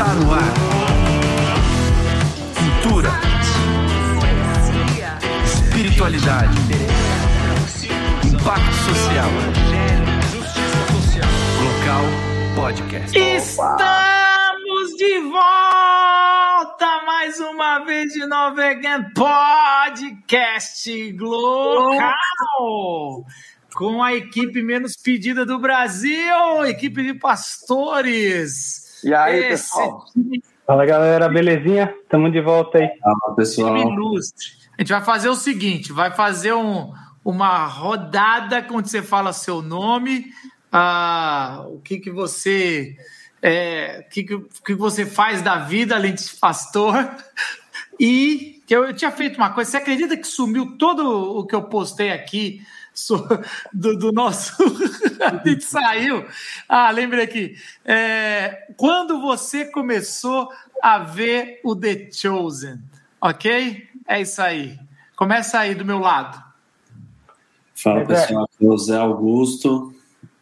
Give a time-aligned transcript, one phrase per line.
[0.00, 0.54] Está no ar.
[2.56, 3.10] Cultura.
[5.44, 6.56] Espiritualidade.
[8.24, 9.28] Impacto social.
[11.60, 12.04] Local
[12.56, 13.12] Podcast.
[13.14, 18.56] Estamos de volta mais uma vez de novo
[19.14, 23.26] Podcast Local
[23.74, 28.79] com a equipe menos pedida do Brasil, equipe de pastores.
[29.04, 30.04] E aí, Esse pessoal?
[30.66, 31.94] Fala galera, belezinha?
[32.02, 32.88] Estamos de volta aí.
[33.00, 33.76] Fala pessoal.
[33.76, 34.46] Time ilustre.
[34.78, 36.92] A gente vai fazer o seguinte: vai fazer um,
[37.24, 40.26] uma rodada onde você fala seu nome,
[40.72, 42.96] ah, o que, que você.
[43.42, 47.10] É, o que, que, que você faz da vida além de pastor?
[47.98, 49.70] E eu, eu tinha feito uma coisa.
[49.70, 52.62] Você acredita que sumiu todo o que eu postei aqui?
[53.72, 54.54] Do, do nosso.
[55.20, 56.26] a gente saiu.
[56.68, 57.56] Ah, lembrei aqui.
[57.84, 60.48] É, quando você começou
[60.82, 62.80] a ver o The Chosen,
[63.20, 63.88] ok?
[64.06, 64.78] É isso aí.
[65.16, 66.42] Começa aí do meu lado.
[67.74, 69.94] Fala pessoal, aqui é o Zé Augusto.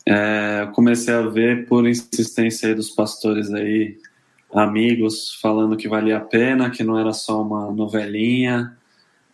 [0.06, 3.98] É, eu comecei a ver por insistência dos pastores aí,
[4.52, 8.77] amigos, falando que valia a pena, que não era só uma novelinha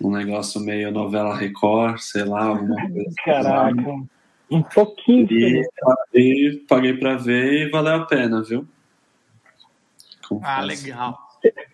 [0.00, 3.00] um negócio meio novela Record, sei lá, alguma coisa.
[3.00, 3.14] Assim.
[3.25, 4.05] Caraca,
[4.51, 5.27] um pouquinho.
[5.31, 5.62] E,
[6.14, 8.67] e paguei para ver e valeu a pena, viu?
[10.42, 11.19] Ah, legal.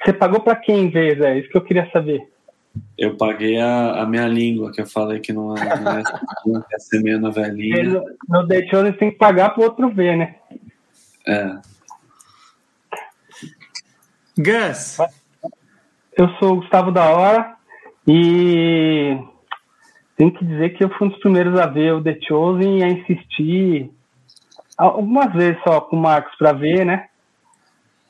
[0.03, 1.39] Você pagou para quem ver, Zé?
[1.39, 2.29] Isso que eu queria saber.
[2.97, 6.03] Eu paguei a, a minha língua, que eu falei que não é, não é,
[6.47, 7.83] não é ser meio novelinha.
[7.83, 10.37] No, no The Chosen tem que pagar para o outro ver, né?
[11.27, 11.59] É.
[14.39, 14.99] Gus.
[16.17, 17.57] Eu sou o Gustavo da Hora,
[18.13, 19.17] e
[20.17, 22.83] tenho que dizer que eu fui um dos primeiros a ver o The Chosen e
[22.83, 23.89] a insistir
[24.77, 27.07] algumas vezes só com o Marcos para ver, né?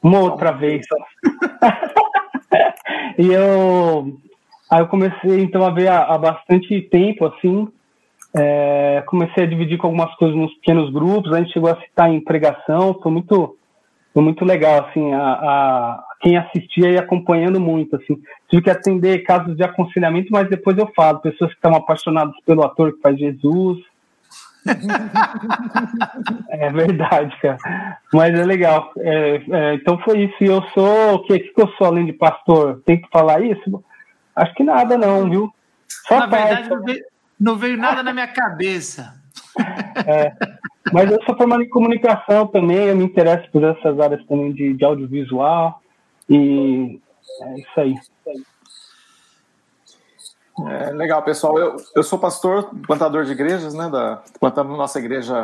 [0.03, 0.97] Uma outra vez só.
[3.19, 4.19] e eu
[4.71, 7.69] aí eu comecei então a ver há, há bastante tempo assim.
[8.35, 12.11] É, comecei a dividir com algumas coisas nos pequenos grupos, a gente chegou a citar
[12.11, 13.55] em pregação, foi muito
[14.15, 18.21] foi muito legal, assim, a, a, quem assistia e acompanhando muito, assim.
[18.49, 22.63] Tive que atender casos de aconselhamento, mas depois eu falo, pessoas que estão apaixonadas pelo
[22.63, 23.79] ator que faz Jesus.
[26.51, 27.57] é verdade, cara.
[28.13, 28.93] Mas é legal.
[28.99, 30.37] É, é, então foi isso.
[30.43, 32.83] E eu sou, o que, que eu sou além de pastor?
[32.85, 33.83] Tem que falar isso?
[34.37, 35.51] Acho que nada não, viu?
[36.07, 37.05] Só Na verdade, não veio,
[37.41, 39.15] não veio nada na minha cabeça.
[40.07, 40.33] É.
[40.93, 44.75] Mas eu sou formado em comunicação também, eu me interesso por essas áreas também de,
[44.75, 45.81] de audiovisual.
[46.31, 47.01] E
[47.43, 47.95] é isso aí.
[50.69, 51.59] É, legal, pessoal.
[51.59, 53.89] Eu, eu sou pastor, plantador de igrejas, né?
[53.89, 55.43] Da, plantando nossa igreja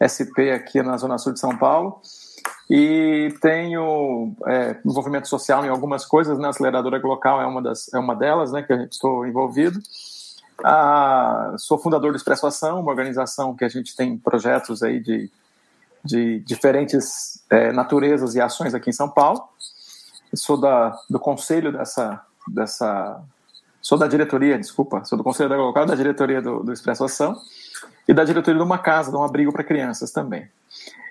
[0.00, 2.00] SP aqui na Zona Sul de São Paulo.
[2.70, 6.46] E tenho é, envolvimento social em algumas coisas, né?
[6.46, 8.62] A aceleradora local é uma, das, é uma delas, né?
[8.62, 9.78] Que eu estou envolvido.
[10.64, 15.30] Ah, sou fundador do Expresso Ação, uma organização que a gente tem projetos aí de,
[16.04, 19.42] de diferentes é, naturezas e ações aqui em São Paulo.
[20.34, 23.20] Sou da, do conselho dessa, dessa.
[23.80, 27.36] Sou da diretoria, desculpa, sou do conselho da local, da diretoria do, do Expresso Ação
[28.06, 30.48] e da diretoria de uma casa, de um abrigo para crianças também.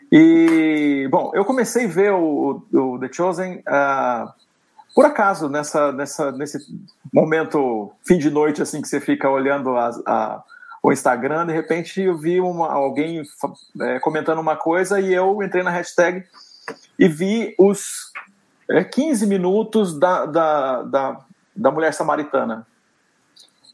[0.09, 4.31] E, bom, eu comecei a ver o, o The Chosen uh,
[4.93, 6.59] por acaso, nessa, nessa, nesse
[7.13, 10.43] momento fim de noite, assim, que você fica olhando a, a,
[10.83, 13.23] o Instagram, de repente eu vi uma, alguém
[13.81, 16.23] é, comentando uma coisa e eu entrei na hashtag
[16.99, 18.11] e vi os
[18.71, 21.17] é, 15 minutos da, da, da,
[21.55, 22.65] da Mulher Samaritana,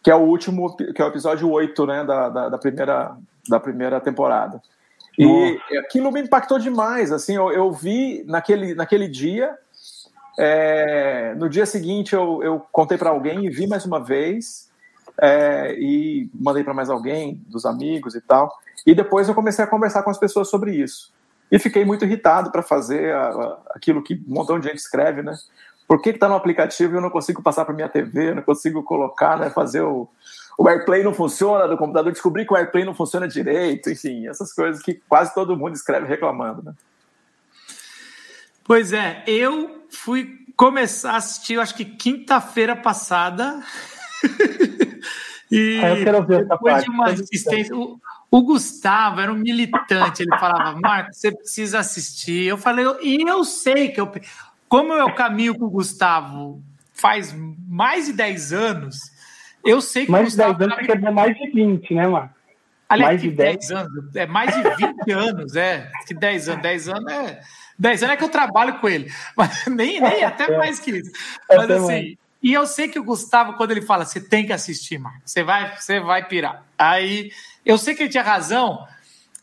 [0.04, 3.18] que é o último, que é o episódio 8, né, da, da, da primeira,
[3.50, 4.62] da primeira temporada.
[5.18, 5.80] E Nossa.
[5.80, 9.58] aquilo me impactou demais, assim, eu, eu vi naquele, naquele dia
[10.38, 14.70] é, no dia seguinte, eu, eu contei para alguém e vi mais uma vez,
[15.20, 18.56] é, e mandei para mais alguém, dos amigos e tal.
[18.86, 21.12] E depois eu comecei a conversar com as pessoas sobre isso.
[21.52, 25.22] E fiquei muito irritado para fazer a, a, aquilo que um montão de gente escreve,
[25.22, 25.34] né?
[25.88, 28.84] Por que está no aplicativo e eu não consigo passar para minha TV, não consigo
[28.84, 29.50] colocar, né?
[29.50, 30.10] Fazer o,
[30.58, 34.52] o AirPlay não funciona do computador, descobri que o AirPlay não funciona direito, enfim, essas
[34.52, 36.74] coisas que quase todo mundo escreve reclamando, né?
[38.66, 43.64] Pois é, eu fui começar a assistir, acho que quinta-feira passada.
[45.50, 46.84] e ah, eu quero ver depois parte.
[46.84, 47.76] de uma assistência,
[48.30, 52.46] o, Gustavo era um militante, ele falava, Marco, você precisa assistir.
[52.46, 54.12] Eu falei, e eu sei que eu.
[54.68, 56.62] Como eu caminho com o Gustavo
[56.94, 57.34] faz
[57.68, 58.98] mais de 10 anos,
[59.64, 60.60] eu sei que mais o Gustavo.
[60.60, 62.38] Mais de 10 anos, quer dizer mais de 20, né, Marco?
[62.90, 63.58] Aliás, mais de 10.
[63.58, 65.92] 10 anos, é mais de 20 anos, é.
[66.06, 67.42] Que 10 anos, 10 anos é.
[67.78, 70.58] 10 anos é que eu trabalho com ele, mas nem, nem até é.
[70.58, 71.12] mais que isso.
[71.50, 75.00] Mas assim, e eu sei que o Gustavo, quando ele fala, você tem que assistir,
[75.00, 76.64] Marco, você vai, você vai pirar.
[76.78, 77.32] Aí,
[77.66, 78.88] eu sei que ele tinha razão,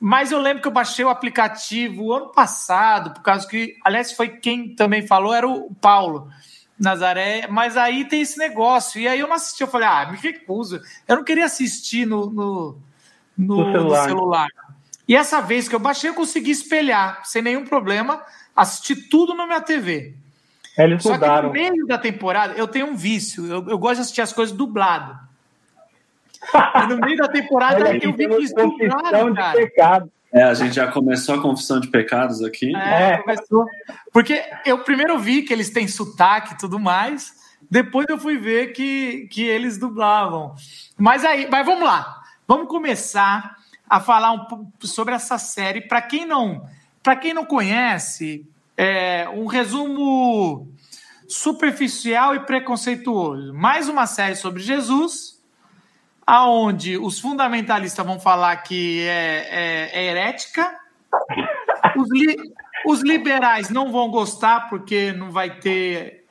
[0.01, 4.29] mas eu lembro que eu baixei o aplicativo ano passado, por causa que, aliás, foi
[4.29, 6.31] quem também falou, era o Paulo.
[6.77, 9.01] Nazaré, mas aí tem esse negócio.
[9.01, 10.81] E aí eu não assisti, eu falei, ah, me recuso.
[11.07, 12.79] Eu não queria assistir no, no,
[13.39, 14.03] no, no celular.
[14.03, 14.49] no celular.
[15.07, 18.23] E essa vez que eu baixei, eu consegui espelhar, sem nenhum problema,
[18.57, 20.17] assistir tudo na minha TV.
[20.77, 21.53] Eles Só mudaram.
[21.53, 24.33] que no meio da temporada, eu tenho um vício, eu, eu gosto de assistir as
[24.33, 25.19] coisas dublado.
[26.83, 29.57] e no meio da temporada eu vi que dublado, cara.
[29.57, 30.13] Pecado.
[30.33, 32.75] É, a gente já começou a confissão de pecados aqui.
[32.75, 33.67] É, é, começou.
[34.13, 37.33] Porque eu primeiro vi que eles têm sotaque e tudo mais,
[37.71, 40.57] depois eu fui ver que, que eles dublavam.
[40.99, 42.21] Mas aí, mas vamos lá.
[42.49, 43.57] Vamos começar
[43.89, 45.83] a falar um pouco sobre essa série.
[45.83, 46.67] Para quem não,
[47.01, 48.45] para quem não conhece,
[48.77, 50.69] é um resumo
[51.29, 53.53] superficial e preconceituoso.
[53.55, 55.35] Mais uma série sobre Jesus
[56.27, 60.81] aonde os fundamentalistas vão falar que é, é, é herética,
[61.97, 62.37] os, li,
[62.87, 66.25] os liberais não vão gostar porque não vai ter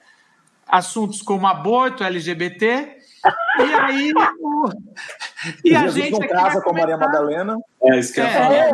[0.67, 2.97] assuntos como aborto, LGBT,
[3.59, 4.69] e aí o,
[5.63, 7.57] e a gente não casa com a Maria Madalena.
[7.81, 8.71] É, isso que é, é,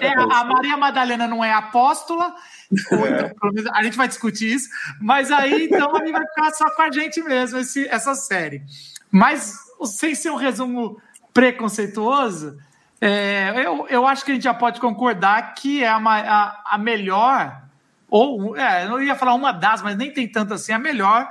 [0.00, 2.34] é, a Maria Madalena não é apóstola,
[2.72, 3.70] é.
[3.72, 4.68] a gente vai discutir isso,
[5.00, 8.62] mas aí então gente vai ficar só com a gente mesmo, esse, essa série.
[9.10, 9.54] Mas,
[9.84, 11.00] sem ser um resumo
[11.34, 12.58] preconceituoso,
[13.00, 16.78] é, eu, eu acho que a gente já pode concordar que é a, a, a
[16.78, 17.62] melhor,
[18.08, 21.30] ou é, eu ia falar uma das, mas nem tem tanto assim, a melhor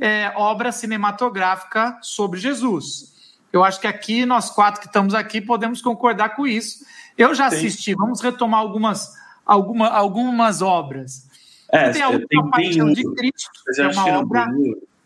[0.00, 3.11] é, obra cinematográfica sobre Jesus.
[3.52, 6.84] Eu acho que aqui, nós quatro que estamos aqui, podemos concordar com isso.
[7.18, 9.12] Eu já assisti, vamos retomar algumas,
[9.44, 11.28] alguma, algumas obras.
[11.68, 14.46] É, tem a Última Paixão de Cristo, é uma obra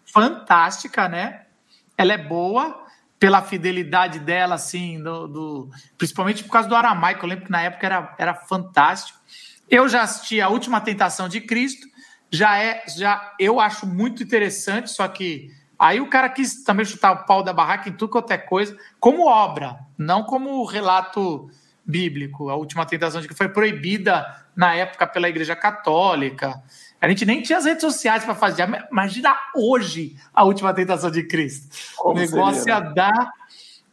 [0.04, 1.46] fantástica, né?
[1.96, 2.84] ela é boa
[3.18, 7.24] pela fidelidade dela, assim, do, do, principalmente por causa do aramaico.
[7.24, 9.18] Eu lembro que na época era, era fantástico.
[9.70, 11.88] Eu já assisti a Última Tentação de Cristo,
[12.30, 17.12] já é, já eu acho muito interessante, só que aí o cara quis também chutar
[17.12, 21.50] o pau da barraca em tudo quanto é coisa, como obra, não como relato
[21.84, 22.50] bíblico.
[22.50, 26.62] A Última Tentação de Cristo foi proibida na época pela Igreja Católica.
[27.00, 28.66] A gente nem tinha as redes sociais para fazer.
[28.90, 31.68] Imagina hoje a última tentação de Cristo.
[31.96, 32.86] Como o negócio seria, né?
[32.86, 33.32] ia dar,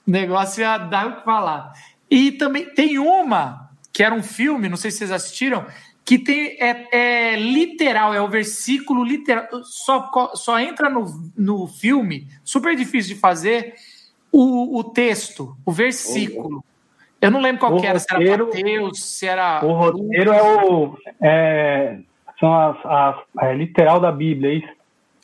[0.08, 1.74] negócio ia dar o que falar.
[2.10, 5.68] E também tem uma que era um filme, não sei se vocês assistiram,
[6.06, 11.06] que tem é, é literal, é o versículo literal, só, só entra no,
[11.38, 13.76] no filme, super difícil de fazer,
[14.32, 16.64] o, o texto, o versículo.
[17.22, 19.66] Eu não lembro qual o que era, roteiro, se era Mateus, se era.
[19.66, 20.98] O roteiro é o.
[21.22, 22.00] É
[22.44, 24.74] são as, as é, literal da Bíblia, é isso?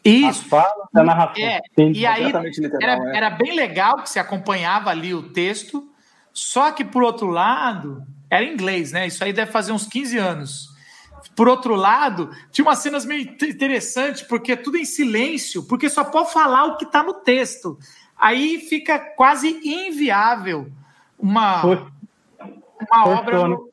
[0.06, 0.28] Isso.
[0.30, 1.44] As falas da narração.
[1.44, 1.60] É.
[1.78, 3.18] E aí literal, era, é.
[3.18, 5.86] era bem legal que se acompanhava ali o texto,
[6.32, 9.06] só que por outro lado, era inglês, né?
[9.06, 10.69] Isso aí deve fazer uns 15 anos.
[11.36, 16.04] Por outro lado, tinha umas cenas meio interessantes, porque é tudo em silêncio, porque só
[16.04, 17.78] pode falar o que está no texto.
[18.18, 20.72] Aí fica quase inviável
[21.18, 23.48] uma, uma obra.
[23.48, 23.70] No,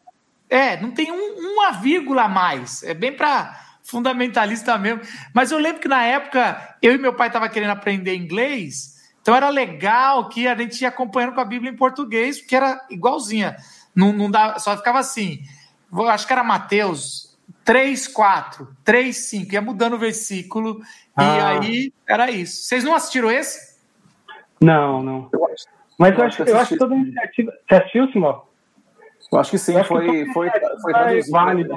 [0.49, 2.83] é, não tem um, uma vírgula a mais.
[2.83, 5.01] É bem para fundamentalista mesmo.
[5.33, 9.35] Mas eu lembro que na época eu e meu pai estavam querendo aprender inglês, então
[9.35, 13.57] era legal que a gente ia acompanhando com a Bíblia em português, porque era igualzinha.
[13.95, 15.43] Não, não dá, só ficava assim.
[16.09, 17.26] Acho que era Mateus
[17.67, 20.81] 3, 4, 3, 5, ia mudando o versículo,
[21.17, 21.25] ah.
[21.25, 22.63] e aí era isso.
[22.63, 23.77] Vocês não assistiram esse?
[24.61, 25.29] Não, não.
[25.33, 25.65] Eu acho,
[25.99, 27.53] Mas eu, eu acho, eu acho que toda iniciativa.
[27.69, 28.43] Você assistiu, Simão?
[29.33, 30.49] Eu acho que sim, foi, foi,
[30.81, 31.33] foi traduzido.
[31.33, 31.77] Válido,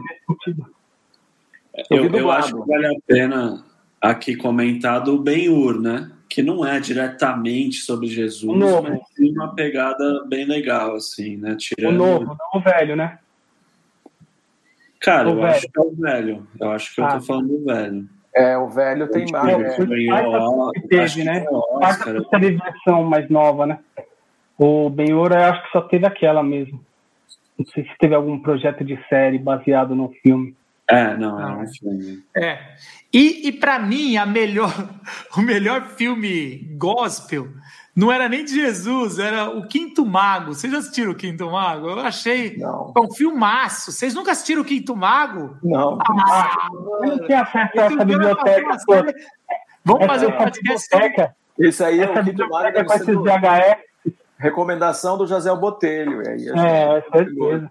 [1.90, 3.66] eu, eu acho que vale a pena
[4.00, 6.12] aqui comentar do Ben-Hur, né?
[6.30, 8.84] Que não é diretamente sobre Jesus, novo.
[8.84, 11.56] mas tem uma pegada bem legal, assim, né?
[11.58, 11.96] Tirando...
[11.96, 13.18] O novo, não o velho, né?
[15.02, 15.48] Cara, o eu velho.
[15.48, 16.48] acho que é o velho.
[16.60, 17.04] Eu acho que ah.
[17.06, 17.22] eu tô ah.
[17.22, 18.10] falando do velho.
[18.36, 19.58] É, o velho tem mais.
[19.58, 21.46] É, é, teve, né?
[22.30, 23.80] Teve versão mais nova, né?
[24.58, 26.84] O Ben-Hur, eu acho que só teve aquela mesmo.
[27.58, 30.56] Não sei se teve algum projeto de série baseado no filme.
[30.90, 32.24] É, não, é um filme.
[32.36, 32.60] É.
[33.14, 34.72] E, e para mim, a melhor,
[35.38, 37.48] o melhor filme gospel
[38.00, 40.54] não era nem de Jesus, era o Quinto Mago.
[40.54, 41.90] Vocês já assistiram o Quinto Mago?
[41.90, 42.94] Eu achei não.
[42.98, 43.92] um filmaço.
[43.92, 45.58] Vocês nunca assistiram o Quinto Mago?
[45.62, 46.00] Não.
[46.02, 48.78] Ah, eu não tinha acesso a essa biblioteca.
[49.84, 50.88] Vamos fazer um podcast.
[51.60, 52.86] Esse aí é essa o Quinto Mago.
[52.86, 53.90] Com esses VHS
[54.38, 56.22] Recomendação do José Botelho.
[56.26, 57.70] Aí é, é certeza.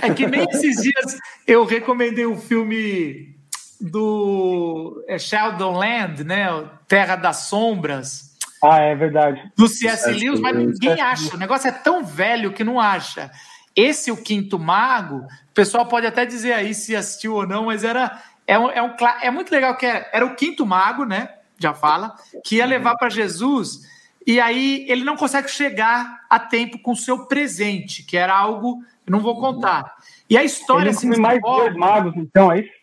[0.00, 3.36] É que nem esses dias eu recomendei o um filme
[3.78, 6.46] do é Sheldon Land, né?
[6.88, 8.29] Terra das Sombras.
[8.62, 9.50] Ah, é verdade.
[9.56, 10.10] Do C.S.
[10.10, 11.34] Lewis, mas ninguém acha.
[11.34, 13.30] O negócio é tão velho que não acha.
[13.74, 17.84] Esse, o Quinto Mago, o pessoal pode até dizer aí se assistiu ou não, mas
[17.84, 21.30] era é, um, é, um, é muito legal que era, era o Quinto Mago, né?
[21.58, 22.14] Já fala,
[22.44, 23.88] que ia levar para Jesus
[24.26, 28.82] e aí ele não consegue chegar a tempo com o seu presente, que era algo,
[29.08, 29.96] não vou contar.
[30.28, 32.79] E a história ele inclui mais dois magos, então, é isso?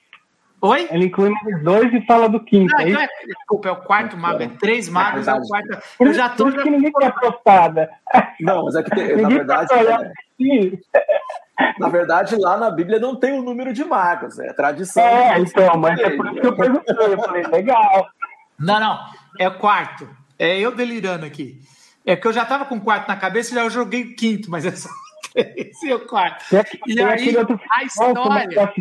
[0.67, 0.87] Oi?
[0.91, 2.73] Ele inclui mais dois e fala do quinto.
[2.73, 5.41] Não, é então é, desculpa, é o quarto mago, é três magos, é, é o
[5.41, 5.79] quarto.
[5.99, 6.51] Eu já tô.
[6.51, 6.61] Já...
[6.61, 7.89] que ninguém quer apostada.
[8.41, 9.73] Não, mas é que tem, na verdade.
[9.73, 10.79] É,
[11.79, 15.03] na verdade, lá na Bíblia não tem o um número de magos, é tradição.
[15.03, 16.95] É, então, mas é por isso que eu perguntei.
[16.97, 18.07] Eu falei, legal.
[18.59, 18.99] Não, não,
[19.39, 20.09] é o quarto.
[20.37, 21.61] É eu delirando aqui.
[22.05, 24.51] É que eu já tava com o quarto na cabeça e já joguei o quinto,
[24.51, 24.89] mas é só
[25.35, 26.43] esse é o quarto.
[26.85, 27.35] e aí,
[27.71, 28.71] a história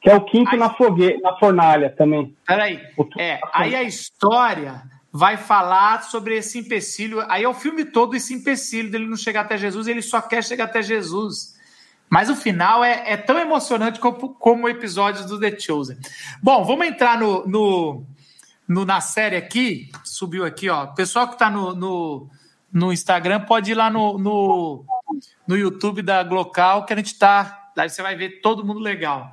[0.00, 1.20] que é o quinto na, fogue...
[1.20, 2.34] na fornalha também.
[2.46, 2.80] Peraí.
[3.18, 7.24] É, aí a história vai falar sobre esse empecilho.
[7.28, 10.42] Aí é o filme todo esse empecilho dele não chegar até Jesus, ele só quer
[10.42, 11.58] chegar até Jesus.
[12.08, 15.96] Mas o final é, é tão emocionante como, como o episódio do The Chosen.
[16.42, 18.04] Bom, vamos entrar no, no,
[18.66, 19.90] no, na série aqui.
[20.02, 20.84] Subiu aqui, ó.
[20.84, 22.28] O pessoal que está no, no,
[22.72, 24.84] no, Instagram pode ir lá no, no,
[25.46, 27.70] no YouTube da Glocal, que a gente está.
[27.76, 29.30] Daí você vai ver todo mundo legal.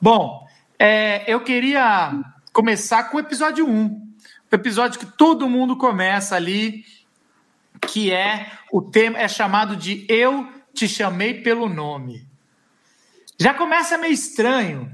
[0.00, 0.46] Bom,
[0.78, 2.12] é, eu queria
[2.52, 4.08] começar com o episódio 1.
[4.50, 6.84] O episódio que todo mundo começa ali,
[7.82, 12.24] que é o tema é chamado de Eu te chamei pelo nome.
[13.40, 14.90] Já começa meio estranho,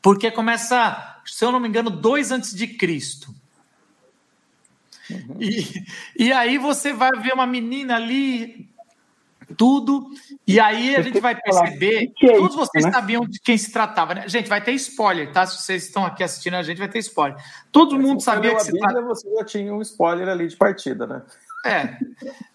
[0.00, 3.34] porque começa, se eu não me engano, dois antes de Cristo.
[5.10, 5.36] Uhum.
[5.40, 5.84] E,
[6.16, 8.69] e aí você vai ver uma menina ali
[9.56, 10.08] tudo.
[10.46, 12.12] E aí a gente vai perceber.
[12.16, 12.92] Que é todos vocês né?
[12.92, 14.28] sabiam de quem se tratava, né?
[14.28, 15.46] Gente, vai ter spoiler, tá?
[15.46, 17.36] Se vocês estão aqui assistindo a gente, vai ter spoiler.
[17.70, 21.22] Todo mundo sabia que se Bíblia, você já tinha um spoiler ali de partida, né?
[21.64, 21.96] É.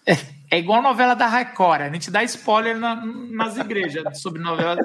[0.04, 0.16] É,
[0.50, 4.76] é igual a novela da Record, a gente dá spoiler na, nas igrejas sobre novela.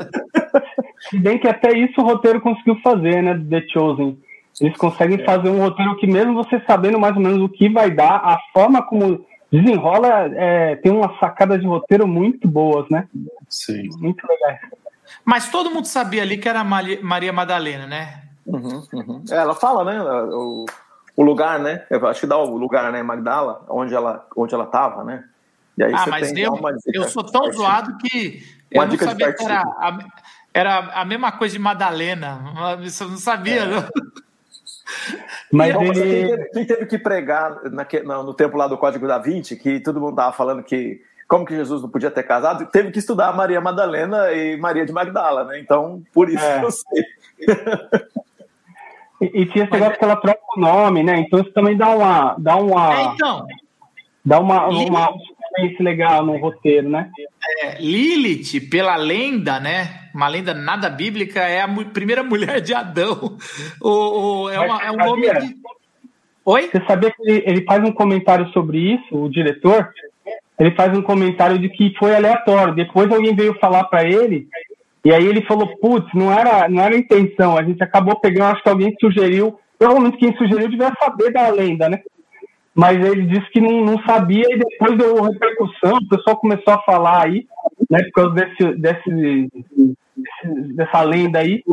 [1.09, 3.33] Se bem que até isso o roteiro conseguiu fazer, né?
[3.49, 4.17] The Chosen.
[4.59, 5.25] Eles conseguem é.
[5.25, 8.37] fazer um roteiro que, mesmo você sabendo mais ou menos o que vai dar, a
[8.53, 13.07] forma como desenrola, é, tem umas sacadas de roteiro muito boas, né?
[13.49, 13.89] Sim.
[13.99, 14.59] Muito legais.
[15.25, 18.23] Mas todo mundo sabia ali que era Maria Madalena, né?
[18.45, 19.23] Uhum, uhum.
[19.29, 20.01] É, ela fala, né?
[20.01, 20.65] O,
[21.15, 21.85] o, lugar, né?
[21.89, 23.03] Eu acho que dá o lugar, né?
[23.03, 25.25] Magdala, onde ela, onde ela tava, né?
[25.77, 26.57] E aí ah, mas eu,
[26.93, 28.43] eu sou tão zoado que
[28.73, 29.99] uma eu não sabia que era a,
[30.53, 32.79] era a mesma coisa de Madalena.
[33.01, 33.65] Eu não sabia, é.
[33.65, 33.83] não.
[35.51, 35.83] Mas ele...
[35.83, 39.99] quem, teve, quem, teve, que pregar no tempo lá do Código da Vinci, que todo
[39.99, 43.61] mundo tava falando que como que Jesus não podia ter casado, teve que estudar Maria
[43.61, 45.59] Madalena e Maria de Magdala, né?
[45.59, 46.59] Então, por isso é.
[46.59, 47.05] que eu sei.
[49.21, 51.19] e, e tinha esse negócio que ela troca o nome, né?
[51.19, 52.35] Então isso também dá uma.
[52.37, 53.47] Dá uma é, então.
[54.25, 55.13] Dá uma, uma,
[55.51, 57.09] experiência legal no roteiro, né?
[57.63, 60.09] É, Lilith, pela lenda, né?
[60.13, 63.37] Uma lenda nada bíblica, é a primeira mulher de Adão.
[63.81, 65.55] O, o é, uma, é um nome de...
[66.43, 66.69] Oi?
[66.71, 69.93] Você sabia que ele, ele faz um comentário sobre isso, o diretor?
[70.59, 72.73] Ele faz um comentário de que foi aleatório.
[72.73, 74.47] Depois alguém veio falar para ele,
[75.03, 78.63] e aí ele falou: putz, não era, não era intenção, a gente acabou pegando, acho
[78.63, 79.59] que alguém sugeriu.
[79.77, 82.01] Provavelmente quem sugeriu devia saber da lenda, né?
[82.73, 86.81] Mas ele disse que não, não sabia e depois deu repercussão, o pessoal começou a
[86.83, 87.47] falar aí,
[87.89, 89.97] né, por causa desse, desse, desse
[90.73, 91.63] dessa lenda aí,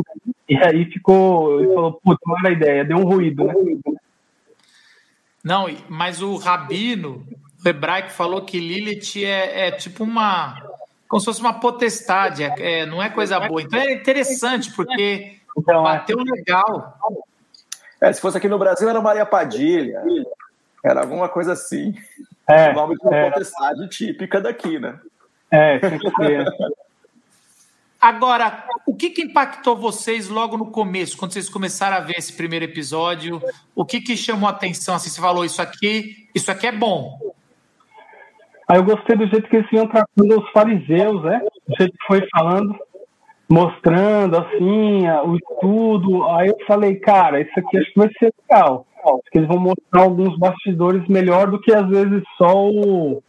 [0.48, 3.54] e aí ficou, ele falou, putz, não era ideia, deu um ruído, né?
[5.44, 7.26] Não, mas o Rabino,
[7.64, 10.60] o hebraico, falou que Lilith é, é tipo uma,
[11.06, 13.62] como se fosse uma potestade, é, é, não é coisa boa.
[13.62, 15.84] Então é interessante, porque então, é.
[15.84, 16.98] bateu legal.
[18.00, 20.02] É, se fosse aqui no Brasil era Maria Padilha.
[20.84, 21.94] Era alguma coisa assim.
[22.48, 23.30] É, o nome de uma é.
[23.30, 24.98] potestade típica daqui, né?
[25.50, 26.46] É, tem que ser.
[28.00, 32.32] Agora, o que, que impactou vocês logo no começo, quando vocês começaram a ver esse
[32.32, 33.42] primeiro episódio?
[33.74, 34.94] O que, que chamou a atenção?
[34.94, 37.18] Assim, você falou, isso aqui, isso aqui é bom.
[38.68, 41.40] Aí eu gostei do jeito que eles iam tratando os fariseus, né?
[41.66, 42.78] Do jeito que foi falando,
[43.48, 46.28] mostrando assim, o estudo.
[46.30, 48.86] Aí eu falei, cara, isso aqui acho que vai ser legal
[49.30, 53.22] que eles vão mostrar alguns bastidores melhor do que às vezes só o.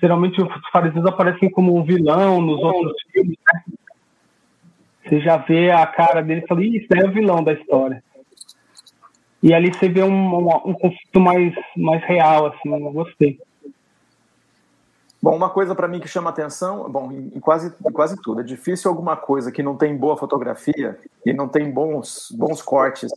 [0.00, 3.62] Geralmente os fariseus aparecem como um vilão nos outros filmes, né?
[5.04, 8.02] Você já vê a cara dele e fala, isso é o vilão da história.
[9.42, 13.38] E ali você vê um, um, um conflito mais, mais real, assim, eu gostei.
[15.20, 18.44] Bom, uma coisa para mim que chama atenção, bom, em quase, em quase tudo, é
[18.44, 20.96] difícil alguma coisa que não tem boa fotografia
[21.26, 23.10] e não tem bons, bons cortes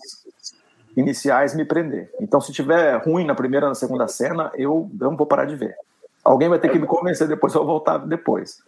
[0.98, 2.12] iniciais me prender.
[2.20, 5.76] Então, se tiver ruim na primeira, na segunda cena, eu não vou parar de ver.
[6.24, 8.64] Alguém vai ter que me convencer depois, eu vou voltar depois.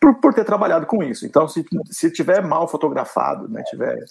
[0.00, 1.26] Por, por ter trabalhado com isso.
[1.26, 4.02] Então, se, se tiver mal fotografado, né, tiver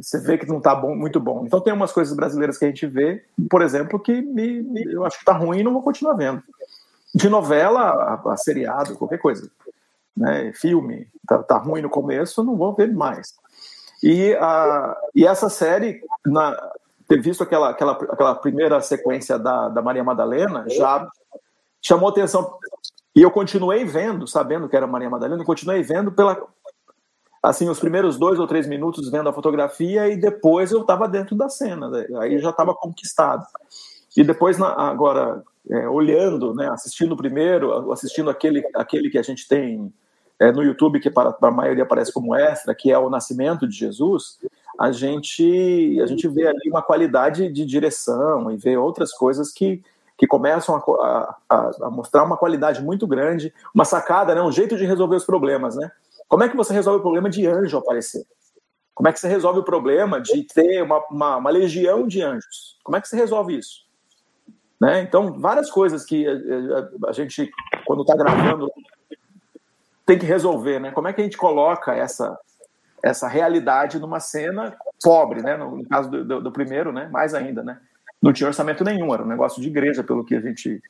[0.00, 1.44] você vê que não está bom, muito bom.
[1.44, 5.04] Então tem umas coisas brasileiras que a gente vê, por exemplo, que me, me eu
[5.04, 6.40] acho que está ruim e não vou continuar vendo
[7.14, 9.50] de novela a, a seriado, qualquer coisa.
[10.16, 10.52] Né?
[10.54, 13.34] Filme, tá, tá, ruim no começo, não vou ver mais.
[14.02, 16.56] E, a, e essa série, na,
[17.08, 21.08] ter visto aquela, aquela, aquela primeira sequência da, da Maria Madalena, já
[21.82, 22.56] chamou atenção.
[23.14, 26.40] E eu continuei vendo, sabendo que era Maria Madalena, continuei vendo pela.
[27.42, 31.34] Assim, os primeiros dois ou três minutos vendo a fotografia e depois eu estava dentro
[31.34, 32.06] da cena, né?
[32.18, 33.44] aí já estava conquistado.
[34.14, 39.92] E depois, agora, é, olhando, né, assistindo primeiro, assistindo aquele, aquele que a gente tem
[40.38, 43.68] é, no YouTube, que para, para a maioria aparece como extra, que é o Nascimento
[43.68, 44.38] de Jesus,
[44.78, 49.82] a gente, a gente vê ali uma qualidade de direção e vê outras coisas que,
[50.16, 54.76] que começam a, a, a, mostrar uma qualidade muito grande, uma sacada, né, um jeito
[54.76, 55.76] de resolver os problemas.
[55.76, 55.90] Né?
[56.26, 58.24] Como é que você resolve o problema de anjo aparecer?
[58.94, 62.78] Como é que você resolve o problema de ter uma, uma, uma legião de anjos?
[62.82, 63.89] Como é que você resolve isso?
[64.80, 65.02] Né?
[65.02, 67.50] Então, várias coisas que a, a, a gente,
[67.84, 68.70] quando está gravando,
[70.06, 70.80] tem que resolver.
[70.80, 70.90] Né?
[70.90, 72.38] Como é que a gente coloca essa,
[73.02, 75.56] essa realidade numa cena pobre, né?
[75.56, 77.08] no, no caso do, do, do, primeiro, né?
[77.12, 77.62] mais ainda.
[77.62, 77.78] Né?
[78.22, 80.82] Não tinha orçamento nenhum, era um negócio de igreja, pelo que a gente,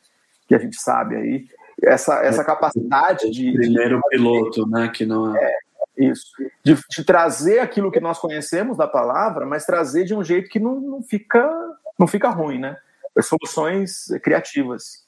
[0.47, 1.47] que a gente sabe aí.
[1.82, 3.52] Essa, essa capacidade de.
[3.52, 4.88] Primeiro de, piloto, né?
[4.88, 5.44] Que não é.
[5.44, 6.26] é isso.
[6.62, 10.61] De, de, trazer aquilo que nós conhecemos da palavra, mas trazer de um jeito que
[10.61, 11.50] não, não, fica,
[11.99, 12.76] não fica ruim, né?
[13.22, 15.04] Soluções criativas.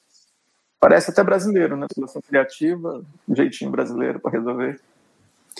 [0.81, 1.87] Parece até brasileiro, né?
[1.95, 4.81] Solução criativa, um jeitinho brasileiro para resolver.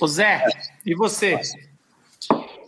[0.01, 0.45] O Zé,
[0.85, 1.39] e você?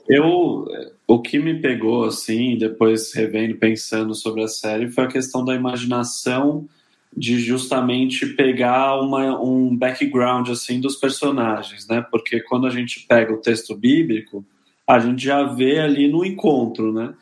[0.08, 0.66] Eu,
[1.06, 5.54] o que me pegou assim, depois revendo, pensando sobre a série, foi a questão da
[5.54, 6.68] imaginação
[7.16, 12.04] de justamente pegar uma, um background assim dos personagens, né?
[12.10, 14.44] Porque quando a gente pega o texto bíblico,
[14.86, 17.14] a gente já vê ali no encontro, né?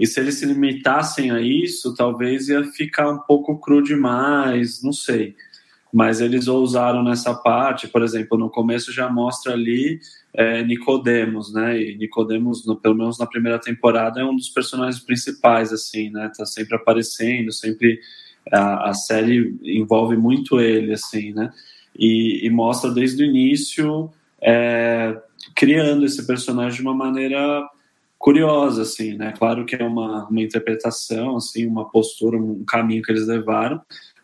[0.00, 4.94] E se eles se limitassem a isso, talvez ia ficar um pouco cru demais, não
[4.94, 5.36] sei.
[5.92, 10.00] Mas eles ousaram nessa parte, por exemplo, no começo já mostra ali
[10.32, 11.78] é, Nicodemos, né?
[11.78, 16.32] E Nicodemos, pelo menos na primeira temporada, é um dos personagens principais, assim, né?
[16.34, 18.00] Tá sempre aparecendo, sempre
[18.50, 21.52] a, a série envolve muito ele, assim, né?
[21.94, 24.10] E, e mostra desde o início
[24.40, 25.20] é,
[25.54, 27.68] criando esse personagem de uma maneira
[28.20, 29.32] curiosa, assim, né?
[29.36, 33.80] Claro que é uma, uma interpretação, assim, uma postura, um caminho que eles levaram,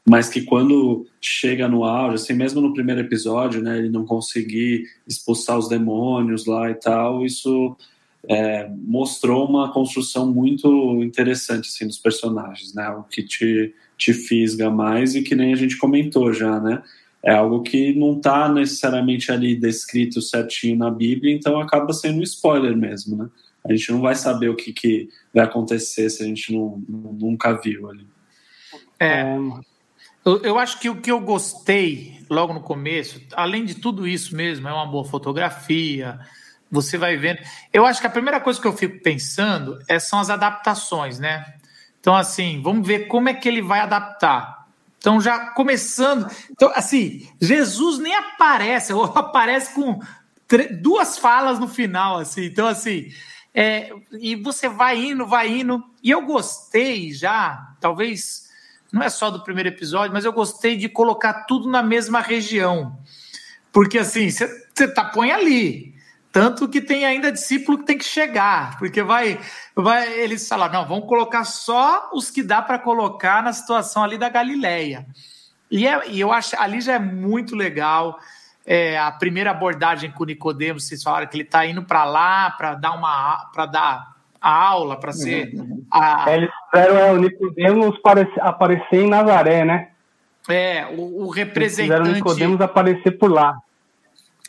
[0.07, 4.85] mas que quando chega no auge, assim, mesmo no primeiro episódio, né, ele não conseguir
[5.09, 7.75] expulsar os demônios lá e tal, isso
[8.29, 12.91] é, mostrou uma construção muito interessante, assim, dos personagens, né?
[12.91, 16.83] O que te, te fisga mais e que nem a gente comentou já, né?
[17.23, 22.23] É algo que não está necessariamente ali descrito certinho na Bíblia, então acaba sendo um
[22.23, 23.29] spoiler mesmo, né?
[23.69, 27.53] A gente não vai saber o que, que vai acontecer se a gente não, nunca
[27.53, 28.07] viu ali.
[28.99, 29.37] É,
[30.25, 34.35] eu, eu acho que o que eu gostei logo no começo, além de tudo isso
[34.35, 36.19] mesmo, é uma boa fotografia,
[36.71, 37.41] você vai vendo.
[37.73, 41.45] Eu acho que a primeira coisa que eu fico pensando é, são as adaptações, né?
[42.01, 44.67] Então, assim, vamos ver como é que ele vai adaptar.
[44.99, 46.29] Então, já começando.
[46.51, 50.01] Então, assim, Jesus nem aparece, ou aparece com
[50.81, 52.45] duas falas no final, assim.
[52.45, 53.11] Então, assim,
[53.59, 55.83] é, e você vai indo, vai indo.
[56.03, 58.51] E eu gostei já, talvez
[58.93, 62.99] não é só do primeiro episódio, mas eu gostei de colocar tudo na mesma região.
[63.73, 65.95] Porque assim, você tá, põe ali.
[66.31, 69.41] Tanto que tem ainda discípulo que tem que chegar, porque vai,
[69.75, 74.19] vai eles falam, não, vamos colocar só os que dá para colocar na situação ali
[74.19, 75.07] da Galileia.
[75.71, 78.21] E, é, e eu acho ali já é muito legal
[78.67, 82.51] é, a primeira abordagem com o Nicodemos, vocês falaram que ele está indo para lá
[82.51, 85.55] para dar uma para dar a aula, para ser.
[85.55, 85.85] Uhum.
[85.91, 86.31] A...
[86.31, 87.99] É, eles fizeram é, o Nicodemos
[88.41, 89.91] aparecer em Nazaré, né?
[90.49, 91.93] É, o, o representante.
[91.93, 93.57] Eles fizeram o Nicodemos aparecer por lá.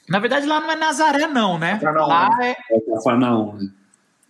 [0.10, 1.78] Na verdade, lá não é Nazaré, não, né?
[1.78, 2.08] Cafarnaum.
[2.08, 2.56] Lá é.
[2.72, 3.60] É Cafarnaum.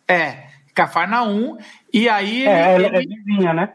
[0.08, 1.58] É, Cafarnaum.
[1.94, 2.46] E aí.
[2.46, 3.74] É, ele, é, é vizinha, né?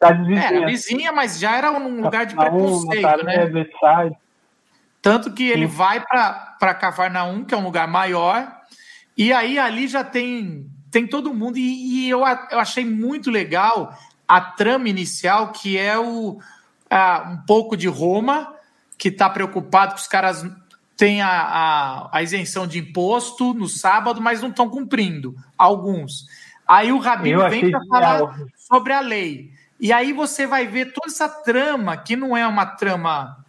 [0.00, 0.42] Tá vizinha.
[0.42, 3.46] Era vizinha, mas já era um lugar de preconceito, Nazaré, né?
[3.46, 4.16] Versailles.
[5.02, 5.74] Tanto que ele Sim.
[5.74, 8.50] vai para Cafarnaum, que é um lugar maior,
[9.16, 11.58] e aí ali já tem, tem todo mundo.
[11.58, 16.38] E, e eu, eu achei muito legal a trama inicial, que é o,
[16.88, 18.54] ah, um pouco de Roma,
[18.96, 20.46] que está preocupado que os caras
[20.96, 25.34] têm a, a, a, isenção de imposto no sábado, mas não estão cumprindo.
[25.58, 26.26] Alguns.
[26.66, 29.50] Aí o Rabino vem para falar sobre a lei.
[29.80, 33.41] E aí você vai ver toda essa trama, que não é uma trama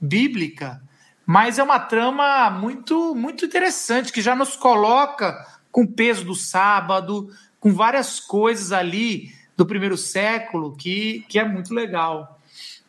[0.00, 0.80] bíblica,
[1.26, 6.34] mas é uma trama muito, muito interessante, que já nos coloca com o peso do
[6.34, 12.40] sábado, com várias coisas ali do primeiro século, que, que é muito legal.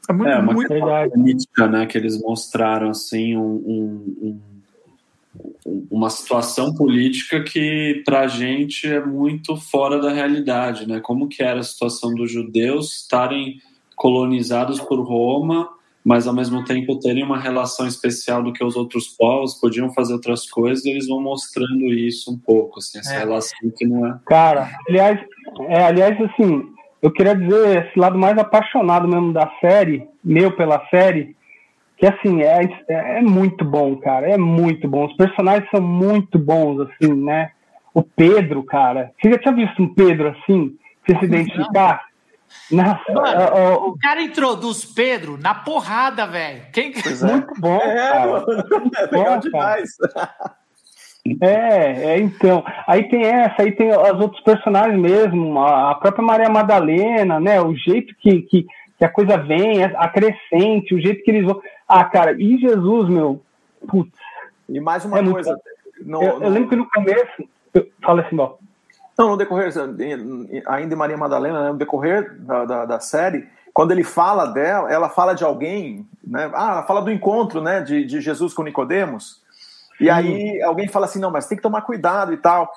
[0.09, 1.85] É, muito, é uma muito política, né?
[1.85, 3.55] Que eles mostraram assim um,
[4.23, 4.39] um,
[5.89, 10.99] uma situação política que para a gente é muito fora da realidade, né?
[10.99, 13.61] Como que era a situação dos judeus estarem
[13.95, 15.69] colonizados por Roma,
[16.03, 20.13] mas ao mesmo tempo terem uma relação especial do que os outros povos podiam fazer
[20.13, 20.85] outras coisas.
[20.85, 23.19] eles vão mostrando isso um pouco, assim, essa é.
[23.19, 24.19] relação que não é.
[24.25, 25.19] Cara, aliás,
[25.67, 26.63] é, aliás, assim,
[27.01, 31.35] eu queria dizer esse lado mais apaixonado mesmo da série, meu pela série,
[31.97, 35.05] que assim, é, é, é, muito bom, cara, é muito bom.
[35.05, 37.51] Os personagens são muito bons, assim, né?
[37.93, 40.75] O Pedro, cara, você já tinha visto um Pedro assim?
[41.05, 42.05] Você se identificar?
[42.71, 42.99] Mano,
[43.53, 46.63] o, o, cara introduz Pedro na porrada, velho.
[46.71, 46.93] Quem...
[46.93, 47.31] É.
[47.31, 48.27] Muito bom, é, cara.
[48.27, 48.45] Mano,
[48.97, 49.89] é legal bom, demais.
[51.39, 52.63] É, é, então.
[52.87, 57.61] Aí tem essa, aí tem os outros personagens mesmo, a própria Maria Madalena, né?
[57.61, 58.65] O jeito que, que,
[58.97, 61.61] que a coisa vem, a crescente, o jeito que eles vão.
[61.87, 63.41] Ah, cara, e Jesus, meu.
[63.87, 64.11] Putz.
[64.67, 65.59] E mais uma é coisa.
[66.03, 67.49] No, eu, eu, lembro que no começo.
[67.73, 67.87] Eu...
[68.01, 68.55] Fala assim, ó.
[69.21, 69.71] Não, no decorrer,
[70.65, 74.91] ainda em Maria Madalena, né, no decorrer da, da, da, série, quando ele fala dela,
[74.91, 76.49] ela fala de alguém, né?
[76.55, 79.39] Ah, ela fala do encontro, né, de, de Jesus com Nicodemos.
[79.99, 82.71] E aí alguém fala assim, não, mas tem que tomar cuidado e tal.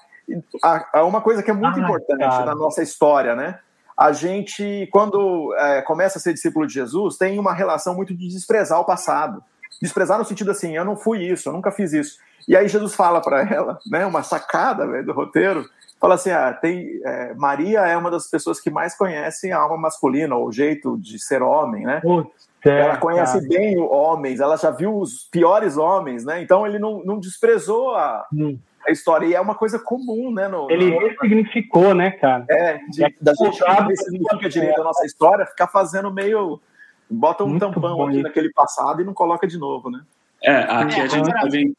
[0.62, 2.44] A, uma coisa que é muito ah, importante cara.
[2.44, 3.58] na nossa história, né?
[3.96, 8.28] A gente, quando é, começa a ser discípulo de Jesus, tem uma relação muito de
[8.28, 9.42] desprezar o passado.
[9.84, 12.18] Desprezar no sentido assim, eu não fui isso, eu nunca fiz isso.
[12.48, 15.64] E aí Jesus fala para ela, né, uma sacada véio, do roteiro,
[16.00, 19.76] fala assim, ah, tem, é, Maria é uma das pessoas que mais conhecem a alma
[19.76, 22.00] masculina, ou o jeito de ser homem, né?
[22.00, 23.48] Putz ela conhece cara.
[23.48, 26.40] bem homens, ela já viu os piores homens, né?
[26.40, 28.58] Então ele não, não desprezou a, hum.
[28.86, 29.26] a história.
[29.26, 30.48] E é uma coisa comum, né?
[30.48, 30.98] No, ele no...
[30.98, 32.46] ressignificou, né, cara?
[32.48, 36.60] É, de, é da gente não ressignifica direito a nossa história, ficar fazendo meio.
[37.10, 40.00] Bota um Muito tampão aqui naquele passado e não coloca de novo, né?
[40.42, 41.76] É, aqui a gente, pode,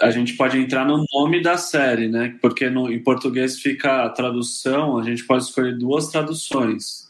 [0.00, 2.36] a gente pode entrar no nome da série, né?
[2.40, 7.08] Porque no, em português fica a tradução, a gente pode escolher duas traduções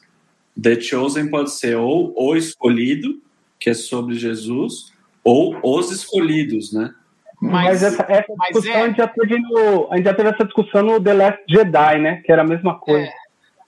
[0.61, 3.21] The Chosen pode ser ou o escolhido,
[3.61, 6.93] que é sobre Jesus, ou os escolhidos, né?
[7.41, 8.83] Mas, mas essa, essa discussão é...
[8.83, 11.99] a, gente já teve no, a gente já teve essa discussão no The Last Jedi,
[12.01, 12.23] né?
[12.25, 13.07] Que era a mesma coisa.
[13.07, 13.13] É.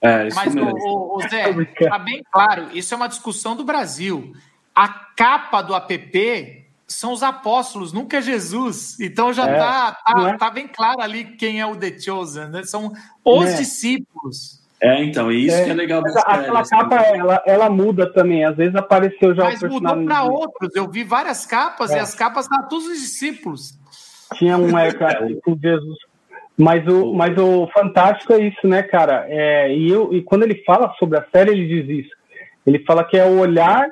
[0.01, 1.53] É, mas, o, o, o Zé,
[1.87, 4.33] tá bem claro, isso é uma discussão do Brasil.
[4.73, 8.99] A capa do app são os apóstolos, nunca é Jesus.
[8.99, 10.37] Então já é, tá, tá, é?
[10.37, 12.63] tá, bem claro ali quem é o The Chosen, né?
[12.63, 12.91] São
[13.23, 13.57] os é.
[13.57, 14.61] discípulos.
[14.81, 18.43] É, então, e isso é, que é legal dessa Aquela capa, ela, ela muda também.
[18.43, 20.75] Às vezes apareceu já Mas o mudou para outros.
[20.75, 21.97] Eu vi várias capas é.
[21.97, 23.77] e as capas estavam todos os discípulos.
[24.35, 24.91] Tinha um é,
[25.43, 26.10] com Jesus.
[26.61, 29.25] Mas o, mas o fantástico é isso, né, cara?
[29.27, 32.15] É, e, eu, e quando ele fala sobre a série, ele diz isso.
[32.67, 33.89] Ele fala que é o olhar.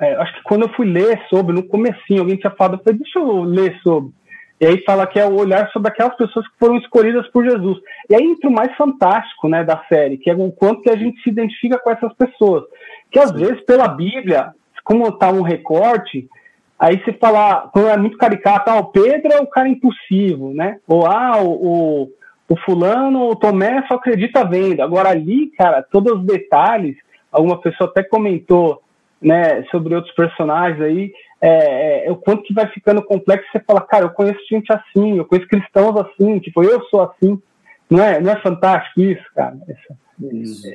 [0.00, 3.00] É, acho que quando eu fui ler sobre, no comecinho, alguém tinha falado, eu falei,
[3.00, 4.12] deixa eu ler sobre.
[4.60, 7.78] E aí fala que é o olhar sobre aquelas pessoas que foram escolhidas por Jesus.
[8.08, 10.96] E aí entra o mais fantástico né, da série, que é o quanto que a
[10.96, 12.62] gente se identifica com essas pessoas.
[13.10, 14.52] Que às vezes, pela Bíblia,
[14.84, 16.28] como está um recorte,
[16.78, 20.78] aí você fala, quando é muito caricato, ah, o Pedro é o cara impulsivo, né?
[20.86, 22.12] Ou ah, o, o,
[22.48, 24.80] o fulano, o Tomé só acredita vendo.
[24.80, 26.96] Agora ali, cara, todos os detalhes,
[27.30, 28.82] alguma pessoa até comentou
[29.20, 33.80] né, sobre outros personagens aí, é, é, o quanto que vai ficando complexo, você fala,
[33.80, 37.40] cara, eu conheço gente assim, eu conheço cristãos assim, tipo, eu sou assim.
[37.88, 39.56] Não é, não é fantástico isso, cara?
[39.68, 39.96] Essa,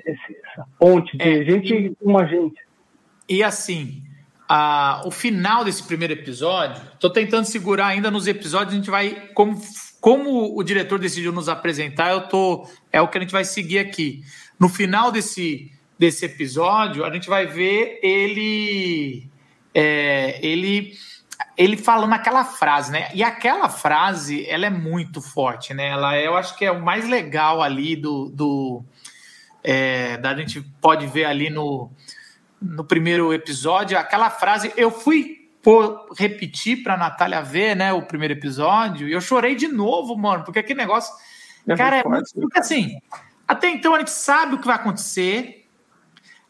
[0.05, 2.61] essa ponte de é, gente e, como a gente.
[3.27, 4.03] E assim,
[4.53, 9.29] a, o final desse primeiro episódio, estou tentando segurar ainda nos episódios, a gente vai,
[9.33, 9.57] como,
[10.01, 13.79] como o diretor decidiu nos apresentar, eu tô, é o que a gente vai seguir
[13.79, 14.25] aqui.
[14.59, 19.29] No final desse, desse episódio, a gente vai ver ele
[19.73, 20.97] é, ele
[21.55, 23.09] ele falando aquela frase, né?
[23.13, 25.91] E aquela frase, ela é muito forte, né?
[25.91, 28.83] Ela é, eu acho que é o mais legal ali do, do
[29.63, 31.89] é, da gente pode ver ali no,
[32.61, 38.33] no primeiro episódio, aquela frase, eu fui por repetir para Natália ver, né, o primeiro
[38.33, 41.13] episódio, e eu chorei de novo, mano, porque aquele negócio,
[41.67, 42.99] é cara, é muito, porque assim,
[43.47, 45.61] até então a gente sabe o que vai acontecer,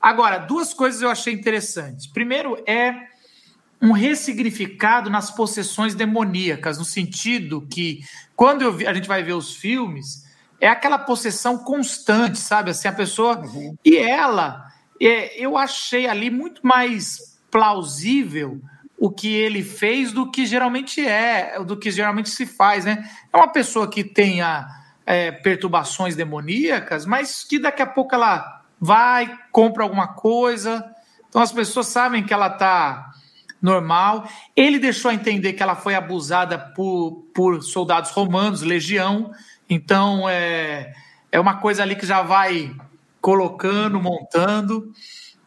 [0.01, 2.07] Agora, duas coisas eu achei interessantes.
[2.07, 3.07] Primeiro é
[3.79, 8.03] um ressignificado nas possessões demoníacas, no sentido que,
[8.35, 10.25] quando vi, a gente vai ver os filmes,
[10.59, 12.71] é aquela possessão constante, sabe?
[12.71, 13.37] Assim, a pessoa.
[13.39, 13.75] Uhum.
[13.85, 14.70] E ela,
[15.07, 18.61] é, eu achei ali muito mais plausível
[18.97, 23.09] o que ele fez do que geralmente é, do que geralmente se faz, né?
[23.33, 24.67] É uma pessoa que tenha
[25.05, 30.85] é, perturbações demoníacas, mas que daqui a pouco ela vai, compra alguma coisa.
[31.27, 33.11] Então as pessoas sabem que ela está
[33.59, 34.27] normal.
[34.55, 39.31] Ele deixou a entender que ela foi abusada por, por soldados romanos, legião.
[39.67, 40.93] Então é,
[41.31, 42.71] é uma coisa ali que já vai
[43.21, 44.91] colocando, montando.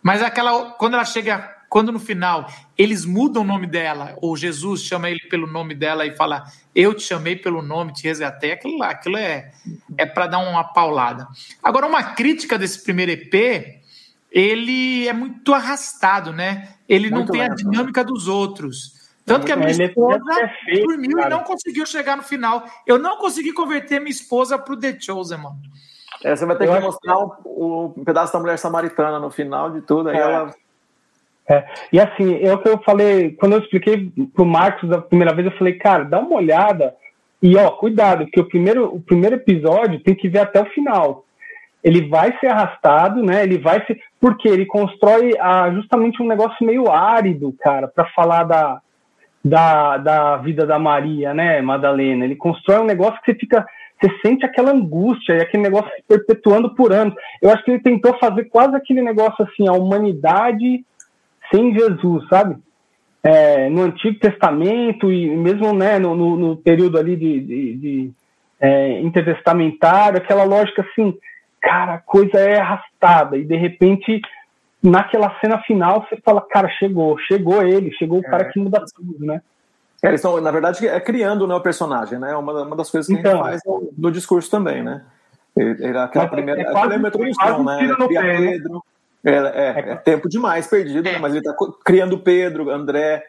[0.03, 4.83] Mas aquela quando ela chega, quando no final eles mudam o nome dela, ou Jesus
[4.83, 8.79] chama ele pelo nome dela e fala: "Eu te chamei pelo nome, te resgatei", aquilo
[8.79, 9.51] lá, aquilo é
[9.99, 11.27] é para dar uma paulada.
[11.63, 13.83] Agora uma crítica desse primeiro EP,
[14.31, 16.75] ele é muito arrastado, né?
[16.89, 18.95] Ele Muito não tem lento, a dinâmica dos outros.
[19.25, 22.69] Tanto que a minha esposa perfeito, dormiu e não conseguiu chegar no final.
[22.87, 25.63] Eu não consegui converter minha esposa pro The Chosen, mano.
[26.25, 27.49] É, você vai ter eu que mostrar que...
[27.49, 30.21] um, um, pedaço da mulher samaritana no final de tudo, aí é.
[30.21, 30.55] ela.
[31.49, 31.65] É.
[31.93, 35.47] E assim, é o que eu falei, quando eu expliquei pro Marcos da primeira vez,
[35.47, 36.95] eu falei, cara, dá uma olhada
[37.43, 41.25] e ó, cuidado, porque o primeiro, o primeiro episódio tem que ver até o final
[41.85, 43.43] ele vai ser arrastado, né?
[43.43, 44.01] Ele vai ser.
[44.19, 48.81] Porque ele constrói ah, justamente um negócio meio árido, cara, para falar da,
[49.45, 52.25] da, da vida da Maria, né, Madalena?
[52.25, 53.67] Ele constrói um negócio que você fica.
[54.01, 57.15] Você sente aquela angústia e aquele negócio se perpetuando por anos.
[57.41, 60.85] Eu acho que ele tentou fazer quase aquele negócio assim, a humanidade
[61.51, 62.57] sem Jesus, sabe?
[63.23, 68.13] É, no Antigo Testamento e mesmo né, no, no, no período ali de, de, de
[68.61, 71.17] é, intertestamentário, aquela lógica assim,
[71.61, 74.21] cara, a coisa é arrastada e de repente
[74.83, 78.29] naquela cena final você fala, cara, chegou, chegou ele, chegou o é.
[78.29, 79.41] cara que muda tudo, né?
[80.05, 82.37] É, eles estão, na verdade, é criando né, o personagem, né?
[82.37, 83.81] Uma, uma das coisas que então, a gente então.
[83.81, 85.03] faz no discurso também, né?
[85.57, 86.61] Ele, aquela primeira.
[86.61, 87.79] É quase, aquela introdução, né?
[88.09, 88.51] Pé, né?
[88.51, 88.85] Pedro.
[89.25, 91.17] É, é, é, tempo demais perdido, né?
[91.19, 93.25] Mas ele está criando Pedro, André,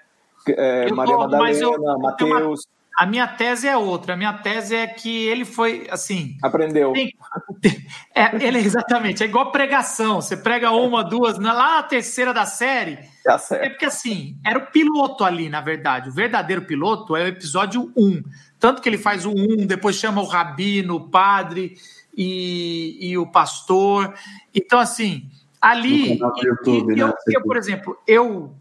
[0.93, 2.67] Maria Madalena, Mateus.
[2.97, 4.13] A minha tese é outra.
[4.13, 6.37] A minha tese é que ele foi assim.
[6.41, 6.93] Aprendeu.
[6.93, 7.13] Tem,
[8.15, 9.21] é, ele exatamente.
[9.21, 10.21] É igual pregação.
[10.21, 12.99] Você prega uma, duas, lá na terceira da série.
[13.23, 13.37] Tá.
[13.51, 16.09] É porque assim, era o piloto ali, na verdade.
[16.09, 18.23] O verdadeiro piloto é o episódio 1.
[18.59, 21.75] Tanto que ele faz o 1, depois chama o rabino, o padre
[22.15, 24.13] e, e o pastor.
[24.53, 25.29] Então, assim,
[25.61, 26.17] ali.
[26.17, 27.03] YouTube, e, e, né?
[27.03, 28.53] eu, eu, por exemplo, eu.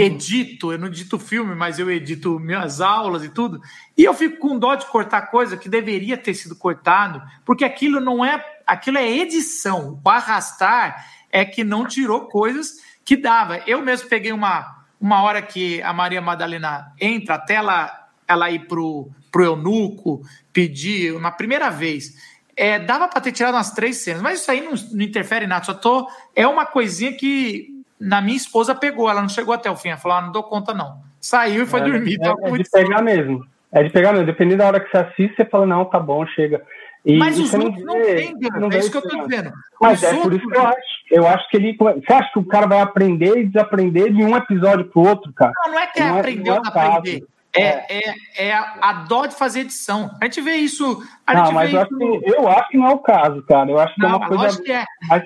[0.00, 3.60] Edito, eu não edito filme, mas eu edito minhas aulas e tudo,
[3.96, 8.00] e eu fico com dó de cortar coisa que deveria ter sido cortado, porque aquilo
[8.00, 10.00] não é, aquilo é edição.
[10.02, 13.58] O arrastar é que não tirou coisas que dava.
[13.66, 18.66] Eu mesmo peguei uma, uma hora que a Maria Madalena entra, até ela, ela ir
[18.66, 22.32] pro, pro eunuco, pedir, uma primeira vez.
[22.54, 25.64] É, dava para ter tirado umas três cenas, mas isso aí não, não interfere nada,
[25.64, 26.08] só tô.
[26.36, 27.71] É uma coisinha que
[28.02, 30.42] na minha esposa pegou, ela não chegou até o fim, ela falou, ah, não dou
[30.42, 31.00] conta não.
[31.20, 32.18] Saiu e foi é, dormir.
[32.20, 35.36] É, é de pegar mesmo, é de pegar mesmo, dependendo da hora que você assiste,
[35.36, 36.62] você fala, não, tá bom, chega.
[37.04, 39.52] E, mas os outros não, tem, não é isso que eu tô dizendo.
[39.80, 40.24] Mas os é outros...
[40.24, 41.02] por isso que eu acho.
[41.10, 41.76] Eu acho que ele.
[41.76, 45.52] Você acha que o cara vai aprender e desaprender de um episódio pro outro, cara?
[45.64, 47.26] Não, não é que é aprender ou aprender.
[47.54, 50.10] É, é, é a, a, dó de fazer edição.
[50.20, 51.04] A gente vê isso.
[51.26, 51.96] A não, mas eu, isso...
[51.96, 53.70] acho que, eu acho que não é o caso, cara.
[53.70, 54.62] Eu acho que não, é uma coisa.
[54.62, 54.84] Que é.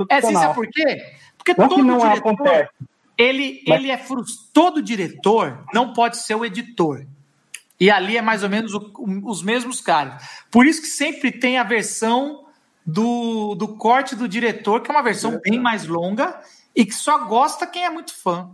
[0.08, 1.04] É, você sabe por quê?
[1.46, 2.70] Porque não todo não diretor, acontece.
[3.16, 3.78] Ele, Mas...
[3.78, 4.50] ele é frustrado.
[4.52, 7.06] Todo diretor não pode ser o editor.
[7.78, 8.92] E ali é mais ou menos o,
[9.24, 10.22] os mesmos caras.
[10.50, 12.46] Por isso que sempre tem a versão
[12.84, 16.40] do, do corte do diretor, que é uma versão bem mais longa
[16.74, 18.50] e que só gosta quem é muito fã.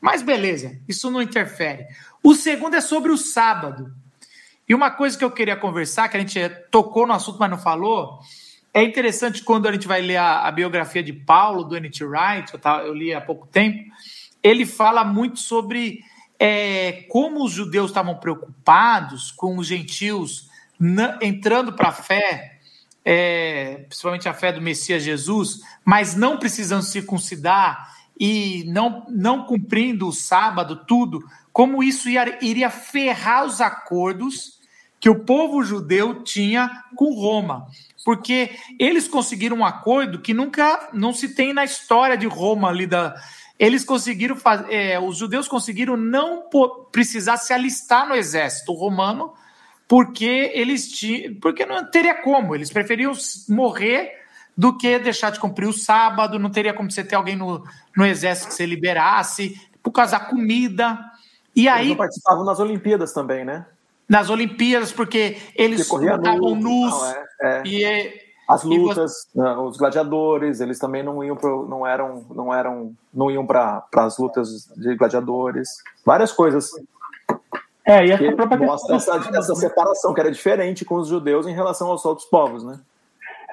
[0.00, 1.86] Mas beleza, isso não interfere.
[2.22, 3.94] O segundo é sobre o sábado.
[4.68, 7.58] E uma coisa que eu queria conversar, que a gente tocou no assunto, mas não
[7.58, 8.20] falou,
[8.74, 12.04] é interessante quando a gente vai ler a, a biografia de Paulo, do N.T.
[12.04, 13.84] Wright, eu, tava, eu, li há pouco tempo,
[14.42, 16.00] ele fala muito sobre
[16.38, 20.48] é, como os judeus estavam preocupados com os gentios
[20.80, 22.60] na, entrando para a fé,
[23.04, 30.08] é, principalmente a fé do Messias Jesus, mas não precisando circuncidar e não, não cumprindo
[30.08, 34.60] o sábado, tudo, como isso ia, iria ferrar os acordos
[34.98, 37.66] que o povo judeu tinha com Roma
[38.04, 42.86] porque eles conseguiram um acordo que nunca não se tem na história de Roma ali
[42.86, 43.14] da
[43.58, 46.44] eles conseguiram fazer, é, os judeus conseguiram não
[46.90, 49.34] precisar se alistar no exército romano
[49.86, 53.12] porque eles tinham, porque não teria como, eles preferiam
[53.48, 54.10] morrer
[54.56, 57.64] do que deixar de cumprir o sábado, não teria como você ter alguém no,
[57.96, 60.98] no exército que você liberasse, por causa da comida.
[61.54, 61.88] E aí.
[61.88, 63.66] Eles participavam nas Olimpíadas também, né?
[64.12, 66.92] Nas Olimpíadas, porque eles estavam nus.
[66.92, 67.62] Não, é, é.
[67.64, 68.22] E,
[68.52, 73.30] as lutas, né, os gladiadores, eles também não iam pro, não eram não eram não
[73.30, 75.68] iam para as lutas de gladiadores,
[76.04, 76.70] várias coisas.
[77.84, 81.54] É, e essa própria mostra essa, essa separação que era diferente com os judeus em
[81.54, 82.78] relação aos outros povos, né?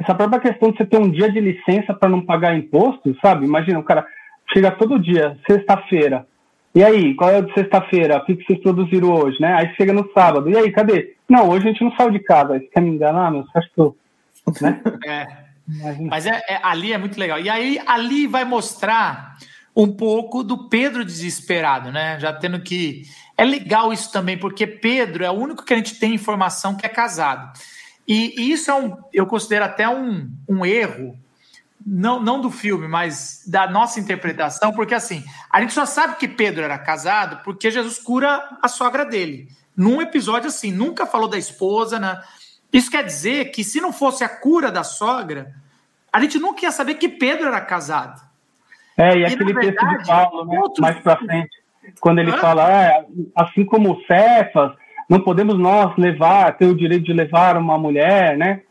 [0.01, 3.45] Essa própria questão de você ter um dia de licença para não pagar imposto, sabe?
[3.45, 4.05] Imagina, o cara
[4.53, 6.27] chega todo dia, sexta-feira.
[6.73, 8.17] E aí, qual é o de sexta-feira?
[8.17, 9.53] O que vocês produziram hoje, né?
[9.53, 10.49] Aí chega no sábado.
[10.49, 11.15] E aí, cadê?
[11.27, 12.53] Não, hoje a gente não saiu de casa.
[12.53, 13.43] Aí você quer me enganar, meu?
[13.43, 13.95] Você acha que eu
[14.61, 14.81] né?
[15.05, 15.49] É.
[16.01, 17.39] Mas é, é, ali é muito legal.
[17.39, 19.37] E aí, ali vai mostrar
[19.75, 22.19] um pouco do Pedro desesperado, né?
[22.19, 23.03] Já tendo que.
[23.37, 26.85] É legal isso também, porque Pedro é o único que a gente tem informação que
[26.85, 27.53] é casado.
[28.07, 31.15] E, e isso é um, eu considero até um, um erro,
[31.85, 36.27] não, não do filme, mas da nossa interpretação, porque assim, a gente só sabe que
[36.27, 39.47] Pedro era casado porque Jesus cura a sogra dele.
[39.75, 42.21] Num episódio assim, nunca falou da esposa, né?
[42.71, 45.53] Isso quer dizer que se não fosse a cura da sogra,
[46.11, 48.21] a gente nunca ia saber que Pedro era casado.
[48.97, 50.79] É, e, e aquele verdade, texto de Paulo, né, outros...
[50.79, 51.49] mais para frente,
[52.01, 52.37] quando ele Hã?
[52.37, 54.73] fala, é, assim como Cefas,
[55.09, 58.61] não podemos nós levar, ter o direito de levar uma mulher, né?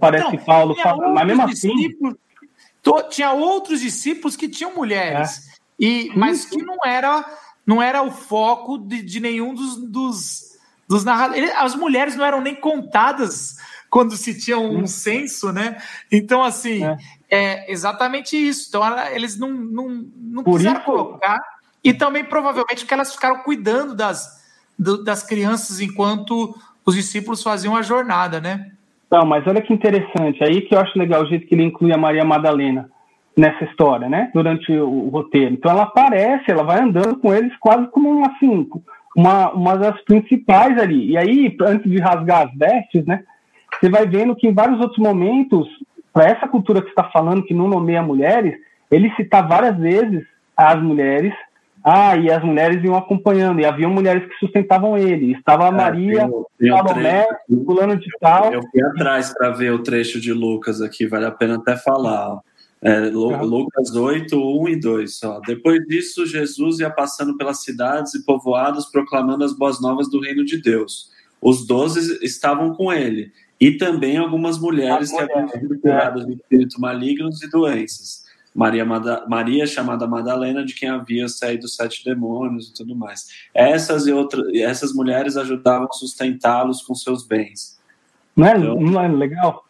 [0.00, 1.72] Parece então, que Paulo fala, mas mesmo assim.
[3.10, 5.84] Tinha outros discípulos que tinham mulheres, é.
[5.84, 7.24] e, mas que não era,
[7.66, 10.54] não era o foco de, de nenhum dos, dos
[10.88, 11.50] dos narradores.
[11.56, 13.56] As mulheres não eram nem contadas
[13.90, 15.80] quando se tinha um censo, né?
[16.10, 16.96] Então, assim, é,
[17.30, 18.66] é exatamente isso.
[18.68, 20.84] Então, eles não, não, não quiseram isso...
[20.84, 21.40] colocar.
[21.82, 24.42] E também, provavelmente, porque elas ficaram cuidando das,
[24.78, 28.72] do, das crianças enquanto os discípulos faziam a jornada, né?
[29.10, 30.42] Não, mas olha que interessante.
[30.42, 32.88] Aí que eu acho legal o jeito que ele inclui a Maria Madalena
[33.36, 34.30] nessa história, né?
[34.32, 35.54] Durante o, roteiro.
[35.54, 38.68] Então ela aparece, ela vai andando com eles quase como um assim,
[39.16, 41.10] uma, uma das principais ali.
[41.10, 43.22] E aí, antes de rasgar as vestes, né,
[43.72, 45.68] você vai vendo que em vários outros momentos,
[46.12, 48.54] para essa cultura que está falando, que não nomeia mulheres,
[48.90, 50.24] ele cita várias vezes
[50.56, 51.34] as mulheres,
[51.84, 55.32] ah, e as mulheres iam acompanhando, e haviam mulheres que sustentavam ele.
[55.32, 56.30] Estava a é, Maria,
[56.66, 57.26] Salomé,
[57.66, 58.54] fulano de tal.
[58.54, 62.38] Eu fui atrás para ver o trecho de Lucas aqui, vale a pena até falar.
[62.80, 65.22] É, Lucas 8, 1 e 2.
[65.24, 65.40] Ó.
[65.46, 70.44] Depois disso, Jesus ia passando pelas cidades e povoados, proclamando as boas novas do reino
[70.44, 71.10] de Deus.
[71.40, 76.78] Os doze estavam com ele, e também algumas mulheres que haviam sido curadas de espíritos
[76.78, 78.23] malignos e doenças.
[78.54, 78.84] Maria,
[79.26, 83.26] Maria, chamada Madalena, de quem havia saído sete demônios e tudo mais.
[83.52, 87.80] Essas e outras, essas mulheres ajudavam a sustentá-los com seus bens.
[88.36, 89.64] Não é, então, não é legal?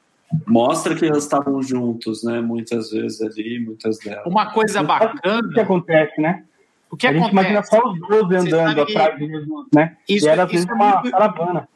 [0.46, 2.40] mostra que elas estavam juntos, né?
[2.40, 4.26] Muitas vezes ali, muitas delas.
[4.26, 5.48] Uma coisa bacana.
[5.48, 6.44] O que acontece, né?
[6.90, 7.26] O que a acontece?
[7.26, 9.96] gente imagina só os dois andando atrás de Jesus, né?
[10.08, 11.10] Isso, e era às vezes é uma muito...
[11.10, 11.68] caravana.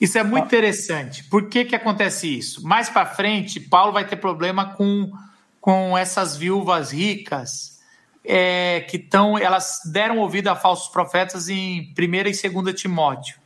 [0.00, 1.24] Isso é muito interessante.
[1.24, 2.66] Por que, que acontece isso?
[2.66, 5.10] Mais para frente, Paulo vai ter problema com,
[5.64, 7.80] com essas viúvas ricas
[8.22, 9.38] é, que estão.
[9.38, 13.38] Elas deram ouvido a falsos profetas em 1 e 2 Timóteo.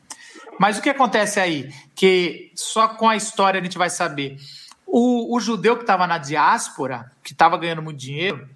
[0.58, 1.72] Mas o que acontece aí?
[1.94, 4.36] Que só com a história a gente vai saber.
[4.84, 8.48] O, o judeu que estava na diáspora, que estava ganhando muito dinheiro,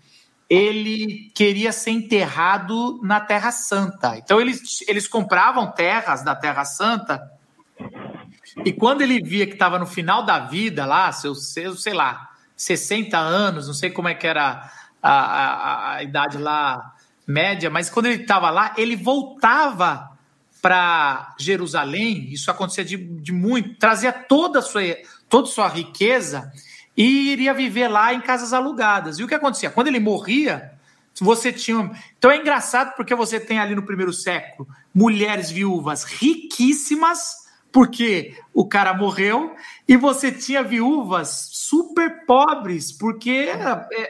[0.50, 4.16] ele queria ser enterrado na Terra Santa.
[4.16, 7.30] Então eles, eles compravam terras da Terra Santa
[8.64, 12.31] e quando ele via que estava no final da vida lá, seus, seus, sei lá,
[12.62, 14.70] 60 anos, não sei como é que era
[15.02, 16.94] a, a, a idade lá
[17.26, 20.10] média, mas quando ele estava lá, ele voltava
[20.60, 24.82] para Jerusalém, isso acontecia de, de, muito, trazia toda a, sua,
[25.28, 26.52] toda a sua riqueza
[26.96, 29.18] e iria viver lá em casas alugadas.
[29.18, 29.70] E o que acontecia?
[29.70, 30.72] Quando ele morria,
[31.20, 31.90] você tinha.
[32.16, 38.68] Então é engraçado porque você tem ali no primeiro século mulheres viúvas riquíssimas, porque o
[38.68, 39.56] cara morreu,
[39.88, 43.48] e você tinha viúvas super pobres, porque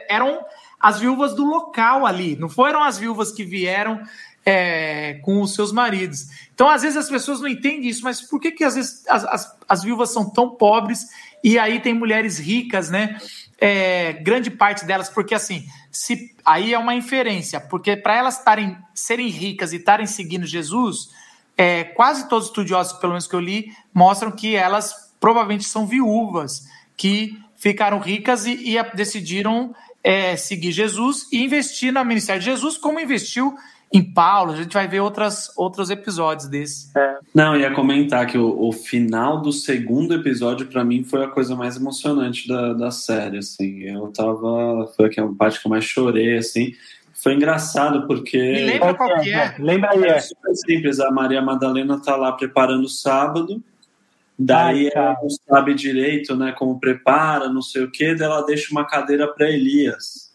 [0.09, 0.43] eram
[0.79, 4.01] as viúvas do local ali, não foram as viúvas que vieram
[4.45, 6.27] é, com os seus maridos.
[6.53, 9.23] Então, às vezes as pessoas não entendem isso, mas por que, que às vezes as,
[9.23, 11.07] as, as viúvas são tão pobres
[11.43, 13.17] e aí tem mulheres ricas, né?
[13.57, 18.77] É, grande parte delas, porque assim, se aí é uma inferência, porque para elas tarem,
[18.93, 21.11] serem ricas e estarem seguindo Jesus,
[21.55, 25.87] é, quase todos os estudiosos, pelo menos que eu li, mostram que elas provavelmente são
[25.87, 26.67] viúvas
[26.97, 32.75] que ficaram ricas e, e decidiram é, seguir Jesus e investir no ministério de Jesus,
[32.77, 33.55] como investiu
[33.89, 36.89] em Paulo, a gente vai ver outras, outros episódios desse.
[36.97, 37.17] É.
[37.33, 41.55] Não, ia comentar que o, o final do segundo episódio, para mim, foi a coisa
[41.55, 43.83] mais emocionante da, da série, assim.
[43.83, 44.91] Eu tava...
[44.97, 46.73] Foi a parte que eu mais chorei, assim.
[47.13, 48.37] Foi engraçado porque...
[48.37, 49.55] Me lembra qual que é?
[49.57, 50.19] Lembra aí, é.
[50.19, 50.99] super simples.
[50.99, 53.63] A Maria Madalena tá lá preparando o sábado,
[54.37, 58.45] daí Ai, ela não sabe direito, né, como prepara, não sei o quê, daí ela
[58.45, 60.33] deixa uma cadeira para Elias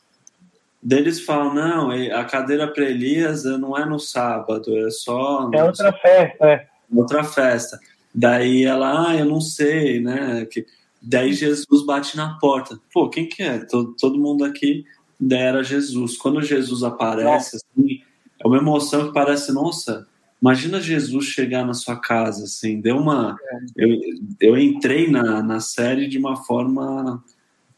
[0.83, 5.51] deles falam, não, a cadeira para Elias não é no sábado, é só...
[5.53, 6.67] É outra festa, é.
[6.95, 7.79] Outra festa.
[8.15, 10.47] Daí ela, ah, eu não sei, né?
[10.51, 10.67] Que...
[11.01, 12.79] Daí Jesus bate na porta.
[12.93, 13.59] Pô, quem que é?
[13.59, 14.85] Todo, todo mundo aqui
[15.31, 16.17] era Jesus.
[16.17, 18.01] Quando Jesus aparece, assim,
[18.43, 20.07] é uma emoção que parece, nossa,
[20.41, 23.37] imagina Jesus chegar na sua casa, assim, deu uma...
[23.77, 23.85] É.
[23.85, 24.01] Eu,
[24.41, 27.23] eu entrei na, na série de uma forma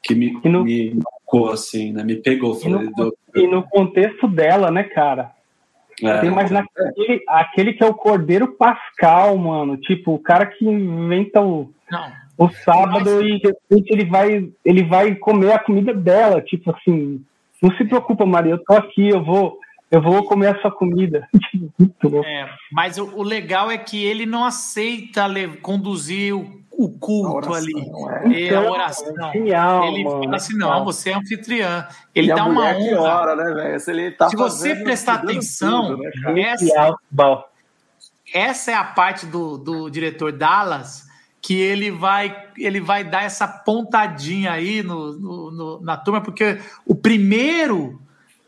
[0.02, 0.64] que me, no...
[0.64, 2.02] me marcou, assim, né?
[2.02, 2.54] Me pegou.
[2.54, 5.32] Falei, e, no, e no contexto dela, né, cara?
[6.02, 6.18] É.
[6.20, 9.76] Tem mais naquele, aquele que é o Cordeiro Pascal, mano.
[9.76, 11.70] Tipo, o cara que inventa o,
[12.38, 16.40] o sábado e de repente ele vai, ele vai comer a comida dela.
[16.40, 17.22] Tipo assim,
[17.62, 19.58] não se preocupa, Maria, eu tô aqui, eu vou,
[19.90, 21.28] eu vou comer a sua comida.
[22.24, 25.26] É, mas o, o, legal é que ele não aceita
[25.62, 27.74] conduzir o o culto ali.
[27.78, 28.44] É.
[28.44, 29.28] é a então, oração.
[29.28, 31.86] É genial, ele mano, fala assim: não, você é anfitriã.
[32.14, 33.00] Ele dá uma honra.
[33.00, 36.96] Hora, né, Se, ele tá Se você prestar atenção, tudo, né, essa,
[38.32, 41.08] essa é a parte do, do diretor Dallas
[41.42, 46.58] que ele vai ele vai dar essa pontadinha aí no, no, no na turma, porque
[46.86, 48.00] o primeiro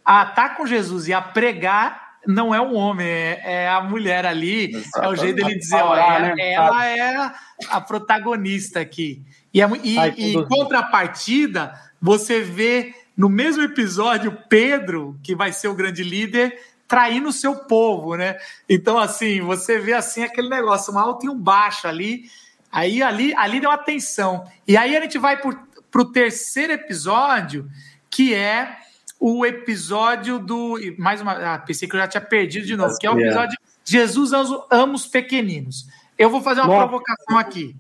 [0.05, 4.25] a estar com Jesus e a pregar não é um homem, é, é a mulher
[4.25, 4.75] ali.
[4.75, 5.05] Exato.
[5.05, 6.53] É o jeito dele dizer, olha, né?
[6.53, 7.33] ela é
[7.69, 9.23] a protagonista aqui.
[9.53, 15.53] E, é, e, Ai, e em contrapartida, você vê no mesmo episódio Pedro, que vai
[15.53, 18.37] ser o grande líder, traindo o seu povo, né?
[18.69, 22.25] Então, assim, você vê assim aquele negócio, um alto e um baixo ali.
[22.71, 24.45] Aí ali, ali deu atenção.
[24.67, 27.69] E aí a gente vai para o terceiro episódio,
[28.09, 28.77] que é
[29.23, 30.77] o episódio do.
[30.99, 31.55] Mais uma.
[31.55, 34.33] Ah, pensei que eu já tinha perdido de novo, que é o episódio Jesus
[34.69, 35.87] ama os pequeninos.
[36.19, 36.89] Eu vou fazer uma Nossa.
[36.89, 37.77] provocação aqui.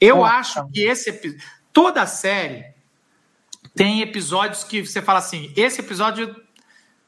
[0.00, 0.34] Eu Nossa.
[0.34, 1.44] acho que esse episódio.
[1.70, 2.64] Toda a série
[3.74, 6.34] tem episódios que você fala assim: esse episódio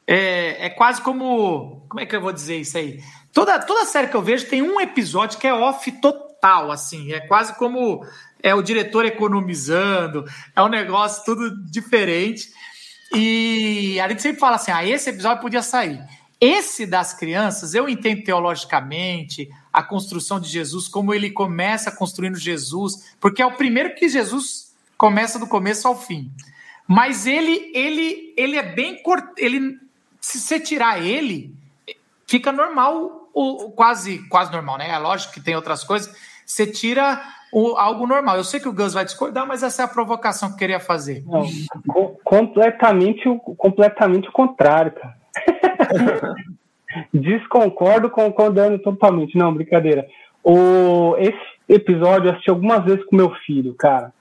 [0.05, 1.83] é, é quase como.
[1.89, 3.03] Como é que eu vou dizer isso aí?
[3.33, 7.11] Toda, toda série que eu vejo tem um episódio que é off total, assim.
[7.11, 8.05] É quase como
[8.43, 12.51] é o diretor economizando, é um negócio tudo diferente.
[13.13, 16.03] E a gente sempre fala assim: ah, esse episódio podia sair.
[16.39, 23.15] Esse das crianças, eu entendo teologicamente a construção de Jesus, como ele começa construindo Jesus,
[23.19, 26.31] porque é o primeiro que Jesus começa do começo ao fim.
[26.87, 29.25] Mas ele, ele, ele é bem cort...
[29.37, 29.79] ele
[30.21, 31.55] se você tirar ele,
[32.27, 34.89] fica normal, o, quase, quase normal, né?
[34.89, 36.13] É lógico que tem outras coisas.
[36.45, 37.23] Você tira
[37.57, 38.37] o, algo normal.
[38.37, 40.79] Eu sei que o Gus vai discordar, mas essa é a provocação que eu queria
[40.79, 41.23] fazer.
[41.25, 41.43] Não,
[42.23, 43.23] completamente,
[43.57, 45.17] completamente o contrário, cara.
[47.11, 49.35] Desconcordo concordando totalmente.
[49.35, 50.07] Não, brincadeira.
[50.43, 51.35] O, esse
[51.67, 54.13] episódio eu assisti algumas vezes com meu filho, cara.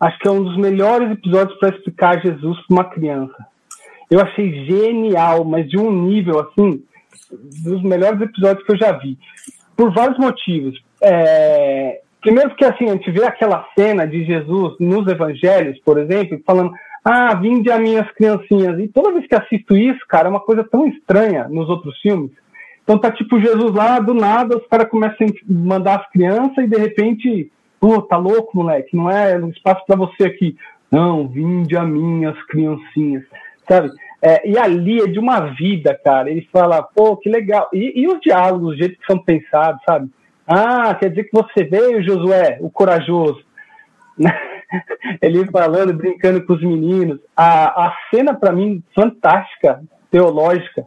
[0.00, 3.46] Acho que é um dos melhores episódios para explicar Jesus para uma criança.
[4.10, 6.82] Eu achei genial, mas de um nível assim,
[7.30, 9.18] dos melhores episódios que eu já vi.
[9.76, 10.82] Por vários motivos.
[11.02, 16.40] É, Primeiro porque assim, a gente vê aquela cena de Jesus nos evangelhos, por exemplo,
[16.44, 16.72] falando,
[17.04, 18.78] ah, vinde a minhas criancinhas.
[18.80, 22.32] E toda vez que assisto isso, cara, é uma coisa tão estranha nos outros filmes.
[22.82, 26.66] Então tá tipo Jesus lá, do nada, os caras começam a mandar as crianças e
[26.66, 30.56] de repente, pô, tá louco, moleque, não é espaço para você aqui.
[30.90, 33.24] Não, vinde a minhas criancinhas,
[33.68, 33.90] sabe?
[34.22, 36.30] É, e ali é de uma vida, cara.
[36.30, 37.68] Ele fala, pô, que legal.
[37.72, 40.08] E, e os diálogos, o jeito que são pensados, sabe?
[40.48, 43.44] Ah, quer dizer que você veio, Josué, o corajoso.
[45.20, 47.20] Ele falando, brincando com os meninos.
[47.36, 50.86] A, a cena, para mim, fantástica, teológica,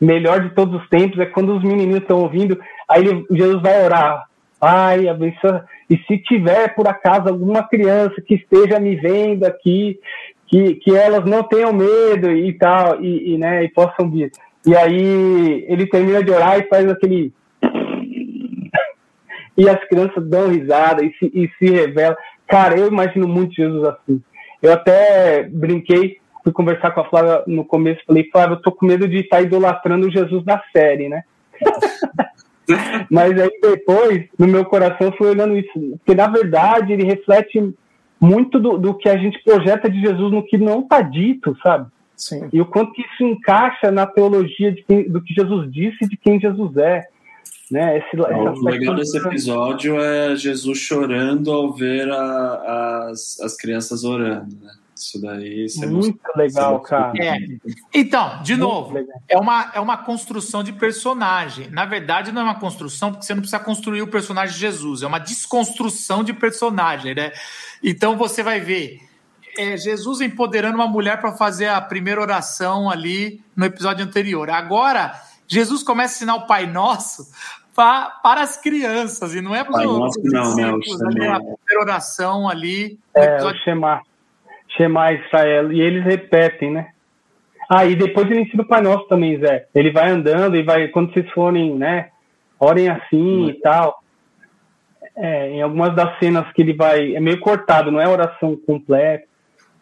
[0.00, 3.84] melhor de todos os tempos, é quando os menininhos estão ouvindo, aí ele, Jesus vai
[3.84, 4.24] orar.
[4.60, 5.64] Ai, abençoa.
[5.88, 10.00] E se tiver, por acaso, alguma criança que esteja me vendo aqui,
[10.48, 14.32] que, que elas não tenham medo e tal, e, e, né, e possam vir.
[14.66, 17.32] E aí ele termina de orar e faz aquele
[19.56, 22.16] e as crianças dão risada e se, e se revelam.
[22.46, 24.22] Cara, eu imagino muito Jesus assim.
[24.62, 28.86] Eu até brinquei, fui conversar com a Flávia no começo, falei, Flávia, eu tô com
[28.86, 31.22] medo de estar tá idolatrando o Jesus da série, né?
[33.10, 35.72] Mas aí depois, no meu coração, fui olhando isso.
[35.98, 37.74] Porque, na verdade, ele reflete
[38.20, 41.88] muito do, do que a gente projeta de Jesus no que não está dito, sabe?
[42.16, 42.48] Sim.
[42.52, 46.16] E o quanto que isso encaixa na teologia quem, do que Jesus disse e de
[46.16, 47.06] quem Jesus é.
[47.70, 47.98] Né?
[47.98, 54.54] Esse, o legal desse episódio é Jesus chorando ao ver a, as, as crianças orando.
[54.60, 54.72] Né?
[54.96, 57.12] Isso daí você Muito legal, cara.
[57.22, 57.36] É.
[57.92, 59.20] Então, de Muito novo, legal.
[59.28, 61.68] é uma, é uma construção de personagem.
[61.70, 65.02] Na verdade, não é uma construção, porque você não precisa construir o personagem de Jesus,
[65.02, 67.32] é uma desconstrução de personagem, né?
[67.82, 69.00] Então você vai ver
[69.58, 74.48] é, Jesus empoderando uma mulher para fazer a primeira oração ali no episódio anterior.
[74.48, 75.12] Agora,
[75.48, 77.30] Jesus começa a ensinar o Pai Nosso
[77.74, 80.64] para, para as crianças, e não é para os não, né?
[80.64, 82.98] ali, a primeira oração ali.
[83.14, 83.60] É, episódio...
[83.60, 84.00] o Shema.
[84.76, 86.88] Shema Israel, e eles repetem, né?
[87.68, 89.66] Ah, e depois ele ensina o Pai Nosso também, Zé.
[89.74, 92.10] Ele vai andando e vai, quando vocês forem, né,
[92.58, 94.02] orem assim e tal.
[95.16, 99.26] É, em algumas das cenas que ele vai, é meio cortado, não é oração completa.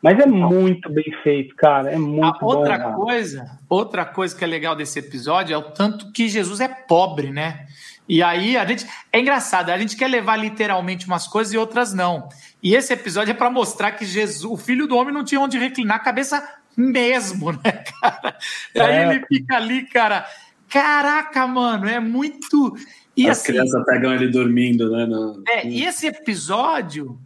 [0.04, 1.90] Mas é muito bem feito, cara.
[1.90, 5.62] É muito a outra bom, coisa, outra coisa que é legal desse episódio é o
[5.62, 7.66] tanto que Jesus é pobre, né?
[8.06, 11.94] E aí a gente é engraçado, a gente quer levar literalmente umas coisas e outras
[11.94, 12.28] não.
[12.62, 15.56] E esse episódio é para mostrar que Jesus, o filho do homem, não tinha onde
[15.56, 16.46] reclinar a cabeça
[16.76, 18.36] mesmo, né, cara?
[18.74, 19.08] E aí é.
[19.08, 20.26] ele fica ali, cara.
[20.68, 22.76] Caraca, mano, é muito.
[23.16, 25.06] E As assim, crianças pegam ele dormindo, né?
[25.06, 25.42] No...
[25.48, 27.18] É, e esse episódio.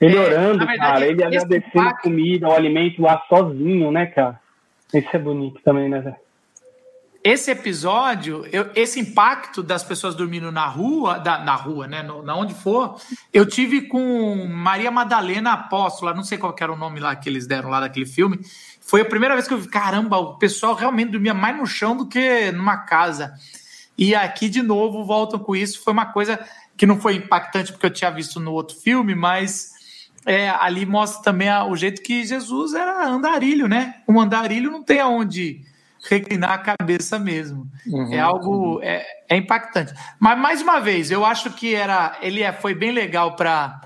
[0.00, 2.02] Ele é, orando, verdade, cara, ele agradecendo impacto...
[2.02, 4.40] comida, o alimento lá sozinho, né, cara?
[4.92, 6.16] Isso é bonito também, né, Zé?
[7.26, 12.22] esse episódio, eu, esse impacto das pessoas dormindo na rua, da, na rua, né, no,
[12.22, 13.00] na onde for,
[13.32, 17.44] eu tive com Maria Madalena Apóstola, não sei qual era o nome lá que eles
[17.44, 18.38] deram lá daquele filme.
[18.80, 21.96] Foi a primeira vez que eu vi, caramba, o pessoal realmente dormia mais no chão
[21.96, 23.34] do que numa casa.
[23.98, 25.82] E aqui de novo voltam com isso.
[25.82, 26.38] Foi uma coisa
[26.76, 29.72] que não foi impactante porque eu tinha visto no outro filme, mas
[30.26, 34.02] é, ali mostra também a, o jeito que Jesus era andarilho, né?
[34.08, 35.64] Um andarilho não tem aonde
[36.08, 37.70] reclinar a cabeça mesmo.
[37.86, 38.82] Uhum, é algo uhum.
[38.82, 39.94] é, é, impactante.
[40.18, 43.80] Mas mais uma vez, eu acho que era ele é, foi bem legal para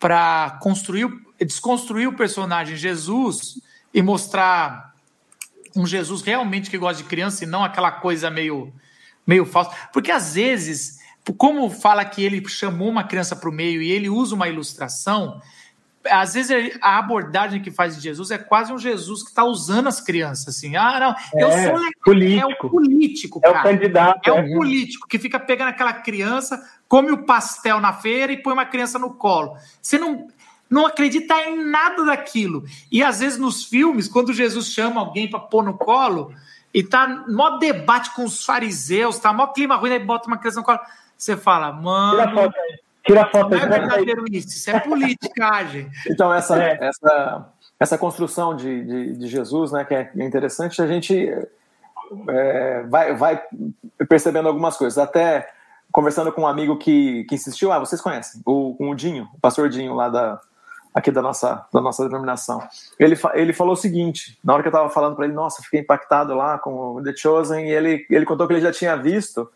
[0.00, 1.08] para construir
[1.40, 3.60] desconstruir o personagem Jesus
[3.92, 4.92] e mostrar
[5.76, 8.72] um Jesus realmente que gosta de criança e não aquela coisa meio
[9.24, 9.70] meio falsa.
[9.92, 10.98] Porque às vezes,
[11.38, 15.40] como fala que ele chamou uma criança para o meio e ele usa uma ilustração,
[16.10, 19.88] às vezes a abordagem que faz de Jesus é quase um Jesus que está usando
[19.88, 20.76] as crianças, assim.
[20.76, 21.92] Ah, não, eu é, sou legal.
[22.04, 22.40] Político.
[22.40, 23.56] É o político, cara.
[23.56, 24.28] É o candidato.
[24.28, 28.42] É, é o político que fica pegando aquela criança, come o pastel na feira e
[28.42, 29.56] põe uma criança no colo.
[29.80, 30.28] Você não,
[30.68, 32.64] não acredita em nada daquilo.
[32.90, 36.34] E às vezes nos filmes, quando Jesus chama alguém para pôr no colo,
[36.72, 40.58] e tá mó debate com os fariseus, tá mó clima ruim, aí bota uma criança
[40.58, 40.80] no colo.
[41.16, 42.18] Você fala, mano.
[42.18, 42.83] Tira a foto aí.
[43.04, 45.90] Tira a foto Não é verdadeiro isso, isso é politicagem.
[46.08, 46.78] Então, essa, é.
[46.80, 51.30] essa, essa construção de, de, de, Jesus, né, que é interessante, a gente
[52.28, 53.42] é, vai, vai
[54.08, 54.98] percebendo algumas coisas.
[54.98, 55.48] Até
[55.92, 59.68] conversando com um amigo que, que insistiu, ah, vocês conhecem, o, o Dinho, o pastor
[59.68, 60.40] Dinho lá da,
[60.94, 62.60] aqui da nossa, da nossa denominação.
[62.98, 65.80] Ele, ele falou o seguinte, na hora que eu estava falando para ele, nossa, fiquei
[65.80, 69.50] impactado lá com o The Chosen, e ele, ele contou que ele já tinha visto,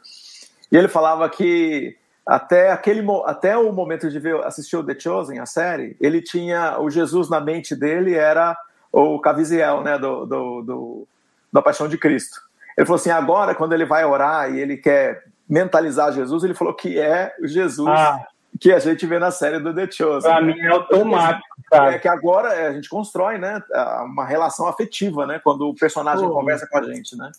[0.71, 1.97] e ele falava que
[2.29, 6.79] até aquele até o momento de ver assistir o The Chosen, a série, ele tinha
[6.79, 8.55] o Jesus na mente dele era
[8.93, 11.09] o Caviezel, né, do, do, do,
[11.51, 12.39] da Paixão de Cristo.
[12.77, 16.75] Ele falou assim, agora quando ele vai orar e ele quer mentalizar Jesus, ele falou
[16.75, 18.23] que é o Jesus ah.
[18.61, 20.31] que a gente vê na série do The Chosen.
[20.31, 21.95] Para mim é automático, cara.
[21.95, 23.63] É que agora é, a gente constrói, né,
[24.05, 27.33] uma relação afetiva, né, quando o personagem conversa com a gente, né.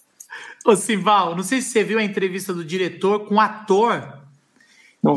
[0.66, 4.19] Ô Sival, não sei se você viu a entrevista do diretor com o ator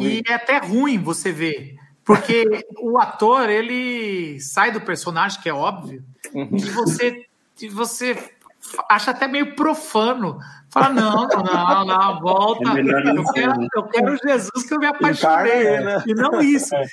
[0.00, 5.54] e é até ruim você ver, porque o ator ele sai do personagem, que é
[5.54, 6.04] óbvio,
[6.34, 6.48] uhum.
[6.52, 7.26] e você,
[7.60, 8.32] e você
[8.88, 10.38] acha até meio profano.
[10.70, 12.70] Fala, não, não, não, volta.
[12.70, 15.80] É eu, quero, eu quero Jesus que eu me apaixonei.
[15.80, 16.02] Né?
[16.06, 16.74] E não isso.
[16.74, 16.86] É.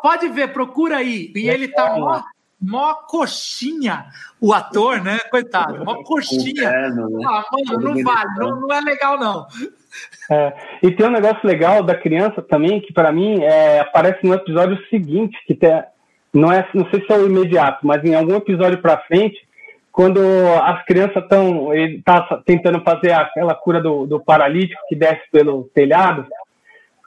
[0.00, 1.32] Pode ver, procura aí.
[1.34, 2.22] E ele tá mó,
[2.60, 4.06] mó coxinha,
[4.40, 5.18] o ator, né?
[5.30, 6.70] Coitado, mó coxinha.
[6.70, 7.24] Né?
[7.26, 9.48] Ah, mano, não vale, não, não é legal, não.
[10.30, 14.34] É, e tem um negócio legal da criança também, que para mim é, aparece no
[14.34, 15.82] episódio seguinte, que tem,
[16.32, 19.36] não, é, não sei se é o imediato, mas em algum episódio para frente,
[19.92, 20.20] quando
[20.62, 21.68] as crianças estão
[22.04, 26.26] tá tentando fazer aquela cura do, do paralítico que desce pelo telhado,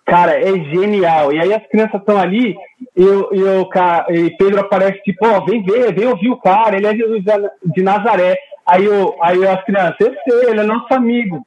[0.06, 1.34] cara, é genial.
[1.34, 2.56] E aí as crianças estão ali
[2.96, 6.88] e, e, e Pedro aparece tipo, ó, oh, vem ver, vem ouvir o cara, ele
[6.88, 7.22] é Jesus
[7.66, 8.38] de Nazaré.
[8.66, 8.86] Aí,
[9.22, 11.44] aí as crianças, eu sei, ele é nosso amigo.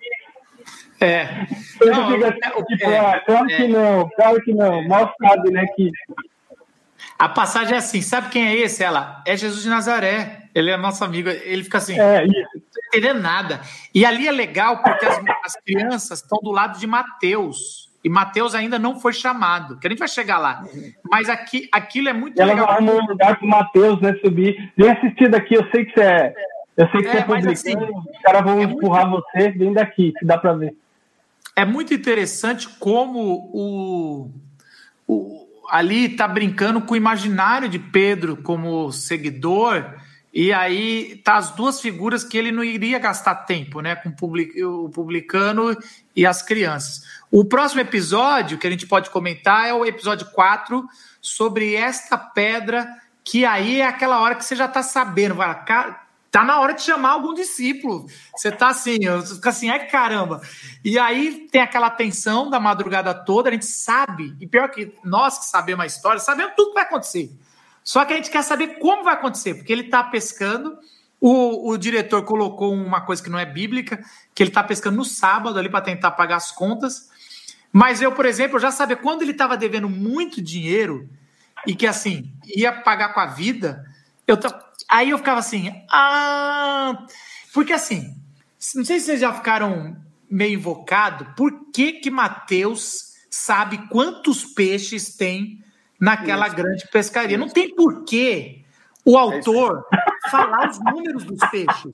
[1.01, 1.47] É.
[1.85, 4.87] Não, fica, é, tipo, é, ah, claro é, que não, claro que não.
[4.87, 5.91] Mal sabe, né, que...
[7.19, 8.83] A passagem é assim, sabe quem é esse?
[8.85, 10.43] Ela, é Jesus de Nazaré.
[10.55, 11.29] Ele é nosso amigo.
[11.29, 12.33] Ele fica assim, É, isso.
[12.55, 13.61] não entendendo nada.
[13.95, 17.89] E ali é legal porque as, as crianças estão do lado de Mateus.
[18.03, 20.65] E Mateus ainda não foi chamado, que a gente vai chegar lá.
[21.11, 22.71] Mas aqui, aquilo é muito Ela legal.
[22.71, 24.73] arrumou um lugar pro Matheus, né, subir.
[24.77, 26.35] Vem assistir daqui, eu sei que você é.
[26.79, 29.11] Eu sei que É, você é mas publicano, assim, os caras vão é muito- empurrar
[29.11, 30.75] você, vem daqui, que dá pra ver.
[31.61, 34.31] É muito interessante como o,
[35.07, 39.95] o ali está brincando com o imaginário de Pedro como seguidor
[40.33, 44.17] e aí tá as duas figuras que ele não iria gastar tempo, né, com o
[44.17, 45.77] public- o publicano
[46.17, 47.03] e as crianças.
[47.31, 50.89] O próximo episódio que a gente pode comentar é o episódio 4
[51.21, 52.89] sobre esta pedra
[53.23, 55.51] que aí é aquela hora que você já está sabendo, vai,
[56.31, 58.07] tá na hora de chamar algum discípulo.
[58.37, 60.41] Você tá assim, você fica assim, ai caramba.
[60.85, 65.39] E aí tem aquela tensão da madrugada toda, a gente sabe, e pior que nós
[65.39, 67.31] que sabemos a história, sabemos tudo que vai acontecer.
[67.83, 70.79] Só que a gente quer saber como vai acontecer, porque ele tá pescando.
[71.21, 74.03] O, o diretor colocou uma coisa que não é bíblica,
[74.35, 77.11] que ele tá pescando no sábado ali para tentar pagar as contas.
[77.73, 81.09] Mas eu, por exemplo, já sabia quando ele estava devendo muito dinheiro
[81.67, 83.85] e que assim ia pagar com a vida,
[84.27, 87.07] eu ta- aí eu ficava assim, ah,
[87.55, 88.15] porque assim,
[88.75, 89.97] não sei se vocês já ficaram
[90.31, 95.65] meio invocado, por que que Mateus sabe quantos peixes tem
[96.01, 97.39] naquela grande pescaria?
[97.39, 98.65] Não tem porquê
[99.05, 99.85] o autor
[100.31, 101.93] falar os números dos peixes.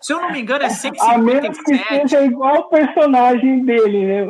[0.00, 0.68] Se eu não me engano, é
[1.00, 2.08] A menos que 157.
[2.08, 4.26] seja igual o personagem dele, né?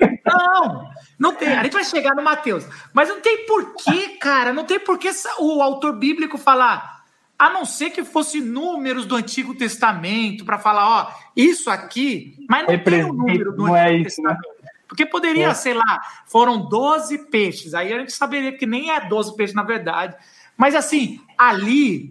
[0.24, 1.48] Não, não tem.
[1.48, 2.66] A gente vai chegar no Mateus.
[2.92, 4.52] Mas não tem porquê, cara.
[4.52, 6.97] Não tem porquê o autor bíblico falar.
[7.38, 12.66] A não ser que fosse números do Antigo Testamento para falar, ó, isso aqui, mas
[12.66, 14.30] não tem o número do é Antigo isso, né?
[14.34, 14.58] Testamento.
[14.88, 15.54] Porque poderia, É.
[15.54, 17.74] sei lá, foram 12 peixes.
[17.74, 20.16] Aí a gente saberia que nem é 12 peixes na verdade.
[20.56, 22.10] Mas assim, ali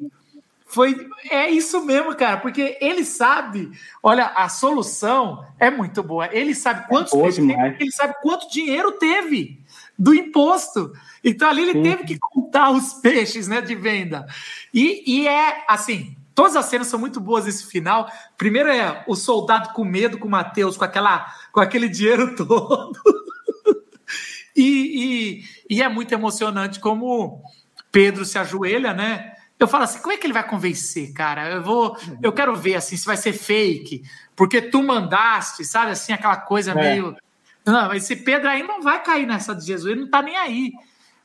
[0.65, 3.71] foi é isso mesmo, cara, porque ele sabe,
[4.03, 6.29] olha, a solução é muito boa.
[6.31, 9.59] Ele sabe quantos boa peixes porque ele sabe quanto dinheiro teve
[9.97, 10.91] do imposto.
[11.23, 11.83] Então ali ele Sim.
[11.83, 14.25] teve que contar os peixes, né, de venda.
[14.73, 18.09] E, e é assim, todas as cenas são muito boas esse final.
[18.37, 22.99] Primeiro é o soldado com medo com o Mateus, com aquela com aquele dinheiro todo.
[24.55, 27.43] E, e, e é muito emocionante como
[27.91, 29.33] Pedro se ajoelha, né?
[29.59, 31.49] Eu falo assim, como é que ele vai convencer, cara?
[31.49, 34.03] Eu vou, eu quero ver assim se vai ser fake,
[34.35, 35.91] porque tu mandaste, sabe?
[35.91, 36.75] Assim, aquela coisa É.
[36.75, 37.15] meio.
[37.67, 40.71] Não, esse Pedro aí não vai cair nessa de Jesus, ele não tá nem aí.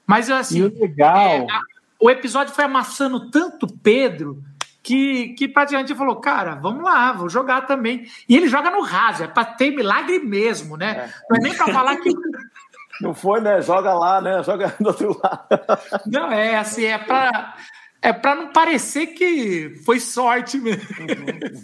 [0.06, 1.16] Mas eu, assim, E o legal.
[1.18, 1.60] é, a-
[2.00, 4.42] o episódio foi amassando tanto Pedro
[4.82, 8.04] que, que praticamente falou, cara, vamos lá, vou jogar também.
[8.28, 11.08] E ele joga no raso, é para ter milagre mesmo, né?
[11.30, 12.10] Não é nem para falar que
[13.00, 13.60] Não foi, né?
[13.62, 14.42] Joga lá, né?
[14.42, 15.46] Joga do outro lado.
[16.06, 17.54] Não, é assim, é para
[18.02, 20.82] é para não parecer que foi sorte mesmo.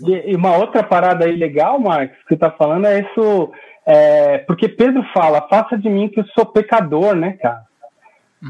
[0.07, 3.53] E, e uma outra parada aí legal, Marcos, que você tá falando é isso.
[3.91, 7.63] É, porque Pedro fala, faça de mim que eu sou pecador, né, cara?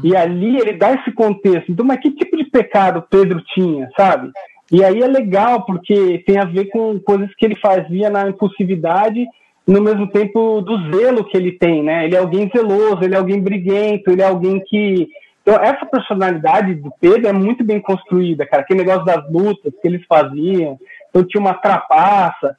[0.03, 1.71] E ali ele dá esse contexto.
[1.71, 4.31] Então, mas que tipo de pecado Pedro tinha, sabe?
[4.69, 9.25] E aí é legal, porque tem a ver com coisas que ele fazia na impulsividade,
[9.65, 12.03] no mesmo tempo do zelo que ele tem, né?
[12.03, 15.07] Ele é alguém zeloso, ele é alguém briguento, ele é alguém que.
[15.41, 18.61] Então, essa personalidade do Pedro é muito bem construída, cara.
[18.61, 20.77] Aquele negócio das lutas que eles faziam.
[21.09, 22.57] Então, tinha uma trapaça.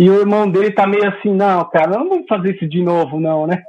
[0.00, 3.20] E o irmão dele tá meio assim: não, cara, não vamos fazer isso de novo,
[3.20, 3.62] não, né?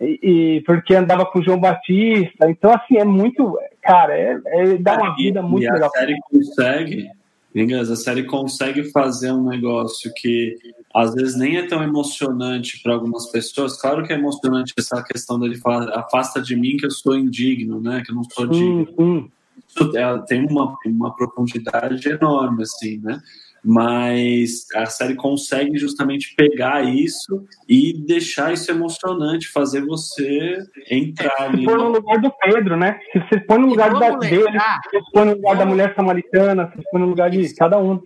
[0.00, 2.48] E, e- porque andava com o João Batista.
[2.48, 3.58] Então, assim, é muito.
[3.82, 5.90] Cara, é, é dá uma vida muito e legal.
[5.92, 7.10] a série consegue,
[7.52, 10.54] inglês, a série consegue fazer um negócio que
[10.94, 13.80] às vezes nem é tão emocionante para algumas pessoas.
[13.80, 17.80] Claro que é emocionante essa questão dele falar, afasta de mim que eu sou indigno,
[17.80, 18.02] né?
[18.06, 18.86] Que eu não sou digno.
[18.86, 19.30] Sim, sim.
[19.68, 23.20] Isso é- tem uma, uma profundidade enorme, assim, né?
[23.68, 30.58] Mas a série consegue justamente pegar isso e deixar isso emocionante, fazer você
[30.88, 31.64] entrar Se ali.
[31.64, 33.00] põe no lugar do Pedro, né?
[33.12, 36.68] Se você põe no lugar da, dele, se você põe no lugar da mulher samaritana,
[36.70, 38.00] se você põe no lugar de cada um.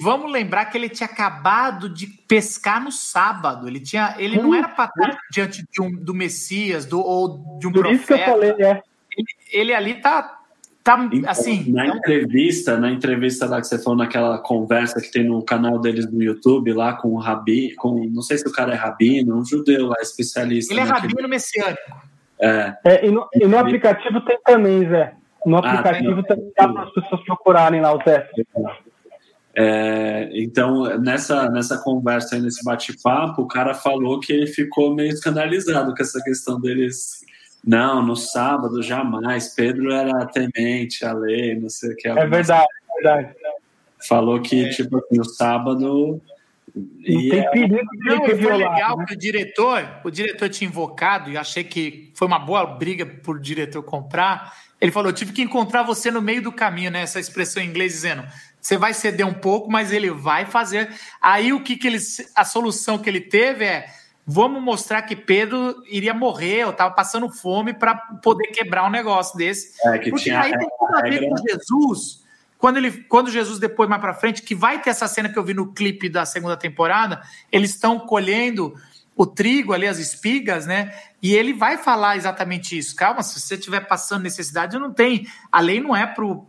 [0.00, 3.66] Vamos lembrar que ele tinha acabado de pescar no sábado.
[3.66, 4.58] Ele tinha, ele não Sim.
[4.58, 8.12] era para estar diante de um, do Messias, do ou de um Por isso que
[8.12, 8.30] eu profeta.
[8.30, 8.82] falei, é.
[9.18, 10.41] Ele, ele ali tá
[10.84, 15.24] tá Então, assim, na entrevista, na entrevista lá que você falou naquela conversa que tem
[15.24, 18.72] no canal deles no YouTube lá com o Rabi, com não sei se o cara
[18.72, 20.72] é rabino, um judeu lá especialista.
[20.72, 21.80] ele é naquele- rabino messiânico.
[22.40, 25.14] É, É, e, no, e no aplicativo tem também, Zé.
[25.46, 26.36] No Ah, aplicativo tem.
[26.36, 28.28] também dá para as pessoas procurarem lá o Zé.
[29.54, 35.10] é, então nessa nessa conversa aí, nesse bate-papo, o cara falou que ele ficou meio
[35.10, 37.24] escandalizado com essa questão deles.
[37.64, 39.54] Não, no sábado jamais.
[39.54, 42.08] Pedro era temente à lei, não sei o que.
[42.08, 43.34] É verdade, é verdade.
[44.08, 46.20] falou que, tipo assim, o sábado.
[46.74, 49.04] Não tem perigo de Não, ser e foi legal né?
[49.06, 53.38] que o diretor, o diretor tinha invocado e achei que foi uma boa briga por
[53.38, 54.54] diretor comprar.
[54.80, 57.02] Ele falou: "Eu tive que encontrar você no meio do caminho, né?
[57.02, 58.24] Essa expressão em inglês dizendo:
[58.62, 60.88] você vai ceder um pouco, mas ele vai fazer.
[61.20, 61.98] Aí o que, que ele,
[62.34, 63.86] a solução que ele teve é:
[64.26, 69.36] vamos mostrar que Pedro iria morrer, eu estava passando fome para poder quebrar um negócio
[69.36, 69.72] desse.
[69.86, 72.22] É, que Porque tinha aí tem tudo a ver com Jesus.
[72.58, 75.42] Quando, ele, quando Jesus, depois, mais pra frente, que vai ter essa cena que eu
[75.42, 77.20] vi no clipe da segunda temporada,
[77.50, 78.74] eles estão colhendo
[79.16, 80.96] o trigo ali, as espigas, né?
[81.20, 82.94] E ele vai falar exatamente isso.
[82.94, 85.26] Calma, se você estiver passando necessidade, não tem.
[85.50, 86.06] A lei não é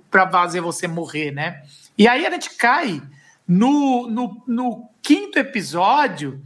[0.09, 1.63] para fazer você morrer, né?
[1.97, 3.01] E aí a gente cai
[3.47, 6.41] no, no, no quinto episódio,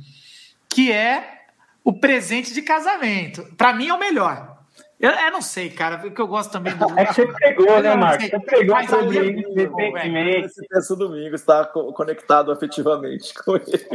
[0.70, 1.42] que é
[1.84, 3.44] o presente de casamento.
[3.58, 4.58] Para mim é o melhor.
[5.00, 6.86] Eu, eu não sei, cara, porque eu gosto também do.
[6.98, 8.30] É que você pegou, Eu né, Marcos?
[8.30, 10.46] Você pegou Mas sobre ali- isso recentemente.
[10.48, 13.88] Esse texto domingo está co- conectado afetivamente com ele.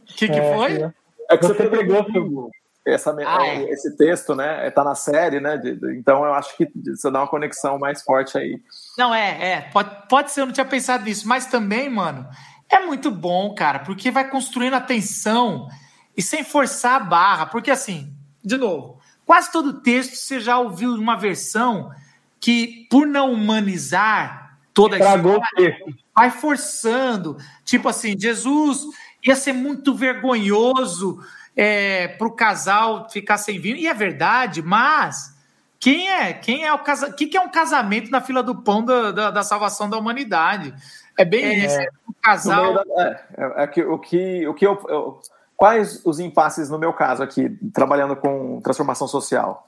[0.00, 0.92] O que, que É, foi?
[1.30, 2.50] É que Você você pegou pegou
[2.86, 3.62] essa, Ah, é.
[3.70, 4.68] esse texto, né?
[4.68, 5.56] Está na série, né?
[5.56, 8.60] de- de- então eu acho que você dá uma conexão mais forte aí.
[8.98, 9.60] Não, é, é.
[9.72, 11.26] Pode, pode ser, eu não tinha pensado nisso.
[11.26, 12.28] Mas também, mano,
[12.72, 15.68] é muito bom, cara, porque vai construindo a tensão
[16.16, 17.46] e sem forçar a barra.
[17.46, 18.12] Porque, assim,
[18.42, 21.92] de novo, quase todo texto você já ouviu uma versão
[22.40, 25.78] que, por não humanizar toda a Estragou história,
[26.14, 27.36] vai forçando.
[27.64, 28.84] Tipo assim, Jesus
[29.22, 31.20] ia ser muito vergonhoso
[31.54, 33.76] é, para o casal ficar sem vinho.
[33.76, 35.36] E é verdade, mas
[35.78, 38.54] quem é quem é o casa, o que, que é um casamento na fila do
[38.54, 40.74] pão da, da, da salvação da humanidade?
[41.22, 41.80] É bem isso.
[41.80, 42.74] É No casal.
[42.74, 45.20] da- é, é, é que, o que, o que eu, eu-
[45.56, 49.64] Quais os impasses no meu caso aqui, trabalhando com transformação social?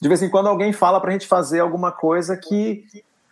[0.00, 2.84] De vez em quando alguém fala para a gente fazer alguma coisa que,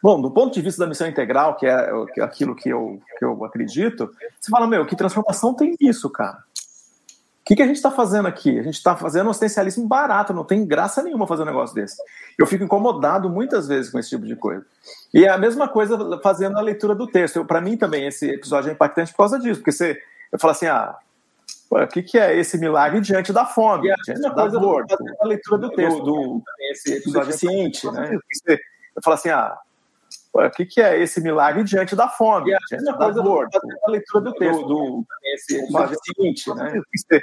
[0.02, 2.68] bom, do ponto de vista da missão integral, que é o- que é aquilo que
[2.70, 4.10] eu, que eu acredito,
[4.40, 6.38] você fala, meu, que transformação tem isso, cara?
[7.42, 8.56] O que, que a gente está fazendo aqui?
[8.56, 11.96] A gente está fazendo um assistencialismo barato, não tem graça nenhuma fazer um negócio desse.
[12.38, 14.64] Eu fico incomodado muitas vezes com esse tipo de coisa.
[15.12, 17.44] E é a mesma coisa fazendo a leitura do texto.
[17.44, 20.00] Para mim também esse episódio é impactante por causa disso, porque você
[20.32, 20.96] eu falo assim, ah,
[21.70, 25.58] o que, que é esse milagre diante da fome, diante da dor, fazendo a leitura
[25.58, 28.18] do texto, do, esse episódio deficiente, né?
[28.96, 29.58] Eu falo assim, ah,
[30.34, 34.24] o que, que é esse milagre diante da fome, diante da dor, fazendo a leitura
[34.24, 35.04] do texto, do,
[35.34, 36.80] esse episódio deficiente, né?
[36.96, 37.22] Você-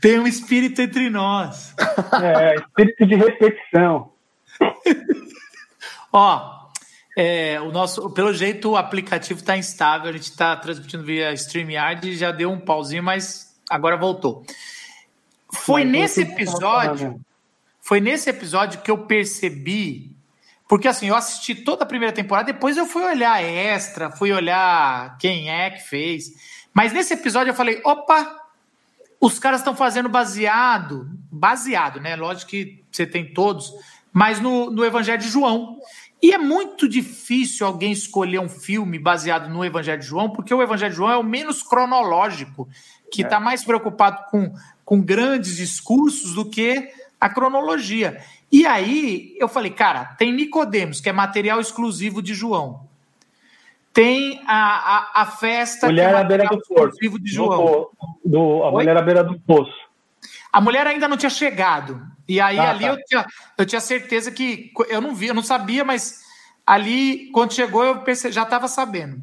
[0.00, 1.74] Tem um espírito entre nós.
[2.22, 4.12] É, espírito de repetição.
[6.12, 6.68] Ó,
[7.16, 12.08] é, o nosso, pelo jeito o aplicativo está instável, a gente está transmitindo via StreamYard
[12.10, 14.44] e já deu um pauzinho, mas agora voltou.
[15.52, 17.20] Foi Mas nesse você- episódio,
[17.80, 20.15] foi nesse episódio que eu percebi,
[20.68, 25.16] porque assim, eu assisti toda a primeira temporada, depois eu fui olhar extra, fui olhar
[25.18, 26.30] quem é que fez,
[26.74, 28.46] mas nesse episódio eu falei, opa,
[29.20, 32.16] os caras estão fazendo baseado, baseado, né?
[32.16, 33.72] Lógico que você tem todos,
[34.12, 35.78] mas no, no Evangelho de João.
[36.22, 40.62] E é muito difícil alguém escolher um filme baseado no Evangelho de João, porque o
[40.62, 42.68] Evangelho de João é o menos cronológico,
[43.10, 44.52] que está mais preocupado com,
[44.84, 46.90] com grandes discursos do que
[47.20, 48.22] a cronologia.
[48.50, 52.86] E aí eu falei, cara, tem Nicodemos, que é material exclusivo de João.
[53.92, 57.58] Tem a, a, a festa Mulher que é à beira do exclusivo de Do João.
[57.66, 57.92] po-
[58.24, 58.72] do- a Oi?
[58.72, 59.72] mulher à beira do poço.
[60.52, 62.00] A mulher ainda não tinha chegado.
[62.28, 62.88] E aí Ah, ali tá.
[62.90, 63.26] eu, tinha,
[63.58, 64.70] eu tinha certeza que.
[64.88, 66.22] Eu não vi, eu não sabia, mas
[66.66, 69.22] ali, quando chegou, eu perce- já estava sabendo.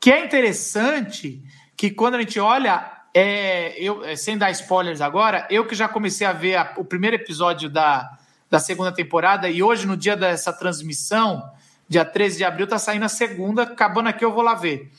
[0.00, 1.42] Que é interessante
[1.76, 5.88] que quando a gente olha, é, eu, é, sem dar spoilers agora, eu que já
[5.88, 8.10] comecei a ver a- o primeiro episódio da,
[8.50, 11.42] da segunda temporada, e hoje, no dia dessa transmissão,
[11.88, 14.90] dia 13 de abril, tá saindo a segunda, acabando aqui, eu vou lá ver.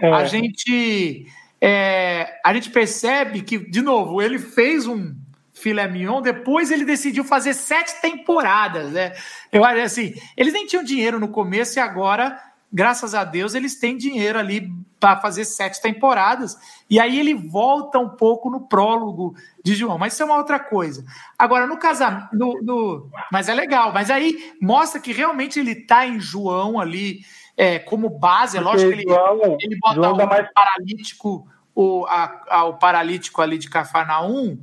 [0.00, 0.08] É.
[0.12, 1.26] A gente
[1.60, 5.12] é, a gente percebe que, de novo, ele fez um
[5.52, 9.14] filé mignon, depois ele decidiu fazer sete temporadas, né?
[9.50, 12.38] Eu acho assim, eles nem tinham dinheiro no começo e agora,
[12.74, 14.68] graças a Deus, eles têm dinheiro ali
[14.98, 16.56] para fazer sete temporadas.
[16.90, 20.58] E aí ele volta um pouco no prólogo de João, mas isso é uma outra
[20.58, 21.04] coisa.
[21.38, 26.06] Agora, no casamento, no, no- mas é legal, mas aí mostra que realmente ele tá
[26.06, 27.20] em João ali
[27.56, 32.04] é, como base, é lógico que ele, João, ele bota João dá mais paralítico, o,
[32.06, 34.58] a- a- o paralítico ali de Cafarnaum,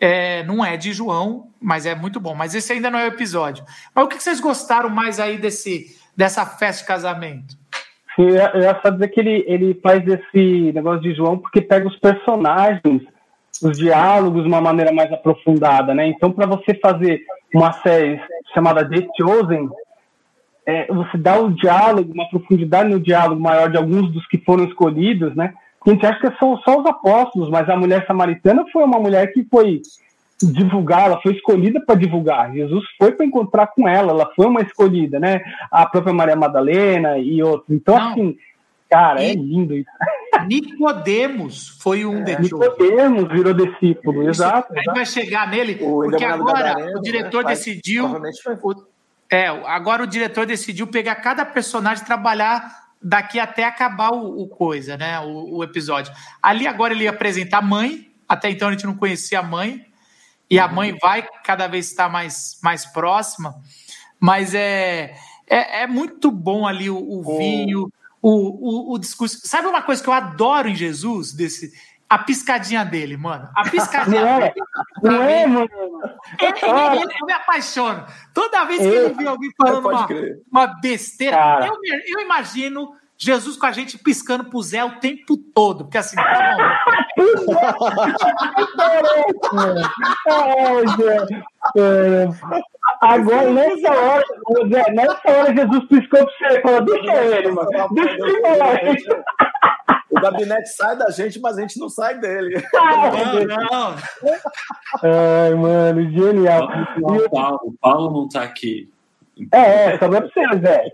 [0.00, 2.34] é, não é de João, mas é muito bom.
[2.34, 3.64] Mas esse ainda não é o episódio.
[3.94, 7.56] Mas o que vocês gostaram mais aí desse, dessa festa de casamento?
[8.14, 11.88] Sim, eu ia só dizer que ele, ele faz esse negócio de João porque pega
[11.88, 13.02] os personagens,
[13.62, 16.06] os diálogos de uma maneira mais aprofundada, né?
[16.08, 17.22] Então, para você fazer
[17.54, 18.20] uma série
[18.52, 19.70] chamada The Chosen,
[20.66, 24.64] é, você dá o diálogo, uma profundidade no diálogo maior de alguns dos que foram
[24.64, 25.54] escolhidos, né?
[25.84, 29.32] A gente acha que são só os apóstolos, mas a mulher samaritana foi uma mulher
[29.32, 29.82] que foi
[30.40, 32.52] divulgar, ela foi escolhida para divulgar.
[32.52, 35.40] Jesus foi para encontrar com ela, ela foi uma escolhida, né?
[35.70, 37.70] A própria Maria Madalena e outros.
[37.70, 38.10] Então, Não.
[38.10, 38.36] assim,
[38.90, 39.30] cara, é e...
[39.30, 39.90] é lindo isso.
[40.48, 44.72] Nicodemos foi um é, Nicodemos virou discípulo, isso, exato.
[44.76, 47.50] Aí vai chegar nele, o porque agora o diretor né?
[47.50, 48.06] decidiu.
[48.06, 48.86] O,
[49.30, 54.48] é, agora o diretor decidiu pegar cada personagem e trabalhar daqui até acabar o, o
[54.48, 55.18] coisa, né?
[55.20, 56.12] O, o, episódio.
[56.42, 59.84] Ali agora ele ia apresentar a mãe, até então a gente não conhecia a mãe,
[60.52, 63.54] e a mãe vai cada vez estar mais, mais próxima,
[64.20, 65.14] mas é,
[65.46, 67.90] é, é muito bom ali o, o vinho,
[68.20, 69.40] o, o, o discurso.
[69.46, 71.32] Sabe uma coisa que eu adoro em Jesus?
[71.32, 71.72] Desse,
[72.08, 73.48] a piscadinha dele, mano.
[73.56, 74.54] A piscadinha não é, dele.
[75.02, 75.70] Não é, mano.
[76.38, 78.04] Ele, ele, ele, eu me apaixono.
[78.34, 80.06] Toda vez que ele vê alguém falando uma,
[80.50, 81.74] uma besteira, eu,
[82.08, 85.84] eu imagino Jesus com a gente piscando pro Zé o tempo todo.
[85.84, 86.82] Porque assim, tá
[93.00, 94.24] Agora, nessa hora,
[94.68, 96.60] Zé, nessa hora, Jesus piscou pra você.
[96.60, 97.70] Falou, deixa ele, mano.
[97.92, 98.16] Deixa
[98.82, 99.04] ele,
[100.10, 102.62] O gabinete sai da gente, mas a gente não sai dele.
[102.72, 103.96] Não, não.
[105.02, 106.68] Ai, mano, genial.
[107.00, 108.90] O Paulo, o Paulo não tá aqui.
[109.50, 110.84] É, é, só pra você, Zé.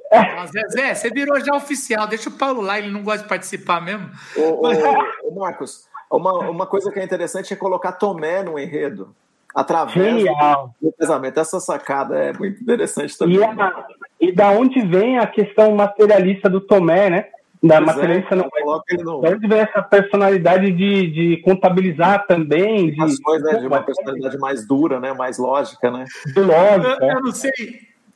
[0.47, 2.07] Zé, Zé, você virou já oficial.
[2.07, 4.11] Deixa o Paulo lá, ele não gosta de participar mesmo.
[4.37, 9.15] Ô, ô, ô Marcos, uma, uma coisa que é interessante é colocar Tomé no enredo.
[9.55, 10.75] Através Genial.
[10.81, 11.41] do casamento.
[11.41, 13.39] Essa sacada é muito interessante também.
[13.39, 13.87] E, a,
[14.21, 17.27] e da onde vem a questão materialista do Tomé, né?
[17.63, 19.21] Da pois é, materialista é, não.
[19.21, 22.93] Da onde vem essa personalidade de, de contabilizar também?
[22.93, 25.13] De, As né, de uma personalidade mais dura, né?
[25.13, 26.05] Mais lógica, né?
[26.37, 27.05] Lógica.
[27.05, 27.51] Eu, eu não sei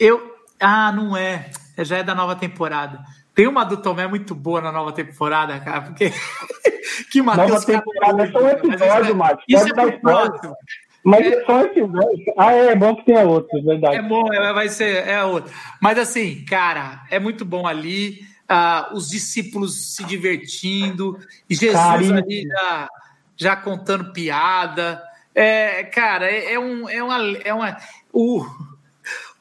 [0.03, 0.36] eu.
[0.61, 1.50] Ah, não é.
[1.78, 3.00] Já é da nova temporada.
[3.34, 6.12] Tem uma do Tomé muito boa na nova temporada, cara, porque.
[7.11, 7.50] que Matheus.
[7.50, 9.44] Nova temporada é só um episódio, Marcos.
[9.48, 10.57] Isso é pro próximo.
[11.05, 12.34] Mas é só um episódio.
[12.36, 13.96] Ah, é, é bom que tenha outros, verdade.
[13.96, 15.53] É bom, é, vai ser é outro.
[15.80, 18.20] Mas assim, cara, é muito bom ali.
[18.50, 22.18] Uh, os discípulos se divertindo, e Jesus Carinho.
[22.18, 22.88] ali já,
[23.34, 25.03] já contando piada.
[25.34, 27.38] É, cara, é, é, um, é uma.
[27.44, 27.76] É uma
[28.12, 28.44] o,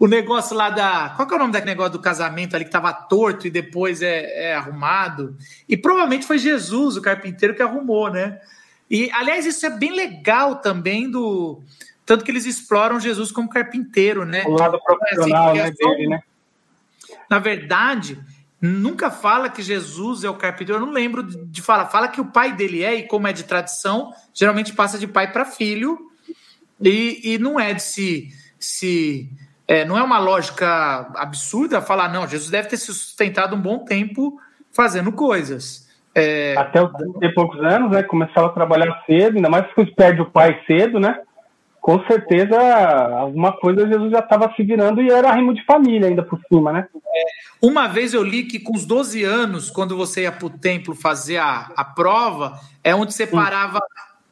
[0.02, 1.10] o negócio lá da.
[1.10, 4.02] Qual que é o nome daquele negócio do casamento ali que estava torto e depois
[4.02, 5.38] é, é, arrumado?
[5.70, 8.42] E provavelmente foi Jesus, o carpinteiro, que arrumou, né?
[8.90, 11.62] E, aliás, isso é bem legal também do.
[12.04, 14.44] Tanto que eles exploram Jesus como carpinteiro, né?
[14.48, 16.24] O lado profissional assim, né, dele, né?
[17.30, 18.18] Na verdade,
[18.60, 20.82] nunca fala que Jesus é o carpinteiro.
[20.82, 21.86] Eu não lembro de falar.
[21.90, 25.32] Fala que o pai dele é, e como é de tradição, geralmente passa de pai
[25.32, 26.10] para filho.
[26.82, 29.30] E, e não é de se, se
[29.72, 33.86] é, não é uma lógica absurda falar, não, Jesus deve ter se sustentado um bom
[33.86, 34.38] tempo
[34.70, 35.90] fazendo coisas.
[36.14, 36.56] É...
[36.58, 36.92] Até os
[37.22, 38.04] ter poucos anos, né?
[38.04, 41.22] Começava a trabalhar cedo, ainda mais que perde o pai cedo, né?
[41.80, 42.60] Com certeza,
[43.18, 46.74] alguma coisa Jesus já estava se virando e era rimo de família ainda por cima,
[46.74, 46.86] né?
[46.94, 47.24] É,
[47.66, 50.94] uma vez eu li que com os 12 anos, quando você ia para o templo
[50.94, 53.80] fazer a, a prova, é onde separava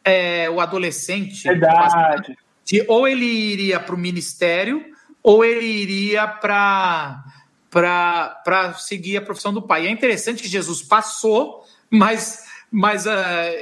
[0.03, 1.47] é, o adolescente.
[1.47, 2.37] Verdade.
[2.65, 7.23] De, ou ele iria para o ministério ou ele iria para
[7.69, 9.83] para seguir a profissão do pai.
[9.85, 13.09] E é interessante que Jesus passou, mas, mas uh,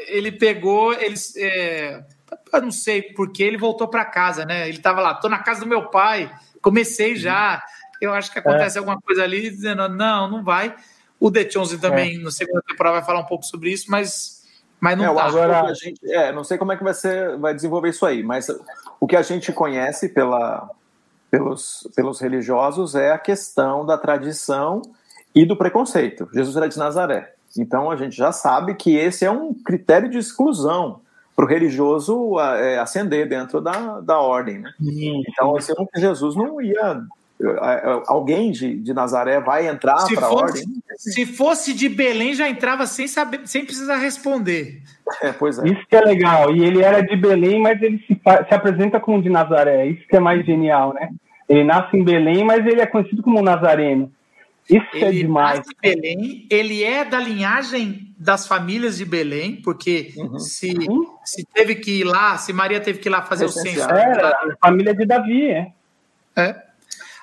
[0.08, 2.04] ele pegou, ele, é,
[2.54, 4.68] eu não sei porque ele voltou para casa, né?
[4.68, 6.32] Ele estava lá, estou na casa do meu pai,
[6.62, 7.62] comecei já.
[8.02, 8.80] Eu acho que acontece é.
[8.80, 10.76] alguma coisa ali dizendo, não, não vai.
[11.20, 12.20] O The Chosen também, é.
[12.20, 14.44] no segundo temporada, vai falar um pouco sobre isso, mas,
[14.80, 15.26] mas não é, tá.
[15.26, 18.24] Agora, a gente, é, não sei como é que vai ser, vai desenvolver isso aí,
[18.24, 18.48] mas
[19.00, 20.70] o que a gente conhece pela,
[21.30, 24.82] pelos, pelos religiosos é a questão da tradição
[25.34, 26.28] e do preconceito.
[26.34, 27.34] Jesus era de Nazaré.
[27.58, 31.02] Então a gente já sabe que esse é um critério de exclusão
[31.36, 34.58] para o religioso é, ascender dentro da, da ordem.
[34.58, 34.74] Né?
[35.30, 37.02] Então, assim, Jesus não ia.
[38.08, 40.64] Alguém de, de Nazaré vai entrar para a ordem?
[40.98, 44.82] Se fosse de Belém, já entrava sem, saber, sem precisar responder.
[45.22, 45.68] É, pois é.
[45.68, 46.56] Isso que é legal.
[46.56, 49.86] E ele era de Belém, mas ele se, se apresenta como de Nazaré.
[49.86, 51.10] Isso que é mais genial, né?
[51.48, 54.12] Ele nasce em Belém, mas ele é conhecido como Nazareno.
[54.68, 55.60] Isso é ele é demais.
[55.60, 60.40] Nasce em Belém, ele é da linhagem das famílias de Belém, porque uhum.
[60.40, 60.74] se,
[61.24, 63.90] se teve que ir lá, se Maria teve que ir lá fazer o censo.
[63.90, 65.72] É, a família de Davi, é.
[66.36, 66.67] É.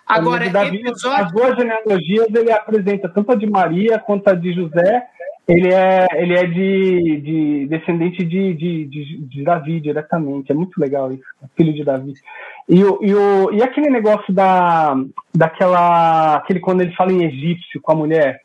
[0.07, 1.25] Agora, Davi, episódio...
[1.25, 5.07] as duas genealogias ele apresenta tanto a de Maria quanto a de José
[5.47, 10.51] Ele é, ele é de, de descendente de, de, de, de, Davi diretamente.
[10.51, 11.25] É muito legal isso.
[11.55, 12.15] Filho de Davi.
[12.69, 14.95] E, o, e, o, e aquele negócio da,
[15.35, 16.37] daquela.
[16.37, 18.41] Aquele quando ele fala em egípcio com a mulher.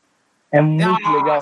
[0.51, 1.39] É muito Nossa, legal.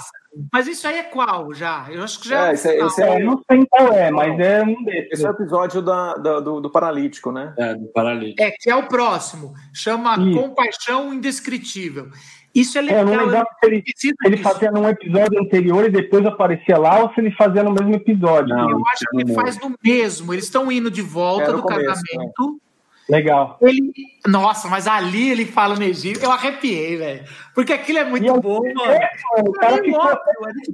[0.51, 1.87] Mas isso aí é qual já?
[1.89, 2.49] Eu acho que já.
[2.49, 5.11] É, esse, é, esse é, não sei qual é, mas é um desses.
[5.13, 7.53] Esse é o episódio da, da do, do, paralítico, né?
[7.57, 8.41] É, do paralítico.
[8.41, 9.53] É, que é o próximo.
[9.73, 10.39] Chama isso.
[10.39, 12.09] Compaixão Indescritível.
[12.53, 13.01] Isso é legal.
[13.01, 13.83] É, não lembro se ele,
[14.25, 17.93] ele fazia num episódio anterior e depois aparecia lá, ou se ele fazia no mesmo
[17.93, 18.55] episódio.
[18.55, 20.33] Não, eu acho que ele faz no mesmo.
[20.33, 22.51] Eles estão indo de volta do começo, casamento.
[22.51, 22.66] Né?
[23.09, 23.57] Legal.
[23.61, 23.93] Ele,
[24.27, 27.25] nossa, mas ali ele fala no Egito, eu arrepiei, velho.
[27.55, 28.91] Porque aquilo é muito e bom, mano.
[28.91, 29.49] É, mano.
[29.49, 30.21] O cara que nunca,
[30.67, 30.73] eu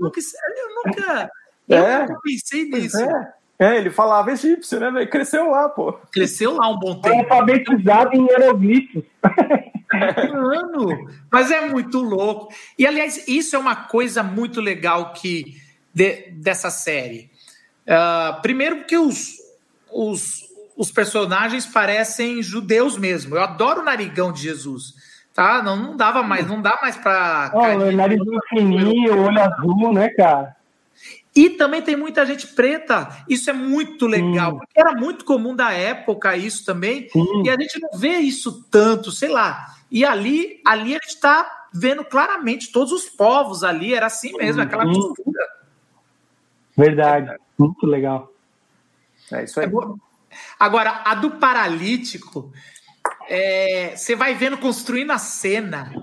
[0.84, 1.32] nunca,
[1.70, 2.98] eu é, nunca pensei nisso.
[3.00, 3.34] É.
[3.60, 3.78] é.
[3.78, 5.10] ele falava egípcio, né, velho?
[5.10, 5.94] Cresceu lá, pô.
[6.12, 7.16] Cresceu lá um bom tempo.
[7.16, 9.04] É alfabetizado em hieroglifos.
[9.94, 12.52] Mano, mas é muito louco.
[12.80, 15.62] E, aliás, isso é uma coisa muito legal que
[15.94, 17.30] de, dessa série.
[17.84, 19.38] Uh, primeiro porque os,
[19.92, 20.43] os,
[20.76, 23.36] os personagens parecem judeus mesmo.
[23.36, 24.94] Eu adoro o narigão de Jesus.
[25.34, 25.64] Tá?
[25.64, 27.52] Não, não dava mais, não dá mais para.
[27.56, 30.56] Oh, narizinho fininho, olho azul, né, cara?
[31.36, 33.10] E também tem muita gente preta.
[33.28, 37.10] Isso é muito legal, porque era muito comum da época isso também.
[37.10, 37.44] Sim.
[37.44, 39.74] E a gente não vê isso tanto, sei lá.
[39.90, 44.62] E ali, ali a gente está vendo claramente todos os povos ali, era assim mesmo,
[44.62, 45.48] aquela mistura.
[46.78, 48.32] Verdade, muito legal.
[49.32, 49.66] É isso aí.
[49.66, 49.70] É
[50.60, 52.52] Agora, a do paralítico,
[53.28, 55.94] é, você vai vendo construindo a cena.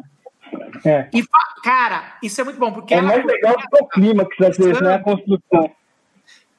[0.85, 1.09] É.
[1.13, 1.25] E,
[1.63, 2.95] cara, isso é muito bom, porque.
[2.95, 4.95] É mais legal que o clima que às vezes, né?
[4.95, 5.71] A construção.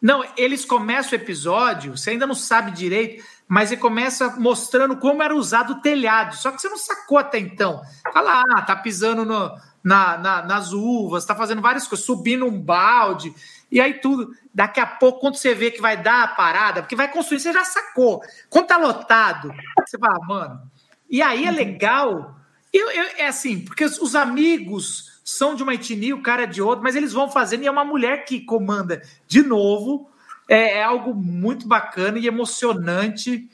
[0.01, 5.21] Não, eles começam o episódio, você ainda não sabe direito, mas ele começa mostrando como
[5.21, 6.35] era usado o telhado.
[6.35, 7.81] Só que você não sacou até então.
[8.11, 9.51] Tá lá, tá pisando no,
[9.83, 13.31] na, na, nas uvas, tá fazendo várias coisas, subindo um balde.
[13.71, 14.35] E aí tudo.
[14.53, 17.53] Daqui a pouco, quando você vê que vai dar a parada, porque vai construir, você
[17.53, 18.21] já sacou.
[18.49, 19.53] Quando tá lotado,
[19.87, 20.61] você fala, mano.
[21.09, 22.35] E aí é legal.
[22.73, 26.61] Eu, eu, é assim, porque os amigos são de uma etnia, o cara é de
[26.61, 30.09] outra, mas eles vão fazendo e é uma mulher que comanda de novo.
[30.49, 33.49] É, é algo muito bacana e emocionante.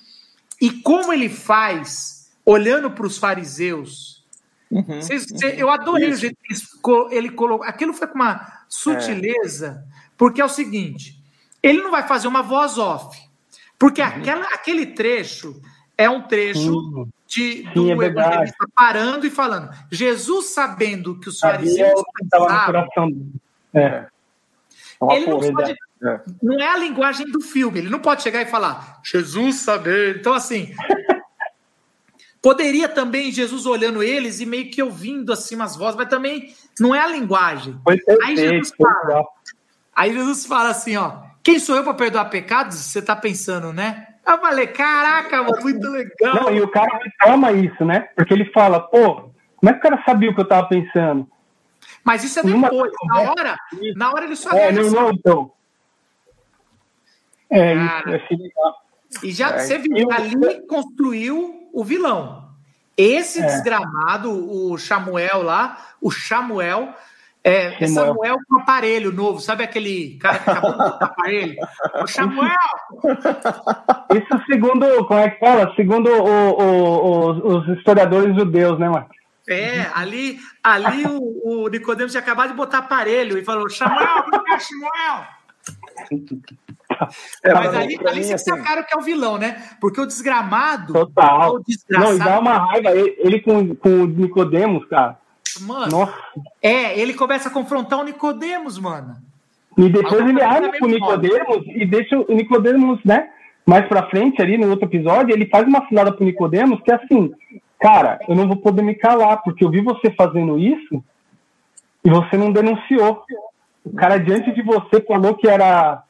[0.59, 4.25] E como ele faz, olhando para os fariseus.
[4.69, 5.49] Uhum, cês, uhum.
[5.49, 6.17] eu adorei Isso.
[6.17, 7.67] o jeito que ele colocou.
[7.67, 9.85] Aquilo foi com uma sutileza.
[9.93, 11.21] É porque é o seguinte:
[11.61, 13.17] ele não vai fazer uma voz off.
[13.77, 14.07] Porque uhum.
[14.07, 15.61] aquela, aquele trecho
[15.97, 17.09] é um trecho uhum.
[17.27, 19.69] de, do Sim, é evangelista parando e falando.
[19.91, 22.87] Jesus, sabendo que os fariseus pensavam.
[23.73, 23.79] É.
[23.79, 24.07] é.
[25.11, 26.21] Ele não, pode, é.
[26.41, 30.19] não é a linguagem do filme, ele não pode chegar e falar, Jesus sabendo.
[30.19, 30.73] Então, assim.
[32.39, 36.93] Poderia também Jesus olhando eles e meio que ouvindo assim umas vozes, mas também não
[36.93, 37.77] é a linguagem.
[38.23, 39.25] Aí Jesus fala:
[39.97, 42.77] Aí Jesus fala assim, ó, quem sou eu para perdoar pecados?
[42.77, 44.09] Você tá pensando, né?
[44.27, 46.35] Eu falei, caraca, mano, muito legal.
[46.35, 48.01] Não, e o cara toma isso, né?
[48.15, 51.27] Porque ele fala, pô, como é que o cara sabia o que eu tava pensando?
[52.03, 53.57] Mas isso é depois, na hora,
[53.95, 55.51] na hora ele só É, não, não, então.
[57.49, 58.75] É, cara, isso, legal.
[59.23, 62.51] E já é, você viu, ali construiu o vilão.
[62.95, 63.45] Esse é.
[63.45, 66.93] desgramado, o Samuel lá, o Samuel,
[67.47, 71.55] é, é Samuel com aparelho novo, sabe aquele cara que acabou com aparelho?
[72.03, 72.51] O Samuel!
[74.11, 75.73] Isso segundo, como é que fala?
[75.75, 79.15] Segundo o, o, os historiadores judeus, né, Marcos?
[79.47, 84.59] É, ali, ali o, o Nicodemos tinha acabado de botar aparelho e falou: Samuel, é
[84.59, 85.27] Samuel!
[87.43, 88.49] É, mas, mas ali, ali vocês assim...
[88.49, 89.61] sacaram que é o vilão, né?
[89.79, 90.93] Porque o desgramado.
[90.93, 91.55] Total.
[91.55, 92.91] O Não, e dá uma raiva.
[92.91, 95.17] Ele, ele com, com o Nicodemos, cara
[95.61, 96.13] Mano, Nossa.
[96.61, 99.15] é, ele começa a confrontar o Nicodemos, mano.
[99.77, 103.29] E depois ele abre pro Nicodemos e deixa o Nicodemos, né?
[103.65, 106.95] Mais pra frente, ali no outro episódio, ele faz uma cilada pro Nicodemos que é
[106.95, 107.31] assim,
[107.79, 111.03] cara, eu não vou poder me calar, porque eu vi você fazendo isso
[112.03, 113.23] e você não denunciou.
[113.85, 116.01] O cara diante de você falou que era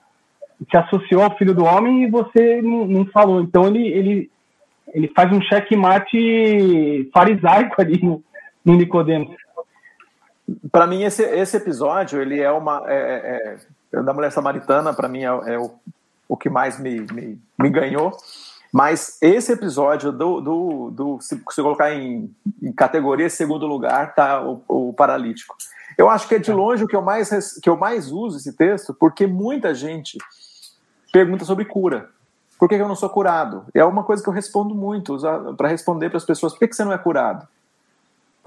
[0.72, 3.42] se associou ao filho do homem e você não, não falou.
[3.42, 4.32] Então ele, ele,
[4.94, 8.24] ele faz um checkmate farisaico ali no,
[8.68, 9.34] no Nicodemos?
[10.72, 12.84] Para mim, esse, esse episódio, ele é uma.
[12.86, 13.58] É,
[13.94, 15.72] é, é da mulher samaritana, para mim, é, é, o,
[16.28, 18.12] o que mais me, me, me ganhou.
[18.72, 22.30] Mas esse episódio do, do, do se você colocar em,
[22.62, 25.56] em, categoria segundo lugar, tá o, o, paralítico.
[25.98, 28.54] Eu acho que é de longe o que eu mais que eu mais uso esse
[28.54, 30.18] texto, porque muita gente
[31.14, 32.10] pergunta sobre cura.
[32.60, 33.66] Por que eu não sou curado?
[33.74, 35.18] É uma coisa que eu respondo muito
[35.56, 36.54] para responder para as pessoas.
[36.54, 37.48] Por que, que você não é curado?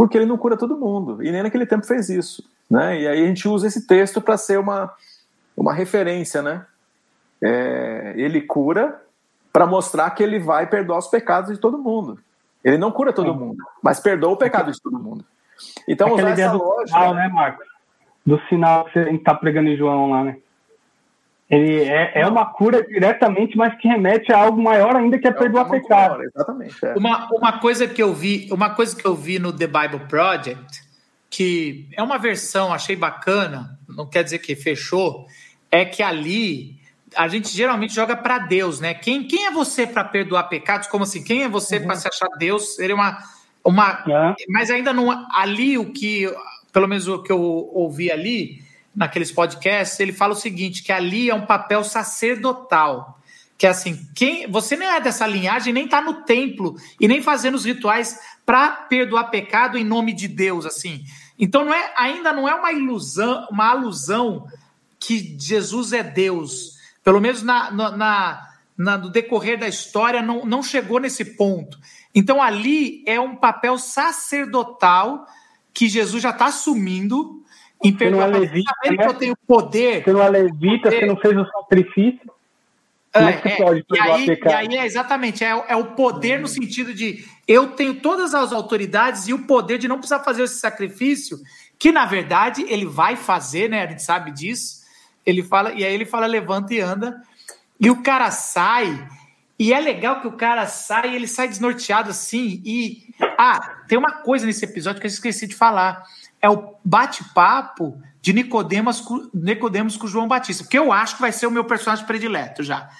[0.00, 2.42] Porque ele não cura todo mundo, e nem naquele tempo fez isso.
[2.70, 3.02] Né?
[3.02, 4.90] E aí a gente usa esse texto para ser uma,
[5.54, 6.40] uma referência.
[6.40, 6.64] Né?
[7.42, 8.98] É, ele cura
[9.52, 12.18] para mostrar que ele vai perdoar os pecados de todo mundo.
[12.64, 15.22] Ele não cura todo mundo, mas perdoa o pecado de todo mundo.
[15.86, 16.98] Então, Aquela usar essa lógica.
[16.98, 17.66] Sinal, né, Marcos?
[18.24, 20.38] Do sinal que você está pregando em João lá, né?
[21.50, 25.30] Ele é, é uma cura diretamente, mas que remete a algo maior ainda que é,
[25.30, 26.18] é perdoar pecado.
[26.18, 26.84] Maior, exatamente.
[26.84, 26.94] É.
[26.94, 30.82] Uma, uma coisa que eu vi, uma coisa que eu vi no The Bible Project,
[31.28, 35.26] que é uma versão, achei bacana, não quer dizer que fechou,
[35.70, 36.78] é que ali
[37.16, 38.94] a gente geralmente joga para Deus, né?
[38.94, 40.86] Quem, quem é você para perdoar pecados?
[40.86, 41.24] Como assim?
[41.24, 41.86] Quem é você uhum.
[41.86, 42.76] para se achar Deus?
[42.76, 43.18] Seria uma
[43.64, 44.34] uma, é.
[44.48, 46.26] mas ainda não ali o que,
[46.72, 48.62] pelo menos o que eu ouvi ali
[48.94, 53.18] naqueles podcasts, ele fala o seguinte: que ali é um papel sacerdotal.
[53.56, 57.22] Que é assim, quem você nem é dessa linhagem, nem está no templo e nem
[57.22, 61.04] fazendo os rituais para perdoar pecado em nome de Deus, assim.
[61.38, 64.46] Então não é, ainda não é uma ilusão, uma alusão
[64.98, 66.78] que Jesus é Deus.
[67.04, 71.78] Pelo menos na, na, na, no decorrer da história não, não chegou nesse ponto.
[72.14, 75.26] Então ali é um papel sacerdotal
[75.72, 77.42] que Jesus já está assumindo
[77.84, 77.96] em.
[77.96, 78.96] Você não é levita, né?
[78.96, 80.04] que eu tenho poder.
[80.04, 81.00] Você não é levita, poder.
[81.00, 82.32] você não fez o sacrifício.
[83.12, 85.96] Como é, é que é, pode e aí, e aí é exatamente, é, é, o
[85.96, 90.20] poder no sentido de eu tenho todas as autoridades e o poder de não precisar
[90.20, 91.36] fazer esse sacrifício,
[91.76, 93.82] que na verdade ele vai fazer, né?
[93.82, 94.80] A gente sabe disso.
[95.26, 97.20] Ele fala, e aí ele fala, levanta e anda.
[97.80, 99.08] E o cara sai,
[99.58, 102.62] e é legal que o cara sai, ele sai desnorteado assim.
[102.64, 106.04] E ah, tem uma coisa nesse episódio que eu esqueci de falar
[106.40, 111.46] é o bate-papo de Nicodemos, Nicodemos com João Batista, porque eu acho que vai ser
[111.46, 112.90] o meu personagem predileto já.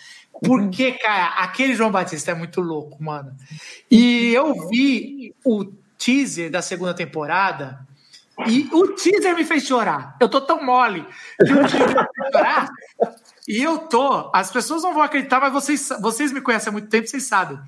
[0.43, 0.99] Porque, uhum.
[1.03, 3.35] cara, aquele João Batista é muito louco, mano.
[3.91, 5.65] E eu vi o
[5.99, 7.87] teaser da segunda temporada
[8.47, 10.17] e o teaser me fez chorar.
[10.19, 11.07] Eu tô tão mole
[11.39, 12.69] que o teaser me fez chorar.
[13.47, 14.31] E eu tô.
[14.33, 17.59] As pessoas não vão acreditar, mas vocês, vocês me conhecem há muito tempo, vocês sabem.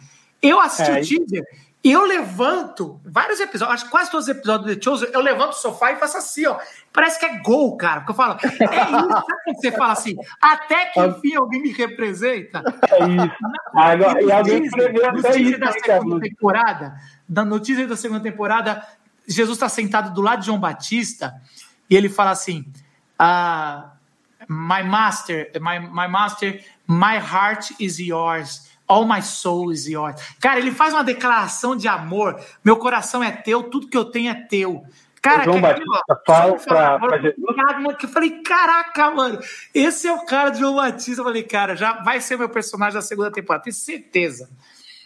[0.41, 1.45] Eu assisti é, o teaser
[1.85, 5.21] e eu levanto vários episódios, acho que quase todos os episódios do The Chosen, eu
[5.21, 6.59] levanto o sofá e faço assim, ó.
[6.93, 8.01] Parece que é gol, cara.
[8.01, 10.15] Porque eu falo, é isso, você fala assim?
[10.41, 12.63] Até que enfim alguém me representa.
[12.89, 13.37] É isso.
[13.75, 15.59] Agora, e alguém escreveu até isso.
[15.59, 16.95] da segunda temporada,
[17.29, 18.87] da notícia da segunda temporada,
[19.27, 21.35] Jesus está sentado do lado de João Batista
[21.91, 22.65] e ele fala assim:
[23.19, 23.93] ah,
[24.49, 28.72] My master, my, my master, my heart is yours.
[28.93, 30.15] All my soul is yours.
[30.39, 32.39] Cara, ele faz uma declaração de amor.
[32.63, 34.83] Meu coração é teu, tudo que eu tenho é teu.
[35.23, 37.37] Cara, João Batista fala pra, pra Jesus.
[38.03, 39.39] Eu falei, caraca, mano,
[39.73, 41.21] esse é o cara de João Batista.
[41.21, 44.51] Eu falei, cara, já vai ser meu personagem da segunda temporada, tenho certeza.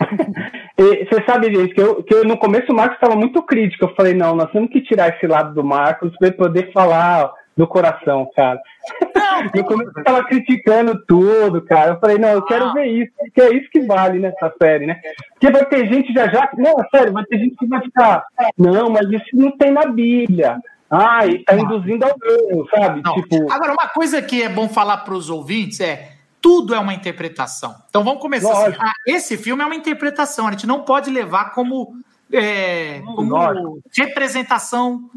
[0.78, 3.84] e, você sabe, gente, que eu, que eu no começo o Marcos estava muito crítico.
[3.84, 7.67] Eu falei, não, nós temos que tirar esse lado do Marcos para poder falar do
[7.67, 8.61] coração, cara.
[9.55, 11.93] No começo eu tava criticando tudo, cara.
[11.93, 14.99] Eu falei, não, eu quero ver isso, porque é isso que vale nessa série, né?
[15.33, 16.49] Porque vai ter gente já já.
[16.57, 18.25] Não, sério, vai ter gente que vai ficar.
[18.57, 20.59] Não, mas isso não tem na Bíblia.
[20.91, 23.03] Ah, e tá induzindo ao erro, sabe?
[23.03, 23.53] Tipo...
[23.53, 27.75] Agora, uma coisa que é bom falar para os ouvintes é tudo é uma interpretação.
[27.91, 28.79] Então vamos começar assim.
[28.81, 31.95] Ah, esse filme é uma interpretação, a gente não pode levar como,
[32.33, 35.11] é, como representação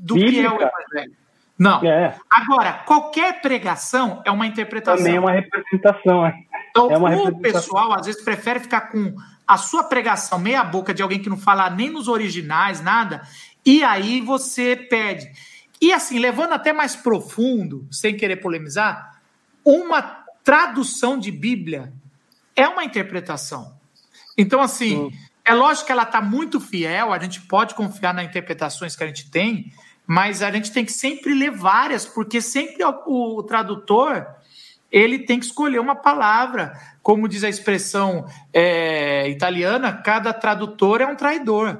[0.00, 0.32] do Bíblica.
[0.32, 1.23] que é o Evangelho.
[1.58, 1.84] Não.
[1.84, 2.16] É.
[2.28, 4.98] Agora, qualquer pregação é uma interpretação.
[4.98, 6.26] Também é uma representação.
[6.26, 6.34] É.
[6.70, 9.14] Então, é uma o pessoal às vezes prefere ficar com
[9.46, 13.22] a sua pregação meia boca de alguém que não fala nem nos originais, nada,
[13.64, 15.30] e aí você perde.
[15.80, 19.20] E assim, levando até mais profundo, sem querer polemizar,
[19.64, 21.92] uma tradução de Bíblia
[22.56, 23.74] é uma interpretação.
[24.36, 25.10] Então, assim,
[25.44, 29.06] é lógico que ela está muito fiel, a gente pode confiar nas interpretações que a
[29.06, 29.72] gente tem,
[30.06, 34.26] mas a gente tem que sempre ler várias, porque sempre o, o tradutor
[34.92, 36.72] ele tem que escolher uma palavra.
[37.02, 41.78] Como diz a expressão é, italiana, cada tradutor é um traidor.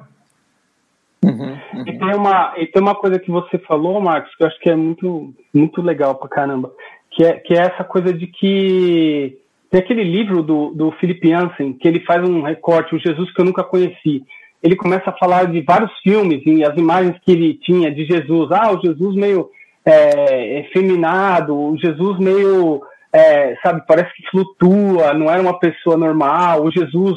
[1.24, 1.84] Uhum, uhum.
[1.86, 4.68] E, tem uma, e tem uma coisa que você falou, Marcos, que eu acho que
[4.68, 6.72] é muito, muito legal pra caramba,
[7.10, 9.38] que é, que é essa coisa de que
[9.70, 13.40] tem aquele livro do, do Philip Jansen, que ele faz um recorte, o Jesus que
[13.40, 14.22] eu nunca conheci
[14.64, 18.50] ele começa a falar de vários filmes e as imagens que ele tinha de Jesus.
[18.50, 19.50] Ah, o Jesus meio
[19.84, 22.80] é, efeminado, o Jesus meio,
[23.12, 27.14] é, sabe, parece que flutua, não era uma pessoa normal, o Jesus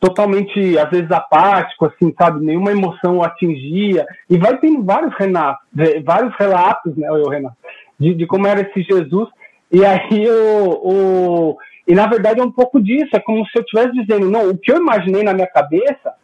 [0.00, 4.04] totalmente, às vezes, apático, assim, sabe, nenhuma emoção o atingia.
[4.28, 5.14] E vai tendo vários,
[6.04, 7.56] vários relatos, né, eu, Renato,
[8.00, 9.28] de, de como era esse Jesus.
[9.70, 11.58] E aí o, o.
[11.86, 14.58] E na verdade é um pouco disso, é como se eu estivesse dizendo, não, o
[14.58, 16.18] que eu imaginei na minha cabeça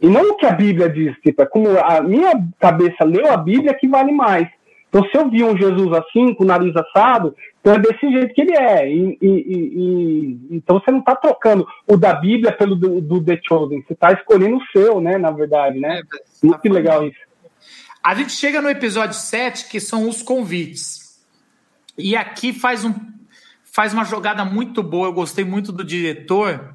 [0.00, 3.36] E não o que a Bíblia diz, tipo, é como a minha cabeça leu a
[3.36, 4.48] Bíblia que vale mais.
[4.88, 8.32] Então, se eu vi um Jesus assim, com o nariz assado, então é desse jeito
[8.32, 8.88] que ele é.
[8.90, 13.40] E, e, e, então você não está trocando o da Bíblia pelo do, do The
[13.46, 15.18] Chosen, você está escolhendo o seu, né?
[15.18, 16.00] Na verdade, né?
[16.00, 17.18] É, Muito tá legal isso.
[18.02, 21.20] A gente chega no episódio 7, que são os convites.
[21.98, 22.94] E aqui faz, um,
[23.64, 26.72] faz uma jogada muito boa, eu gostei muito do diretor,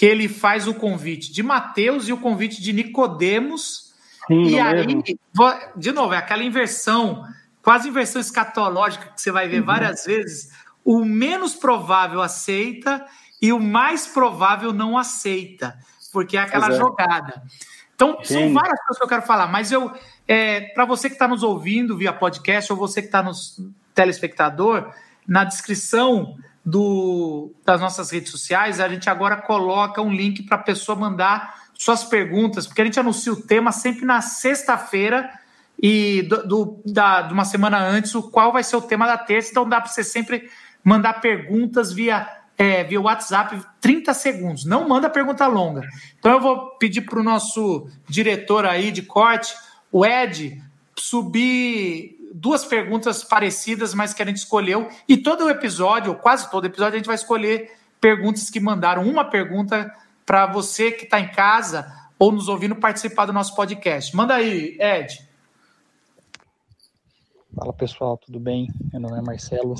[0.00, 3.92] que ele faz o convite de Mateus e o convite de Nicodemos.
[4.26, 5.04] Sim, e aí, mesmo.
[5.76, 7.22] de novo, é aquela inversão
[7.60, 9.66] quase inversão escatológica que você vai ver uhum.
[9.66, 10.52] várias vezes,
[10.82, 13.04] o menos provável aceita
[13.42, 15.78] e o mais provável não aceita,
[16.10, 16.78] porque é aquela é.
[16.78, 17.42] jogada.
[17.94, 18.32] Então, Sim.
[18.32, 19.92] são várias coisas que eu quero falar, mas eu,
[20.26, 23.32] é, para você que está nos ouvindo via podcast ou você que está no
[23.94, 24.94] telespectador,
[25.28, 26.38] na descrição
[26.70, 31.60] do, das nossas redes sociais, a gente agora coloca um link para a pessoa mandar
[31.74, 35.30] suas perguntas, porque a gente anuncia o tema sempre na sexta-feira
[35.82, 39.16] e do, do, da, de uma semana antes o qual vai ser o tema da
[39.16, 39.50] terça.
[39.50, 40.48] Então dá para você sempre
[40.84, 44.64] mandar perguntas via, é, via WhatsApp 30 segundos.
[44.66, 45.82] Não manda pergunta longa.
[46.18, 49.54] Então eu vou pedir para o nosso diretor aí de corte,
[49.90, 50.62] o Ed,
[50.94, 54.88] subir duas perguntas parecidas, mas que a gente escolheu.
[55.08, 59.02] E todo o episódio, ou quase todo episódio, a gente vai escolher perguntas que mandaram.
[59.02, 59.92] Uma pergunta
[60.24, 64.14] para você que está em casa ou nos ouvindo participar do nosso podcast.
[64.14, 65.28] Manda aí, Ed.
[67.54, 68.68] Fala pessoal, tudo bem?
[68.92, 69.74] Meu nome é Marcelo.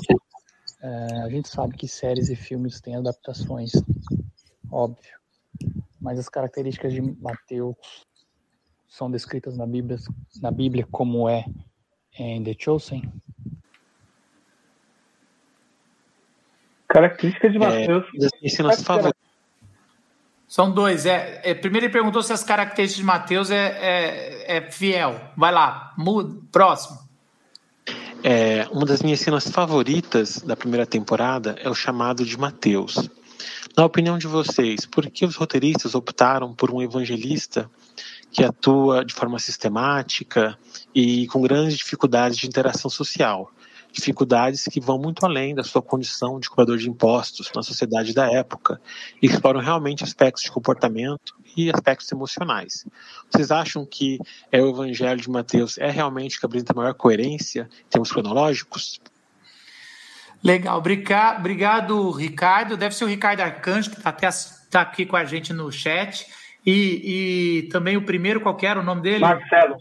[0.81, 3.71] É, a gente sabe que séries e filmes têm adaptações,
[4.69, 5.19] óbvio,
[6.01, 7.75] mas as características de Mateus
[8.89, 9.99] são descritas na Bíblia,
[10.41, 11.45] na Bíblia como é
[12.17, 13.11] em The Chosen?
[16.87, 18.05] Características de Mateus.
[18.05, 18.17] É,
[20.47, 21.05] São dois.
[21.05, 25.19] É, é, primeiro ele perguntou se as características de Mateus é, é, é fiel.
[25.37, 26.99] Vai lá, muda, próximo.
[28.23, 33.09] É, uma das minhas cenas favoritas da primeira temporada é o chamado de Mateus.
[33.75, 37.69] Na opinião de vocês, por que os roteiristas optaram por um evangelista
[38.31, 40.57] que atua de forma sistemática
[40.95, 43.51] e com grandes dificuldades de interação social?
[43.91, 48.31] dificuldades que vão muito além da sua condição de cobrador de impostos na sociedade da
[48.31, 48.79] época
[49.21, 52.85] e exploram realmente aspectos de comportamento e aspectos emocionais.
[53.29, 54.17] Vocês acham que
[54.51, 59.01] é, o Evangelho de Mateus é realmente que apresenta maior coerência em termos cronológicos?
[60.43, 62.75] Legal, obrigado, Ricardo.
[62.75, 64.11] Deve ser o Ricardo Arcanjo, que está
[64.71, 66.25] tá aqui com a gente no chat.
[66.65, 69.19] E, e também o primeiro, qual era o nome dele?
[69.19, 69.77] Marcelo.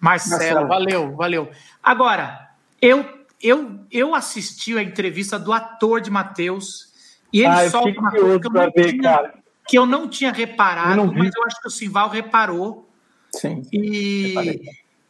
[0.00, 0.68] Marcelo, Marcelo.
[0.68, 1.50] valeu, valeu.
[1.82, 2.48] Agora,
[2.80, 6.92] eu eu, eu assisti a entrevista do ator de Mateus
[7.32, 9.32] e ele ah, solta uma coisa que eu, não ver, tinha,
[9.66, 12.88] que eu não tinha reparado, eu não mas eu acho que o Simval reparou.
[13.30, 13.62] Sim.
[13.72, 14.60] E,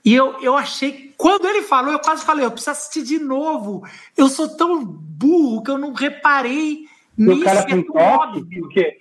[0.04, 1.12] e eu, eu achei.
[1.16, 3.84] Quando ele falou, eu quase falei, eu preciso assistir de novo.
[4.16, 6.86] Eu sou tão burro que eu não reparei
[7.16, 7.40] nisso.
[7.40, 8.60] O cara tem toque?
[8.60, 8.96] O quê?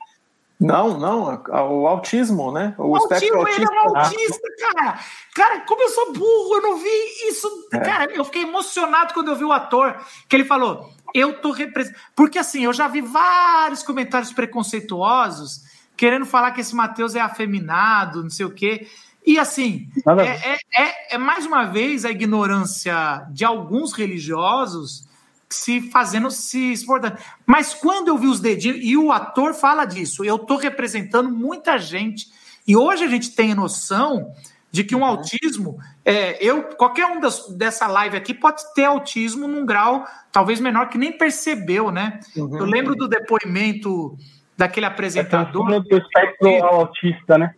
[0.61, 2.75] Não, não, o autismo, né?
[2.77, 4.99] O, o autismo, ele é um autista, cara.
[5.33, 7.47] Cara, como eu sou burro, eu não vi isso.
[7.73, 7.79] É.
[7.79, 9.97] Cara, eu fiquei emocionado quando eu vi o ator,
[10.29, 11.99] que ele falou, eu tô representando.
[12.15, 15.63] Porque assim, eu já vi vários comentários preconceituosos
[15.97, 18.87] querendo falar que esse Mateus é afeminado, não sei o quê.
[19.25, 19.87] E assim,
[20.19, 25.07] é, é, é, é mais uma vez a ignorância de alguns religiosos
[25.53, 27.17] se fazendo, se exportando.
[27.45, 31.77] Mas quando eu vi os dedinhos, e o ator fala disso, eu estou representando muita
[31.77, 32.27] gente.
[32.67, 34.33] E hoje a gente tem noção
[34.71, 35.05] de que um uhum.
[35.05, 40.61] autismo, é, eu qualquer um das, dessa live aqui pode ter autismo num grau talvez
[40.61, 42.21] menor que nem percebeu, né?
[42.35, 42.57] Uhum.
[42.57, 44.17] Eu lembro do depoimento
[44.57, 45.73] daquele apresentador.
[45.73, 47.53] É do espectro autista, né?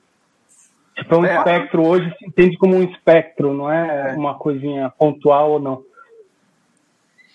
[0.96, 1.38] Tipo, um é.
[1.38, 4.16] espectro hoje se entende como um espectro, não é, é.
[4.16, 5.84] uma coisinha pontual ou não.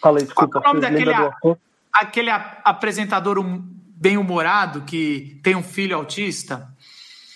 [0.00, 0.60] Falei, desculpa.
[0.60, 1.58] Qual é o nome daquele
[1.92, 3.42] aquele apresentador
[3.96, 6.68] bem-humorado que tem um filho autista?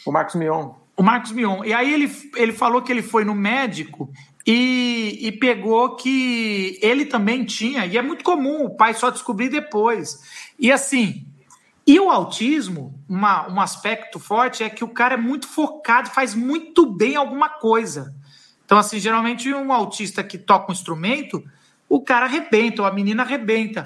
[0.06, 0.74] O Marcos Mion.
[0.96, 1.64] O Marcos Mion.
[1.64, 4.10] E aí ele, ele falou que ele foi no médico
[4.46, 9.48] e, e pegou que ele também tinha, e é muito comum o pai só descobrir
[9.48, 10.20] depois.
[10.58, 11.26] E assim,
[11.86, 16.34] e o autismo, uma, um aspecto forte é que o cara é muito focado, faz
[16.34, 18.14] muito bem alguma coisa.
[18.64, 21.42] Então, assim, geralmente um autista que toca um instrumento,
[21.92, 23.84] o cara arrebenta, ou a menina arrebenta.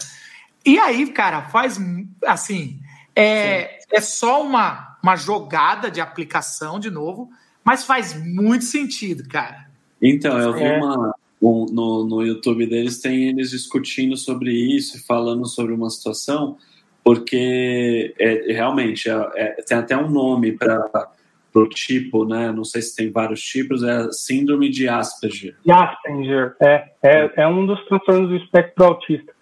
[0.65, 1.77] E aí, cara, faz
[2.25, 2.79] assim.
[3.17, 7.29] É, é só uma, uma jogada de aplicação, de novo,
[7.65, 9.69] mas faz muito sentido, cara.
[10.01, 10.79] Então, eu vi é.
[10.79, 11.15] uma.
[11.43, 16.57] Um, no, no YouTube deles tem eles discutindo sobre isso, falando sobre uma situação,
[17.05, 21.11] porque é, realmente é, é, tem até um nome para
[21.57, 22.53] pro tipo, né?
[22.53, 25.57] Não sei se tem vários tipos, é síndrome de Asperger.
[25.65, 29.33] De Asperger, é, é, é um dos transtornos do espectro autista.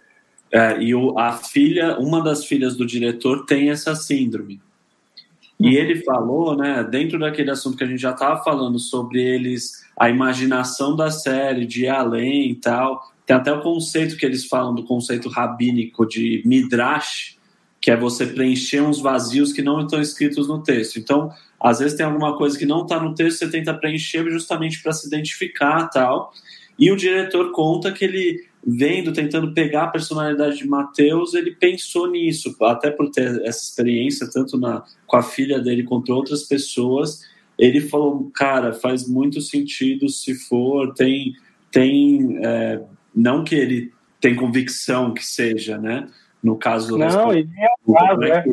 [0.53, 4.61] É, e o, a filha, uma das filhas do diretor tem essa síndrome.
[5.59, 9.85] E ele falou, né, dentro daquele assunto que a gente já estava falando sobre eles,
[9.99, 13.03] a imaginação da série, de ir além e tal.
[13.27, 17.37] Tem até o conceito que eles falam do conceito rabínico de midrash,
[17.81, 20.99] que é você preencher uns vazios que não estão escritos no texto.
[20.99, 21.33] Então,
[21.65, 24.93] às vezes tem alguma coisa que não está no texto, você tenta preencher justamente para
[24.93, 26.31] se identificar tal.
[26.79, 32.11] E o diretor conta que ele, vendo, tentando pegar a personalidade de Mateus, ele pensou
[32.11, 37.23] nisso, até por ter essa experiência, tanto na, com a filha dele quanto outras pessoas.
[37.59, 41.33] Ele falou, cara, faz muito sentido se for, tem,
[41.73, 42.83] tem é,
[43.17, 46.09] não que ele tem convicção que seja, né?
[46.43, 48.45] No caso do Não, ele é um caso, é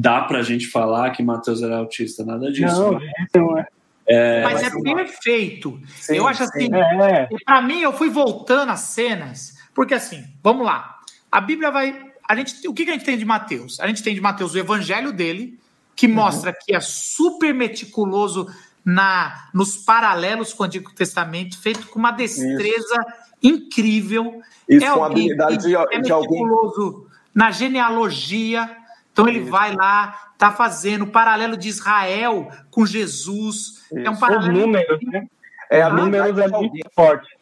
[0.00, 2.80] Dá pra gente falar que Matheus era autista, nada disso.
[2.80, 3.10] Não, né?
[3.34, 3.66] não é.
[4.10, 5.78] É, mas, é perfeito.
[5.96, 7.28] Sim, eu acho assim, é.
[7.44, 10.98] para mim eu fui voltando às cenas, porque assim, vamos lá.
[11.30, 13.78] A Bíblia vai, a gente, o que, que a gente tem de Mateus?
[13.80, 15.58] A gente tem de Mateus o evangelho dele,
[15.94, 16.14] que uhum.
[16.14, 18.46] mostra que é super meticuloso
[18.82, 23.38] na nos paralelos com o Antigo Testamento, feito com uma destreza Isso.
[23.42, 24.40] incrível.
[24.66, 27.06] Isso é com a habilidade de, é meticuloso alguém.
[27.34, 28.74] na genealogia.
[29.18, 29.50] Então ele Isso.
[29.50, 33.84] vai lá, tá fazendo o paralelo de Israel com Jesus.
[33.90, 33.98] Isso.
[33.98, 34.52] É um paralelo.
[34.52, 35.26] Os números, né?
[35.68, 37.36] É, a números é muito forte.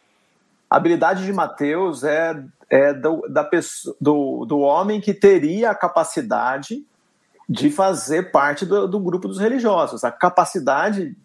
[0.67, 5.75] A habilidade de Mateus é, é do, da pessoa, do, do homem que teria a
[5.75, 6.83] capacidade
[7.47, 10.03] de fazer parte do, do grupo dos religiosos.
[10.03, 11.15] A capacidade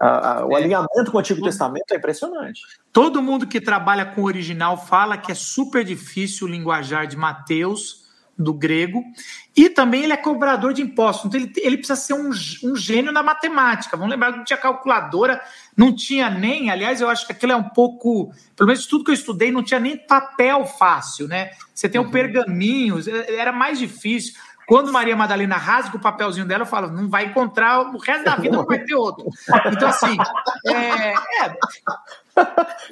[0.00, 0.56] o é.
[0.56, 2.62] alinhamento com o Antigo Testamento é impressionante.
[2.92, 7.16] Todo mundo que trabalha com o original fala que é super difícil o linguajar de
[7.16, 8.01] Mateus,
[8.42, 9.02] do grego,
[9.56, 12.30] e também ele é cobrador de impostos, então ele, ele precisa ser um,
[12.64, 13.96] um gênio na matemática.
[13.96, 15.40] Vamos lembrar que não tinha calculadora,
[15.76, 19.10] não tinha nem, aliás, eu acho que aquilo é um pouco, pelo menos tudo que
[19.10, 21.50] eu estudei, não tinha nem papel fácil, né?
[21.74, 22.10] Você tem o uhum.
[22.10, 22.98] pergaminho,
[23.28, 24.34] era mais difícil.
[24.66, 28.36] Quando Maria Madalena rasga o papelzinho dela, eu falo, não vai encontrar, o resto da
[28.36, 29.28] vida não vai ter outro.
[29.66, 30.16] Então, assim,
[30.66, 31.12] é,
[31.44, 31.56] é,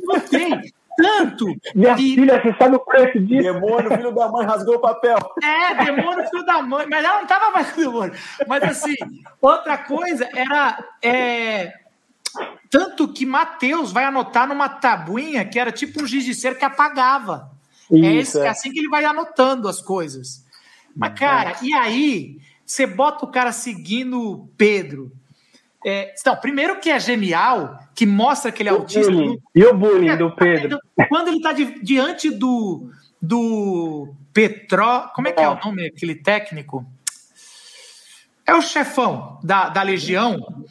[0.03, 0.73] não tem.
[1.01, 1.47] Tanto.
[1.75, 2.15] Minha que...
[2.15, 3.43] filha, você sabe o preço disso?
[3.43, 5.19] Demônio, filho da mãe, rasgou o papel.
[5.43, 6.87] É, demônio, filho da mãe.
[6.89, 8.15] Mas ela não estava mais com demônio.
[8.47, 8.95] Mas, assim,
[9.41, 10.79] outra coisa era.
[11.03, 11.73] É,
[12.69, 16.65] tanto que Mateus vai anotar numa tabuinha que era tipo um giz de cera que
[16.65, 17.51] apagava.
[17.91, 20.45] É Isso, é, esse, é assim que ele vai anotando as coisas.
[20.95, 25.11] Mas, cara, e aí você bota o cara seguindo Pedro.
[25.85, 29.11] É, então, primeiro que é genial, que mostra que ele é autista.
[29.55, 30.79] E o bullying do Pedro?
[31.09, 32.91] Quando ele está di diante do,
[33.21, 35.11] do Petró.
[35.15, 36.85] Como é que é o nome aquele técnico?
[38.47, 40.65] É o chefão da, da Legião.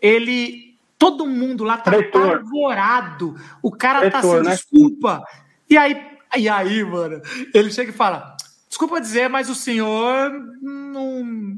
[0.00, 0.72] Ele.
[0.98, 3.34] Todo mundo lá tá apavorado.
[3.60, 4.50] O cara tá assim, né?
[4.50, 5.24] desculpa.
[5.68, 6.00] E aí,
[6.36, 7.20] e aí, mano,
[7.52, 8.36] ele chega e fala:
[8.68, 10.30] Desculpa dizer, mas o senhor
[10.60, 11.56] não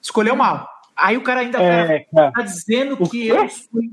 [0.00, 0.68] escolheu mal.
[0.96, 3.90] Aí o cara ainda é, tá, tá dizendo que eu fui.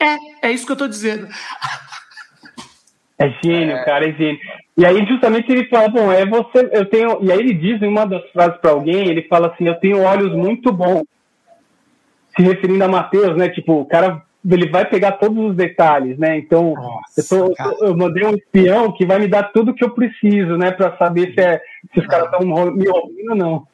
[0.00, 1.28] É, é isso que eu tô dizendo.
[3.18, 3.84] É gênio, é...
[3.84, 4.40] cara, é gênio.
[4.76, 6.70] E aí, justamente, ele fala: Bom, é você.
[6.72, 7.22] Eu tenho.
[7.22, 10.02] E aí, ele diz em uma das frases para alguém: Ele fala assim, Eu tenho
[10.02, 11.04] olhos muito bons.
[12.34, 13.48] Se referindo a Mateus, né?
[13.48, 16.38] Tipo, o cara ele vai pegar todos os detalhes, né?
[16.38, 19.90] Então, Nossa, eu, tô, eu, mandei um espião que vai me dar tudo que eu
[19.90, 20.70] preciso, né?
[20.70, 21.60] Para saber se, é,
[21.92, 23.66] se os caras estão me ouvindo ou não.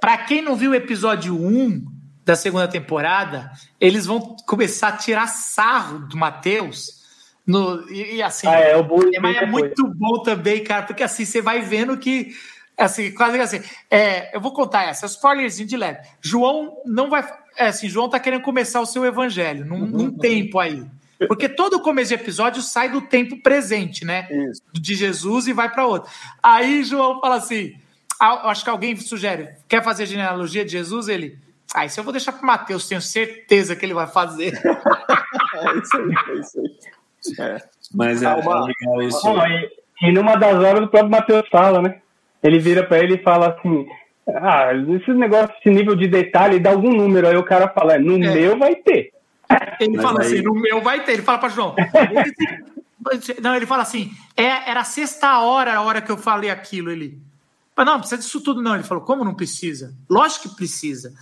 [0.00, 1.84] Para quem não viu o episódio 1
[2.24, 7.04] da segunda temporada, eles vão começar a tirar sarro do Matheus.
[7.46, 11.02] No, e, e assim, ah, é, o é, mas é muito bom também, cara, porque
[11.02, 12.34] assim você vai vendo que
[12.76, 13.60] assim, quase assim,
[13.90, 16.00] é, eu vou contar essa, spoilerzinho de leve.
[16.22, 17.22] João não vai
[17.56, 20.18] é assim, João tá querendo começar o seu evangelho num, num uhum.
[20.18, 20.84] tempo aí.
[21.28, 24.26] Porque todo começo de episódio sai do tempo presente, né?
[24.30, 24.62] Isso.
[24.72, 26.10] De Jesus e vai para outro.
[26.42, 27.74] Aí João fala assim:
[28.20, 31.08] acho que alguém sugere, quer fazer a genealogia de Jesus?
[31.08, 31.38] Ele,
[31.74, 34.52] ah, isso eu vou deixar para Mateus, tenho certeza que ele vai fazer.
[34.62, 37.46] é isso aí, é isso aí.
[37.46, 37.58] É.
[37.92, 39.28] Mas é, é legal isso.
[39.46, 42.00] e, e numa das horas o próprio Mateus fala, né?
[42.42, 43.86] Ele vira para ele e fala assim:
[44.28, 47.26] ah, esses negócios, esse nível de detalhe, dá algum número.
[47.26, 48.34] Aí o cara fala, é, no é.
[48.34, 49.12] meu vai ter.
[49.80, 50.26] Ele Mas fala aí...
[50.26, 51.12] assim, no meu vai ter.
[51.12, 51.74] Ele fala para João.
[53.42, 56.90] não, ele fala assim, é, era a sexta hora a hora que eu falei aquilo.
[56.90, 57.18] Ele,
[57.76, 58.74] mas não, precisa disso tudo não.
[58.74, 59.94] Ele falou, como não precisa?
[60.08, 61.12] Lógico que precisa.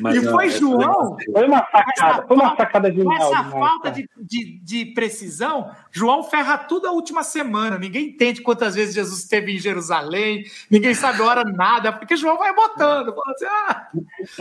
[0.00, 1.16] Mas, e foi João.
[1.32, 3.06] Foi uma sacada, foi uma sacada genial.
[3.06, 7.78] Com essa falta de, de, de, precisão, João ferra tudo a última semana.
[7.78, 12.38] Ninguém entende quantas vezes Jesus esteve em Jerusalém, ninguém sabe a hora nada, porque João
[12.38, 13.14] vai botando.
[13.26, 13.88] Assim, ah,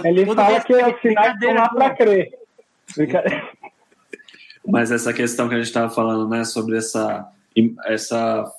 [0.03, 2.31] Ele fala que é o sinais estão lá para crer.
[4.67, 7.27] Mas essa questão que a gente estava falando, né, sobre essa,
[7.85, 8.51] essa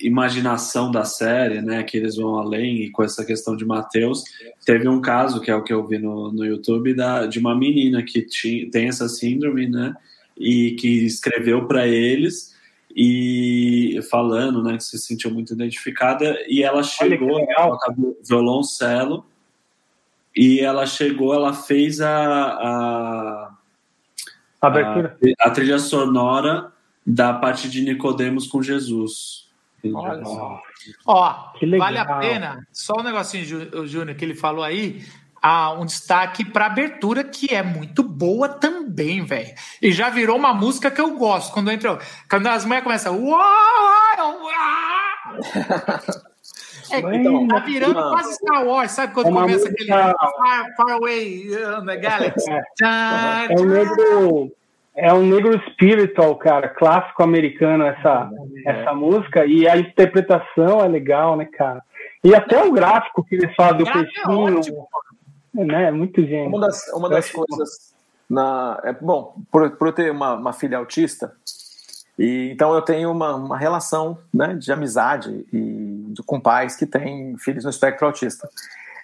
[0.00, 4.22] imaginação da série, né, que eles vão além e com essa questão de Mateus,
[4.64, 7.56] teve um caso que é o que eu vi no, no YouTube da, de uma
[7.56, 9.94] menina que tinha, tem essa síndrome, né,
[10.36, 12.56] e que escreveu para eles
[12.94, 17.78] e falando, né, que se sentiu muito identificada e ela chegou, ela
[18.26, 19.26] violoncelo
[20.34, 23.54] e ela chegou, ela fez a, a,
[24.62, 26.72] a, a trilha sonora
[27.04, 29.47] da parte de Nicodemos com Jesus.
[29.94, 30.60] Olha só.
[31.06, 35.04] Ó, vale a pena, só um negocinho, Júnior, que ele falou aí,
[35.40, 39.54] ah, um destaque para abertura que é muito boa também, velho.
[39.80, 41.52] E já virou uma música que eu gosto.
[41.52, 41.98] Quando entra,
[42.28, 44.48] quando as mulheres começam, uau, uau.
[46.90, 50.14] É, então, tá virando uma, quase Star Wars, sabe quando começa aquele far,
[50.74, 52.50] far, Away uh, the Galaxy?
[52.50, 54.50] É, é negro
[54.98, 58.28] é um negro spiritual, cara, clássico americano essa,
[58.66, 58.70] é.
[58.70, 61.82] essa música, e a interpretação é legal, né, cara?
[62.22, 64.60] E até o gráfico que eles fazem do é peixinho,
[65.56, 66.48] é, né, é muito gênio.
[66.48, 67.94] Uma das, uma das coisas,
[68.28, 71.32] na, é, bom, por, por eu ter uma, uma filha autista,
[72.18, 76.84] e então eu tenho uma, uma relação né, de amizade e de, com pais que
[76.84, 78.48] têm filhos no espectro autista.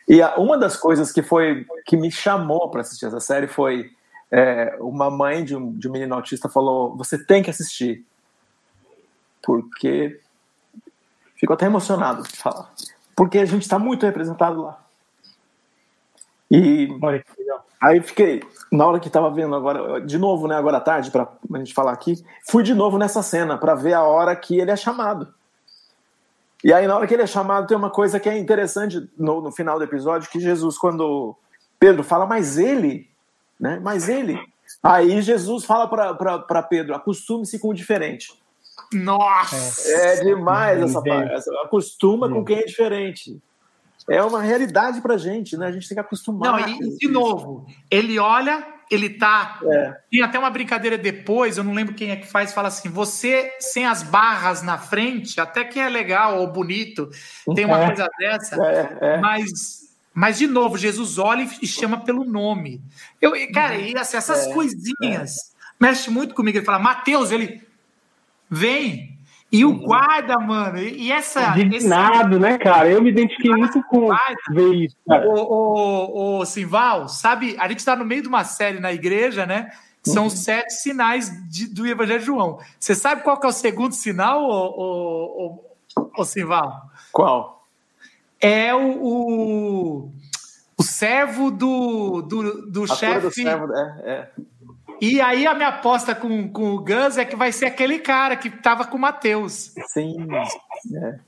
[0.09, 3.93] E a, uma das coisas que foi que me chamou para assistir essa série foi
[4.36, 8.05] é, uma mãe de um, de um menino autista falou: você tem que assistir.
[9.40, 10.20] Porque.
[11.36, 12.73] Ficou até emocionado de falar.
[13.15, 14.85] Porque a gente está muito representado lá.
[16.51, 16.89] E
[17.81, 18.43] aí fiquei,
[18.73, 21.74] na hora que estava vendo agora, de novo, né, agora à tarde, para a gente
[21.74, 22.15] falar aqui,
[22.48, 25.32] fui de novo nessa cena para ver a hora que ele é chamado.
[26.62, 29.40] E aí, na hora que ele é chamado, tem uma coisa que é interessante no,
[29.40, 31.36] no final do episódio, que Jesus, quando
[31.78, 33.14] Pedro fala, mas ele
[33.59, 33.81] né?
[33.83, 34.39] Mas ele.
[34.83, 38.33] Aí Jesus fala para Pedro: acostume-se com o diferente.
[38.93, 39.91] Nossa!
[39.91, 41.51] É demais essa parte.
[41.65, 43.41] Acostuma com quem é diferente.
[44.09, 45.67] É uma realidade pra gente, né?
[45.67, 46.61] A gente tem que acostumar.
[46.61, 49.59] Não, e de novo, ele olha, ele tá.
[49.65, 49.97] É.
[50.11, 53.51] Tem até uma brincadeira depois, eu não lembro quem é que faz, fala assim: você
[53.59, 57.09] sem as barras na frente, até que é legal ou bonito,
[57.55, 57.87] tem uma é.
[57.87, 59.17] coisa dessa, é, é.
[59.19, 59.84] mas
[60.15, 62.81] mas, de novo, Jesus olha e chama pelo nome.
[63.20, 65.43] Eu, cara, e assim, essas é, coisinhas é.
[65.81, 66.57] mexe muito comigo.
[66.57, 67.66] Ele fala, Mateus, ele
[68.49, 69.19] vem.
[69.51, 69.78] E o uhum.
[69.78, 71.59] guarda, mano, e essa.
[71.59, 72.39] Indignado, esse...
[72.41, 72.89] né, cara?
[72.91, 74.09] Eu me identifiquei muito com
[74.51, 75.28] ver isso, cara.
[75.28, 79.47] O, o, o Simval, sabe, a gente está no meio de uma série na igreja,
[79.47, 79.70] né?
[80.03, 80.28] São uhum.
[80.28, 82.59] os sete sinais de, do Evangelho de João.
[82.78, 85.61] Você sabe qual que é o segundo sinal, o, o,
[85.97, 86.91] o, o Simval?
[87.12, 87.64] Qual?
[88.45, 90.12] É o, o,
[90.77, 93.49] o servo do, do, do chefe.
[93.49, 94.29] É, é.
[95.01, 98.37] E aí a minha aposta com, com o Gus é que vai ser aquele cara
[98.37, 99.73] que tava com o Matheus.
[99.89, 100.29] Sim.
[100.95, 101.19] É.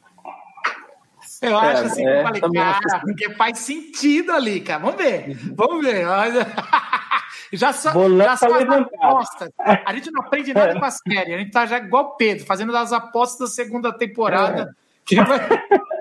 [1.42, 3.00] Eu acho é, assim, é, eu falei, cara, assim.
[3.00, 4.80] porque faz sentido ali, cara.
[4.80, 6.04] Vamos ver, vamos ver.
[7.52, 9.50] já só, já só as apostas.
[9.58, 10.78] A gente não aprende nada é.
[10.78, 11.34] com a série.
[11.34, 14.74] A gente tá já igual o Pedro, fazendo as apostas da segunda temporada.
[15.12, 15.86] É.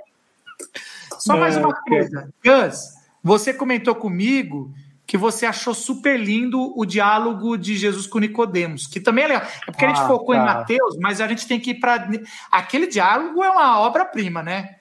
[1.26, 2.30] Só mais uma coisa.
[2.44, 2.94] Gus,
[3.24, 4.72] você comentou comigo
[5.08, 9.44] que você achou super lindo o diálogo de Jesus com Nicodemos, que também é legal.
[9.68, 10.42] É porque ah, a gente ah, focou tá.
[10.42, 12.08] em Mateus, mas a gente tem que ir para
[12.52, 14.76] aquele diálogo é uma obra-prima, né?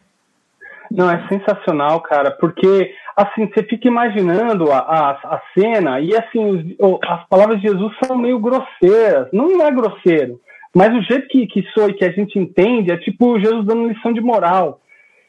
[0.90, 6.76] Não, é sensacional, cara, porque assim, você fica imaginando a, a, a cena e assim,
[6.78, 9.28] os, as palavras de Jesus são meio grosseiras.
[9.32, 10.38] Não é grosseiro,
[10.74, 14.12] mas o jeito que, que soa que a gente entende é tipo Jesus dando lição
[14.12, 14.80] de moral.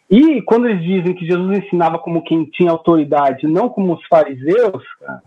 [0.09, 4.83] E quando eles dizem que Jesus ensinava como quem tinha autoridade, não como os fariseus,
[4.99, 5.23] cara,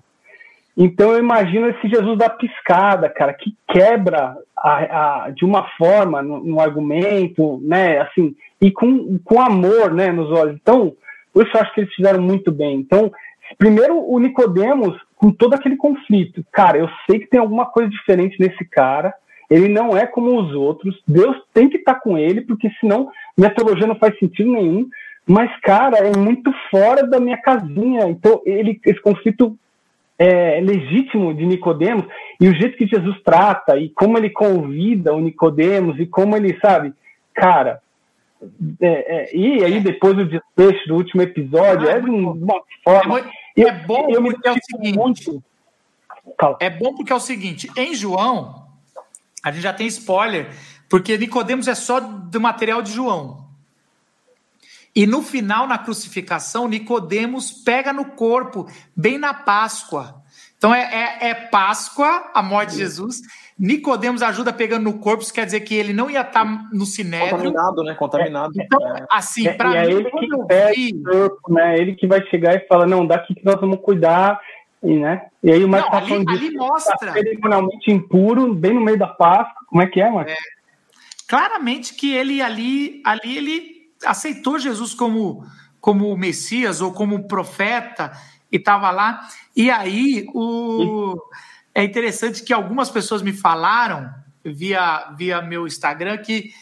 [0.80, 6.22] então eu imagino esse Jesus da piscada, cara, que quebra a, a, de uma forma
[6.22, 10.54] no, no, argumento, né, assim, e com, com amor, né, nos olhos.
[10.54, 10.94] Então,
[11.34, 12.76] isso eu acho que eles fizeram muito bem.
[12.76, 13.10] Então,
[13.58, 18.38] primeiro o Nicodemos com todo aquele conflito, cara, eu sei que tem alguma coisa diferente
[18.38, 19.12] nesse cara,
[19.50, 21.02] ele não é como os outros.
[21.08, 24.88] Deus tem que estar tá com ele, porque senão minha teologia não faz sentido nenhum.
[25.26, 28.08] Mas, cara, é muito fora da minha casinha.
[28.08, 29.56] Então, ele, esse conflito
[30.18, 32.04] é, legítimo de Nicodemos
[32.40, 36.58] e o jeito que Jesus trata e como ele convida o Nicodemos e como ele
[36.60, 36.92] sabe,
[37.32, 37.80] cara.
[38.80, 43.20] É, é, e aí depois o desfecho do último episódio ah, é de uma forma.
[43.56, 44.96] é bom eu me porque é o seguinte.
[44.96, 45.42] muito.
[46.60, 48.66] É bom porque é o seguinte, em João,
[49.42, 50.46] a gente já tem spoiler,
[50.88, 53.46] porque Nicodemos é só do material de João.
[54.94, 58.66] E no final, na crucificação, Nicodemos pega no corpo,
[58.96, 60.22] bem na Páscoa.
[60.56, 63.20] Então é, é, é Páscoa, a morte de Jesus.
[63.56, 67.30] Nicodemos ajuda pegando no corpo, isso quer dizer que ele não ia estar no sinédrio.
[67.36, 67.94] Contaminado, né?
[67.94, 68.52] Contaminado.
[68.56, 69.06] Então, É.
[69.10, 71.76] assim, É, para é mim, ele quando que eu vi, o corpo, né?
[71.78, 74.40] Ele que vai chegar e fala, não, daqui que nós vamos cuidar,
[74.82, 75.26] e, né?
[75.42, 76.96] E aí o Marcos Não, tá ali- falando ali mostra.
[77.08, 79.54] tá cerimonialmente impuro, bem no meio da Páscoa.
[79.68, 80.34] Como é que é, Marcos?
[81.28, 85.46] Claramente que ele ali, ali ele aceitou Jesus como
[85.80, 88.10] como Messias ou como profeta
[88.50, 89.28] e estava lá.
[89.54, 91.16] E aí o
[91.74, 94.12] é interessante que algumas pessoas me falaram
[94.44, 96.52] via via meu Instagram que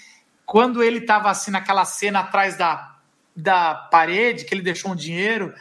[0.45, 2.97] quando ele estava assim naquela cena atrás da,
[3.35, 5.55] da parede que ele deixou um dinheiro,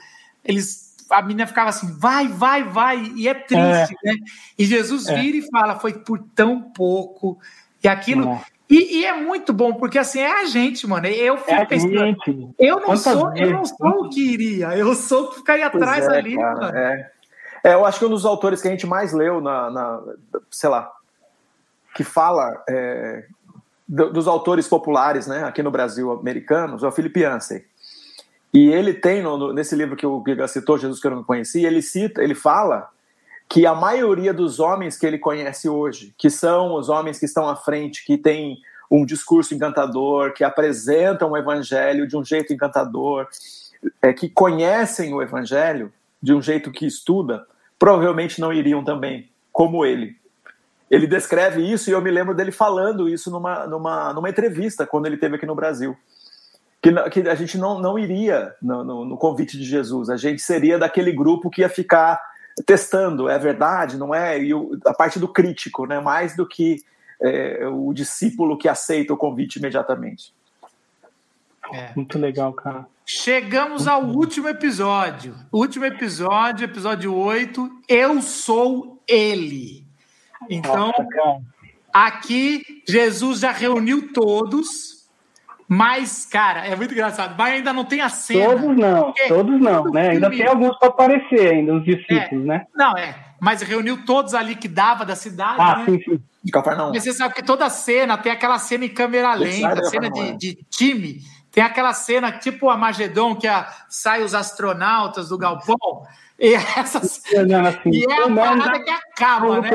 [0.44, 4.16] eles a menina ficava assim, vai, vai, vai, e é triste, né?
[4.58, 5.16] E Jesus É.
[5.22, 7.40] vira e fala, foi por tão pouco,
[7.84, 8.26] e aquilo.
[8.26, 8.55] Não.
[8.70, 11.06] E, e é muito bom, porque assim, é a gente, mano.
[11.08, 11.94] Eu fico É pensando,
[12.58, 15.70] eu não Quantas sou, eu não sou o que iria, eu sou o que ficaria
[15.70, 16.78] Pois atrás é, ali, cara, mano.
[16.78, 17.12] É.
[17.64, 20.02] É, eu acho que um dos autores que a gente mais leu na, na-
[20.52, 20.92] sei lá,
[21.96, 23.26] que fala é,
[23.88, 27.66] do- dos autores populares, né, aqui no Brasil, americanos, é o Philip Yancey.
[28.54, 31.66] E ele tem no- nesse livro que o Giga citou, Jesus que eu não conheci,
[31.66, 32.90] ele cita, ele fala
[33.48, 37.48] que a maioria dos homens que ele conhece hoje, que são os homens que estão
[37.48, 38.58] à frente, que têm
[38.90, 43.28] um discurso encantador, que apresentam o evangelho de um jeito encantador,
[44.02, 45.92] é, que conhecem o evangelho
[46.22, 47.46] de um jeito que estuda,
[47.78, 50.16] provavelmente não iriam também, como ele.
[50.90, 55.06] Ele descreve isso e eu me lembro dele falando isso numa, numa, numa entrevista quando
[55.08, 55.96] ele esteve aqui no Brasil.
[56.82, 60.42] Que, que a gente não, não iria no, no- no convite de Jesus, a gente
[60.42, 62.20] seria daquele grupo que ia ficar
[62.66, 64.40] testando, é verdade, não é?
[64.42, 66.00] E o- a parte do crítico, né?
[66.00, 66.84] mais do que
[67.22, 70.34] é, o discípulo que aceita o convite imediatamente.
[71.74, 71.92] É.
[71.96, 72.86] Muito legal, cara.
[73.06, 75.36] Chegamos ao último episódio.
[75.52, 77.72] Último episódio, episódio 8.
[77.88, 79.86] Eu sou ele.
[80.50, 81.42] Então, Nossa,
[81.94, 84.95] aqui Jesus já reuniu todos,
[85.68, 87.36] mas, cara, é muito engraçado.
[87.38, 88.46] Mas ainda não tem a cena.
[88.56, 90.10] Todos não, todos não, né?
[90.12, 92.66] Ainda tem alguns para aparecer ainda, os discípulos, né?
[92.76, 93.16] Não, é.
[93.42, 95.86] Mas reuniu todos ali que dava da cidade, Ah, né?
[95.86, 96.20] sim, sim.
[96.44, 96.92] De Cafarnaum.
[96.94, 100.10] Mas você sabe que toda cena tem aquela cena em câmera lenta, Sai da cena
[100.10, 100.38] de, Cafarnaum.
[100.38, 101.20] de time.
[101.52, 105.76] Tem aquela cena tipo a Magedon, que a, sai os astronautas do galpão.
[106.38, 109.70] E, essas, assim, e é a parada que acaba, né?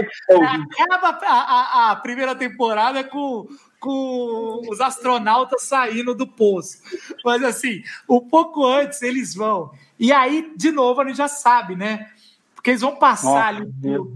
[0.79, 3.47] Acaba a, a- a primeira temporada com,
[3.81, 6.79] com os astronautas saindo do poço.
[7.25, 9.71] Mas assim, um pouco antes eles vão.
[9.99, 12.09] E aí, de novo, a gente já sabe, né?
[12.55, 14.07] Porque eles vão passar Nossa, ali por,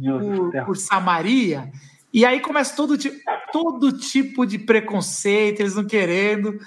[0.50, 1.72] por- por Samaria.
[2.12, 3.18] E aí começa todo tipo,
[3.50, 6.60] todo tipo de preconceito, eles não querendo.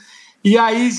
[0.44, 0.90] E aí,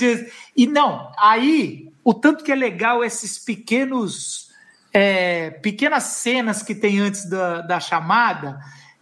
[0.55, 4.49] e não, aí o tanto que é legal esses pequenos,
[4.93, 8.59] é, pequenas cenas que tem antes da, da chamada,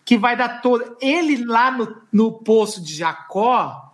[0.08, 0.96] que vai dar todo.
[1.02, 3.92] Ele lá no, no poço de Jacó,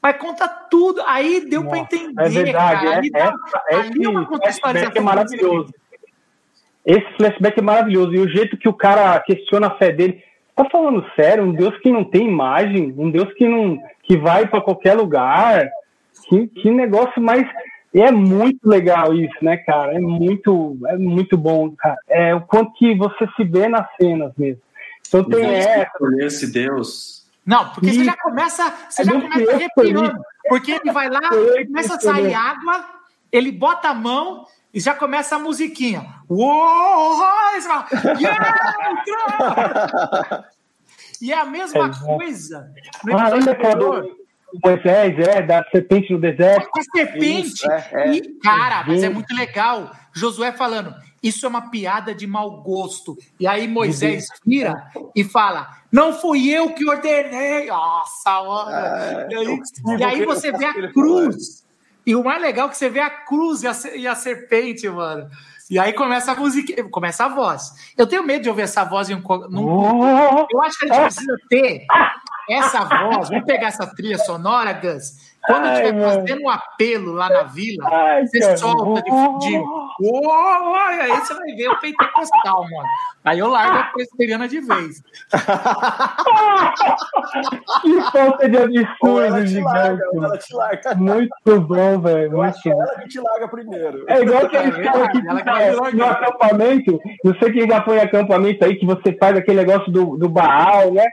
[0.00, 1.02] vai contar tudo.
[1.06, 3.26] Aí deu para Nossa, entender, É verdade, cara.
[3.26, 5.74] é, dá- é, ali é uma esse flashback contextualização é maravilhoso.
[6.86, 8.14] Esse flashback é maravilhoso.
[8.14, 10.24] E o jeito que o cara questiona a fé dele.
[10.56, 11.44] Tá falando sério?
[11.44, 15.68] Um Deus que não tem imagem, um Deus que não que vai para qualquer lugar.
[16.30, 17.46] Que, que negócio mais.
[17.92, 19.92] E é muito legal isso, né, cara?
[19.92, 21.98] É muito, é muito bom, cara.
[22.08, 24.62] É o quanto que você se vê nas cenas mesmo.
[25.20, 25.90] Então tem essa.
[26.20, 27.26] Esse Deus.
[27.44, 28.04] Não, porque você Isso.
[28.04, 30.18] já começa, você É já começa arrepiando.
[30.48, 32.84] Porque ele vai lá, que começa a sair água,
[33.30, 36.06] ele bota a mão e já começa a musiquinha.
[36.28, 37.22] Uou!
[37.24, 37.86] Aí você fala,
[38.20, 38.64] "Yeah,
[41.20, 42.72] E é a mesma É, coisa
[43.04, 46.68] no Ah, episódio lembra aquela anterior, do Moisés, é, da serpente no deserto?
[46.70, 47.48] com a serpente.
[47.48, 48.12] Isso, é, é.
[48.12, 49.90] E, cara, mas é muito legal.
[50.12, 53.16] Josué falando, isso é uma piada de mau gosto.
[53.38, 57.66] E aí Moisés vira e fala, não fui eu que ordenei.
[57.66, 58.70] Nossa, mano.
[58.70, 59.46] É, e aí,
[59.98, 61.62] e aí você vê a cruz.
[62.04, 64.88] E o mais legal é que você vê a cruz e a, e a serpente,
[64.88, 65.30] mano.
[65.70, 67.92] E aí começa a música, começa a voz.
[67.96, 69.22] Eu tenho medo de ouvir essa voz em um.
[69.48, 71.86] num- Oh, eu acho que a gente precisa ter
[72.52, 75.32] essa voz, vamos pegar essa trilha sonora, Gus.
[75.44, 78.56] Quando Ai, estiver fazendo um apelo lá na vila, Ai, você cara.
[78.56, 79.56] solta de.
[80.00, 82.86] Uou, aí você vai ver o pentecostal, mano.
[83.24, 85.02] Aí eu largo a presbiteriana de vez.
[87.82, 90.54] Que falta de absurdo gigante.
[90.54, 90.94] larga.
[90.96, 92.42] Muito bom, velho.
[92.42, 92.82] Acho Muito é bom.
[92.82, 94.04] ela que te larga primeiro.
[94.08, 97.00] É igual aqueles É caras que ela fica, que vai no acampamento.
[97.24, 100.28] Não sei quem já foi em acampamento aí, que você faz aquele negócio do, do
[100.28, 101.06] Baal, né?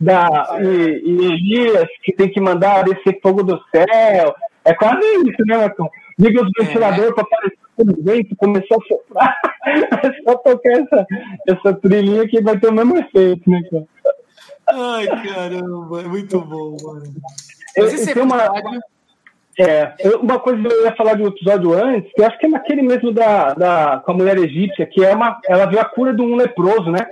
[0.00, 4.34] Da, e, e Elias, que tem que mandar descer fogo do céu.
[4.64, 5.88] É quase isso, né, Marcão?
[6.18, 9.36] Liga os ventiladores para aparecer o vento, começou a soprar.
[9.66, 11.06] É só tocar essa,
[11.48, 13.84] essa trilhinha que vai ter o mesmo efeito, né, cara?
[14.68, 17.02] Ai, caramba, é muito bom, mano.
[17.74, 18.50] Eu- tem uma-
[19.58, 22.44] É, uma coisa que eu ia falar de um episódio antes, que eu acho que
[22.46, 25.84] é naquele mesmo da, da, com a mulher egípcia, que é uma, ela viu a
[25.86, 27.06] cura de um leproso, né?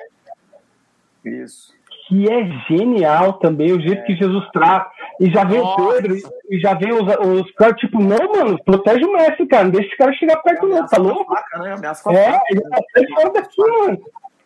[1.25, 1.73] Isso.
[2.13, 4.91] Que é genial também, o jeito que Jesus trata.
[5.19, 5.93] E já vem o Nossa.
[5.95, 6.17] Pedro,
[6.51, 9.89] e já vem os, os caras, tipo, não, mano, protege o mestre, cara, não deixa
[9.89, 11.35] esse cara chegar perto, não, tá Ameaça com a louco?
[11.35, 11.73] faca, né?
[11.73, 12.79] Ameaça com a É, ele tá
[13.15, 13.99] fora daqui, mano.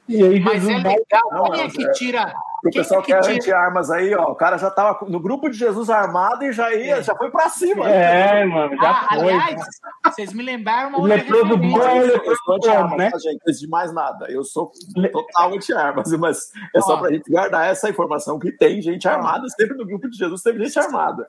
[0.09, 0.93] E aí Mas Jesus é vai.
[0.95, 2.33] legal, Não, quem é mas que é- tira.
[2.69, 3.35] O pessoal é que quer tira.
[3.35, 4.25] anti-armas aí, ó.
[4.31, 7.49] O cara já tava no grupo de Jesus armado e já ia, já foi pra
[7.49, 7.89] cima.
[7.91, 9.19] É, mano, já Ah, foi.
[9.33, 9.61] aliás,
[10.05, 11.79] vocês me lembraram uma O outra leproso referência.
[11.79, 13.11] bom é Eu leproso sou anti-armas, bom, né?
[13.11, 13.39] tá, gente?
[13.47, 14.27] Antes de mais nada.
[14.31, 14.73] Eu sou
[15.13, 16.39] total anti-armas, mas
[16.75, 16.99] é só Ó.
[16.99, 19.49] pra gente guardar essa informação que tem gente armada.
[19.51, 21.29] Sempre no grupo de Jesus teve gente armada.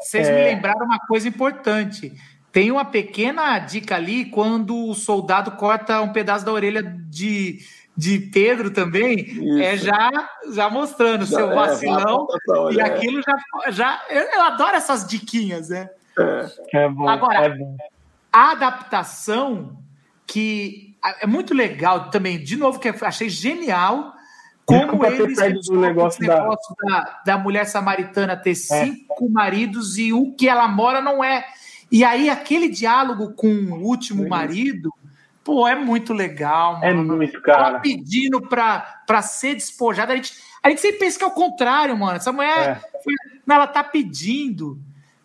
[0.00, 2.12] Vocês me lembraram uma coisa importante.
[2.52, 7.58] Tem uma pequena dica ali quando o soldado corta um pedaço da orelha de,
[7.96, 9.58] de Pedro também, Isso.
[9.60, 10.10] é já,
[10.52, 12.26] já mostrando seu É, vacilão.
[12.44, 12.86] pra E olhar.
[12.86, 13.70] aquilo já.
[13.70, 15.88] já eu, eu adoro essas diquinhas, né?
[16.72, 17.08] É bom.
[17.08, 17.76] Agora- é bom.
[18.32, 19.76] A adaptação
[20.26, 24.12] que é muito legal também, de novo, que eu achei genial.
[24.66, 30.32] Como eles o negócio da- negócio da, da mulher samaritana ter cinco maridos e o
[30.34, 31.44] que ela mora não é.
[31.92, 34.90] E aí, aquele diálogo com o último marido,
[35.44, 37.16] pô, é muito legal, É mano.
[37.16, 37.78] muito, Ela cara.
[37.80, 40.12] pedindo pra, pra ser despojada.
[40.12, 42.16] A gente, a gente sempre pensa que é o contrário, mano.
[42.16, 43.14] Essa mulher, foi-
[43.46, 44.78] não, ela tá pedindo.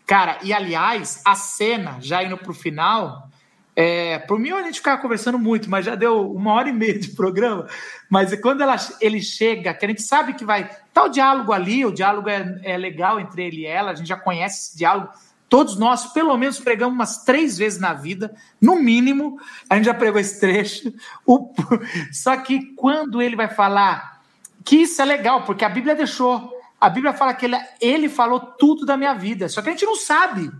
[0.06, 3.28] Cara, e aliás, a cena, já indo pro final,
[3.76, 6.98] é, por mim a gente ficava conversando muito, mas já deu uma hora e meia
[6.98, 7.66] de programa.
[8.10, 10.68] Mas quando ela, ele chega, que a gente sabe que vai.
[10.92, 14.08] Tá o diálogo ali, o diálogo é, é legal entre ele e ela, a gente
[14.08, 15.08] já conhece esse diálogo.
[15.50, 19.36] Todos nós, pelo menos, pregamos umas três vezes na vida, no mínimo,
[19.68, 20.94] a gente já pregou esse trecho.
[21.26, 21.52] O-
[22.12, 24.22] só que quando ele vai falar
[24.64, 26.56] que isso é legal, porque a Bíblia deixou.
[26.80, 29.84] A Bíblia fala que ele, ele falou tudo da minha vida, só que a gente
[29.84, 30.50] não sabe.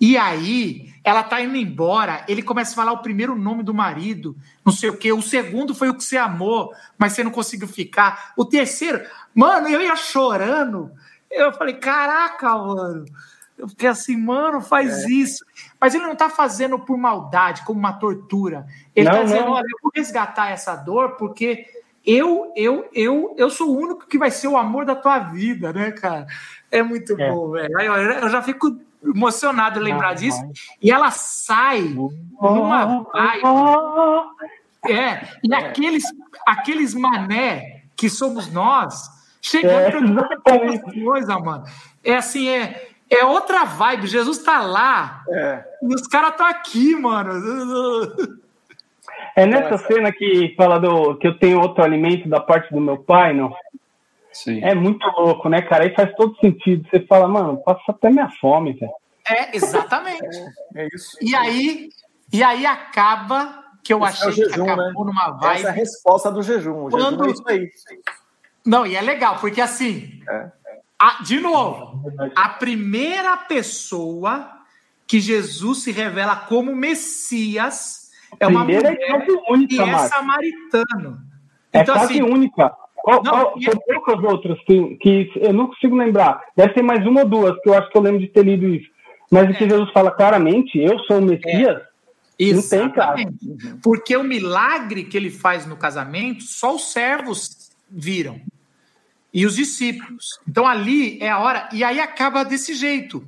[0.00, 4.36] E aí, ela tá indo embora, ele começa a falar o primeiro nome do marido,
[4.64, 5.12] não sei o quê.
[5.12, 8.32] O segundo foi o que você amou, mas você não conseguiu ficar.
[8.36, 9.00] O terceiro,
[9.32, 10.90] mano, eu ia chorando.
[11.30, 13.04] Eu falei, caraca, mano.
[13.58, 15.44] Eu fiquei assim, mano, faz isso.
[15.80, 18.66] Mas ele não tá fazendo por maldade, como uma tortura.
[18.94, 21.64] Ele Não, tá dizendo, olha, eu vou resgatar essa dor porque
[22.04, 25.72] eu, eu, eu, eu sou o único que vai ser o amor da tua vida,
[25.72, 26.26] né, cara?
[26.70, 27.30] É muito É.
[27.30, 27.72] bom, velho.
[27.80, 30.40] Eu já fico emocionado lembrar Ah, disso.
[30.40, 30.50] vai.
[30.82, 33.42] E ela sai numa vibe.
[34.88, 36.04] É, e aqueles,
[36.46, 39.10] aqueles mané que somos nós,
[39.42, 41.02] chegando É, exatamente.
[41.04, 41.64] coisa, mano.
[42.04, 44.06] É assim, é, é outra vibe.
[44.06, 45.64] Jesus tá lá É.
[45.82, 47.32] e os caras estão aqui, mano.
[49.34, 52.98] É nessa cena que fala do que eu tenho outro alimento da parte do meu
[52.98, 53.54] pai, não?
[54.32, 54.62] Sim.
[54.62, 55.84] É muito louco, né, cara?
[55.84, 56.86] Aí faz todo sentido.
[56.90, 58.92] Você fala, mano, passa até minha fome, velho.
[59.28, 60.24] É, exatamente.
[60.74, 61.16] É isso.
[61.20, 61.88] E aí,
[62.32, 65.12] e aí acaba que eu Esse é achei jejum, que acabou né?
[65.12, 65.58] numa vibe.
[65.60, 66.84] Essa é a resposta do jejum.
[66.84, 67.70] O jejum Quando- é isso aí.
[68.64, 70.50] Não, e é legal, porque assim, É.
[70.98, 72.02] a- de novo,
[72.34, 74.50] a primeira pessoa
[75.06, 78.10] que Jesus se revela como Messias
[78.40, 81.18] é uma Primeira mulher quase única, que é samaritano.
[81.72, 82.72] É Então, quase assim, única.
[82.96, 86.42] Qual, Não, qual, e- são poucas outras que, que eu não consigo lembrar.
[86.56, 88.66] Deve ter mais uma ou duas, que eu acho que eu lembro de ter lido
[88.66, 88.90] isso.
[89.30, 89.68] Mas o que É.
[89.68, 91.82] Jesus fala claramente, eu sou o Messias,
[92.38, 93.20] Não tem, cara.
[93.20, 93.38] Exatamente.
[93.82, 98.40] Porque o milagre que ele faz no casamento, só os servos viram.
[99.36, 100.40] E os discípulos.
[100.48, 101.68] Então ali é a hora.
[101.70, 103.22] E aí acaba desse jeito.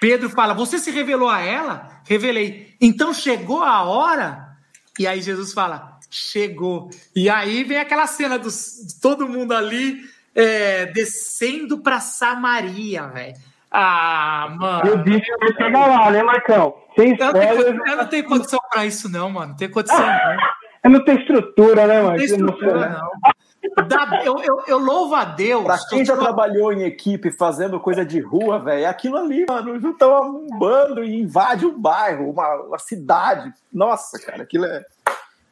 [0.00, 2.00] Pedro fala: Você se revelou a ela?
[2.08, 2.74] Revelei.
[2.80, 4.56] Então chegou a hora?
[4.98, 6.88] E aí Jesus fala: Chegou.
[7.14, 10.00] E aí vem aquela cena dos, de todo mundo ali
[10.34, 13.34] é, descendo para Samaria, velho.
[13.70, 14.88] Ah, mano.
[14.88, 16.74] eu disse que chegar lá, né, Marcão?
[16.96, 19.48] Sem Eu não, tenho, eu não tenho condição pra isso, não, mano.
[19.48, 20.36] Não tenho condição, não.
[20.84, 22.16] eu não tenho estrutura, né, Não mano?
[22.16, 23.10] tem estrutura, não.
[23.88, 25.64] Da, eu, eu, eu, louvo a Deus.
[25.64, 29.80] Pra quem já trabalhou em equipe fazendo coisa de rua, velho, é aquilo ali, mano,
[29.80, 33.52] junta um bando e invade um bairro, uma, uma cidade.
[33.72, 34.84] Nossa, cara, aquilo é.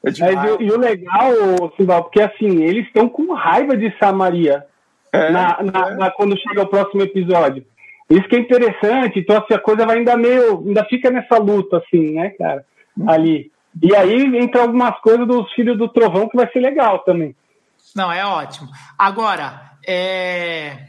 [0.04, 1.32] é e, e, o legal,
[1.76, 4.64] Simbal, porque assim, eles estão com raiva de Samaria
[5.12, 5.94] é, na, na, é.
[5.96, 7.66] na, quando chega o próximo episódio.
[8.08, 10.60] Isso que é interessante, então assim, a coisa vai ainda meio.
[10.64, 12.64] ainda fica nessa luta, assim, né, cara?
[12.96, 13.10] Hum.
[13.10, 13.50] Ali.
[13.82, 17.34] E aí entra algumas coisas dos Filhos do Trovão que vai ser legal também.
[17.96, 18.68] Não, é ótimo.
[18.98, 20.88] Agora, é...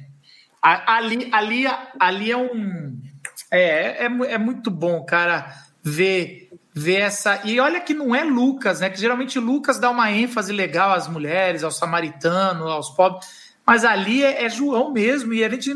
[0.62, 1.66] ali, ali,
[1.98, 3.02] ali é um.
[3.50, 7.42] É, é, é muito bom, cara, ver, ver essa.
[7.46, 8.90] E olha que não é Lucas, né?
[8.90, 13.26] Que geralmente Lucas dá uma ênfase legal às mulheres, ao samaritano, aos pobres.
[13.66, 15.34] Mas ali é, é João mesmo.
[15.34, 15.74] E a gente.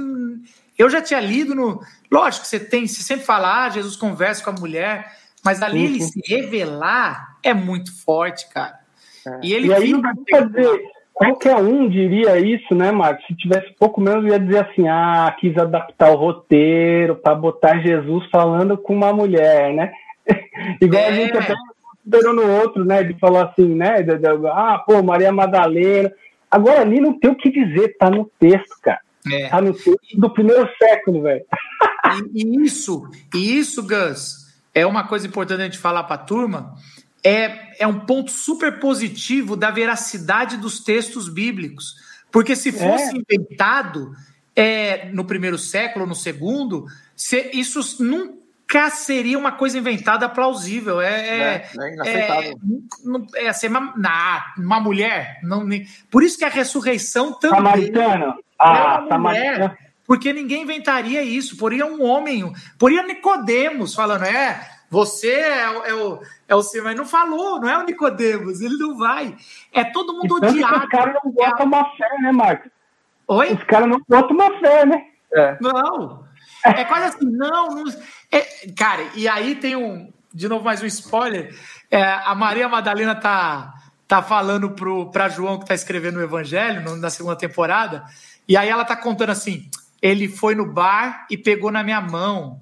[0.78, 1.82] Eu já tinha lido no.
[2.12, 5.86] Lógico que você tem, se sempre falar, ah, Jesus conversa com a mulher, mas ali
[5.86, 8.82] ele se revelar é muito forte, cara.
[9.26, 9.40] É.
[9.44, 10.82] E ele e aí não dá dizer,
[11.22, 13.26] qualquer um diria isso, né, Marcos?
[13.28, 18.28] Se tivesse pouco menos, ia dizer assim: ah, quis adaptar o roteiro para botar Jesus
[18.32, 19.92] falando com uma mulher, né?
[20.82, 21.08] Igual é.
[21.08, 21.54] a gente até
[21.84, 23.04] considerou no outro, né?
[23.04, 24.02] De falar assim, né?
[24.02, 26.12] De, de, ah, pô, Maria Madalena.
[26.50, 29.00] Agora ali não tem o que dizer, tá no texto, cara.
[29.32, 29.48] É.
[29.50, 31.46] Tá no texto do primeiro século, velho.
[32.34, 36.26] E, e, isso, e isso, Gus, é uma coisa importante a gente falar para a
[36.26, 36.74] turma
[37.24, 41.96] é, é um ponto super positivo da veracidade dos textos bíblicos.
[42.32, 43.18] Porque se fosse é.
[43.18, 44.12] inventado
[44.56, 46.86] é, no primeiro século, no segundo,
[47.16, 51.02] se, isso nunca seria uma coisa inventada plausível.
[51.02, 52.60] É, é, é, é inaceitável.
[53.36, 55.40] É, é ser uma, na, uma mulher.
[55.44, 55.68] Não,
[56.10, 57.58] por isso que a ressurreição também.
[57.58, 58.36] Samaritana.
[58.58, 61.58] Ah, é uma mulher, porque ninguém inventaria isso.
[61.58, 66.98] Poria um homem, poria Nicodemos falando, é, você é, é, o, é o Senhor, mas
[66.98, 69.38] não falou, não é o Nicodemos, ele não vai.
[69.72, 70.84] É todo mundo então, odiado.
[70.84, 71.64] Os caras não botam é...
[71.64, 72.70] uma fé, né, Marcos?
[73.26, 73.54] Oi?
[73.54, 75.06] Os caras não botam uma fé, né?
[75.34, 75.58] É.
[75.62, 76.26] Não.
[76.66, 77.70] É quase assim, não.
[77.70, 77.86] não
[78.30, 78.42] é,
[78.76, 80.12] cara, e aí tem um.
[80.34, 81.58] De novo, mais um spoiler.
[81.90, 83.74] É, a Maria Madalena tá,
[84.06, 84.76] tá falando
[85.10, 88.04] para João que tá escrevendo o Evangelho no, na segunda temporada.
[88.46, 89.70] E aí ela tá contando assim:
[90.02, 92.60] ele foi no bar e pegou na minha mão.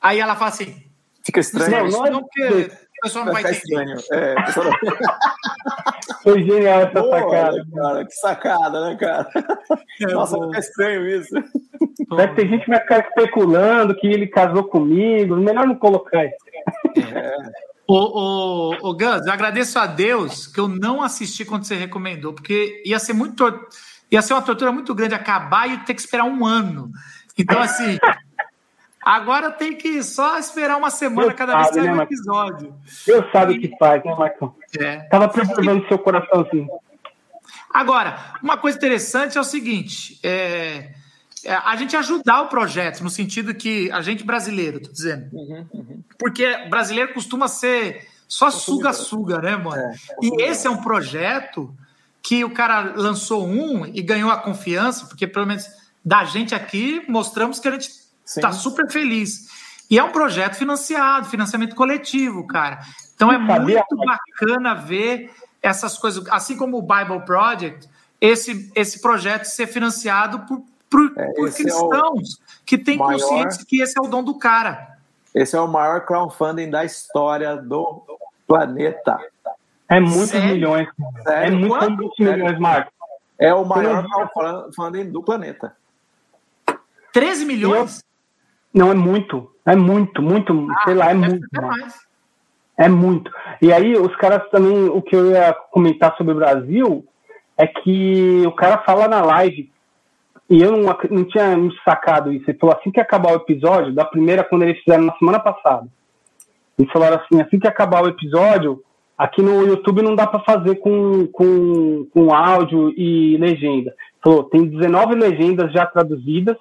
[0.00, 0.89] Aí ela fala assim:
[1.24, 1.90] Fica estranho.
[1.90, 2.70] Não, não, não porque
[3.00, 3.96] o pessoal não vai, entender.
[4.12, 4.42] É, não...
[6.22, 7.66] Foi genial essa Boa, sacada.
[7.74, 9.28] Cara, que sacada, né, cara?
[10.02, 11.34] É, Nossa, fica estranho isso.
[12.16, 15.36] Deve ter gente que vai ficar especulando que ele casou comigo.
[15.36, 16.36] Melhor não colocar isso.
[17.14, 17.36] É.
[17.86, 22.32] Ô, ô, ô, Gus, eu agradeço a Deus que eu não assisti quando você recomendou,
[22.32, 23.44] porque ia ser muito
[24.10, 26.90] ia ser uma tortura muito grande acabar e ter que esperar um ano.
[27.38, 27.98] Então, assim,
[29.10, 32.74] Agora tem que só esperar uma semana Deus cada vez que sair né, um episódio.
[33.04, 34.54] Deus sabe o que faz, né, Marcão?
[34.78, 34.98] É.
[35.08, 36.68] Tava preservando seu coraçãozinho.
[37.74, 40.92] Agora, uma coisa interessante é o seguinte: é,
[41.44, 45.28] é, a gente ajudar o projeto, no sentido que a gente brasileiro, tô dizendo.
[45.32, 46.04] Uhum, uhum.
[46.16, 49.82] Porque brasileiro costuma ser só suga-suga, né, mano?
[49.82, 49.92] É,
[50.22, 51.74] e esse é um projeto
[52.22, 55.66] que o cara lançou um e ganhou a confiança, porque pelo menos
[56.04, 57.99] da gente aqui mostramos que a gente
[58.36, 59.48] Está super feliz.
[59.90, 62.80] E é um projeto financiado, financiamento coletivo, cara.
[63.14, 65.30] Então é muito bacana ver
[65.60, 67.88] essas coisas, assim como o Bible Project,
[68.20, 73.64] esse, esse projeto ser financiado por, por, é, por cristãos é que têm maior, consciência
[73.66, 74.96] que esse é o dom do cara.
[75.34, 78.02] Esse é o maior crowdfunding da história do
[78.46, 79.18] planeta.
[79.88, 80.54] É muitos Sério?
[80.54, 80.88] milhões.
[81.22, 81.46] Sério?
[81.46, 82.92] É muitos milhões, Marcos.
[83.38, 85.74] É o maior crowdfunding do planeta.
[87.12, 88.04] 13 milhões?
[88.72, 89.50] Não, é muito.
[89.66, 91.46] É muito, muito, ah, sei lá, é muito.
[92.78, 93.30] É muito.
[93.60, 97.04] E aí, os caras também, o que eu ia comentar sobre o Brasil
[97.58, 99.70] é que o cara fala na live,
[100.48, 102.50] e eu não, não tinha me sacado isso.
[102.50, 105.86] Ele falou assim que acabar o episódio, da primeira, quando eles fizeram na semana passada.
[106.78, 108.82] Eles falaram assim: assim que acabar o episódio,
[109.16, 113.94] aqui no YouTube não dá para fazer com, com, com áudio e legenda.
[114.24, 116.56] Falou: tem 19 legendas já traduzidas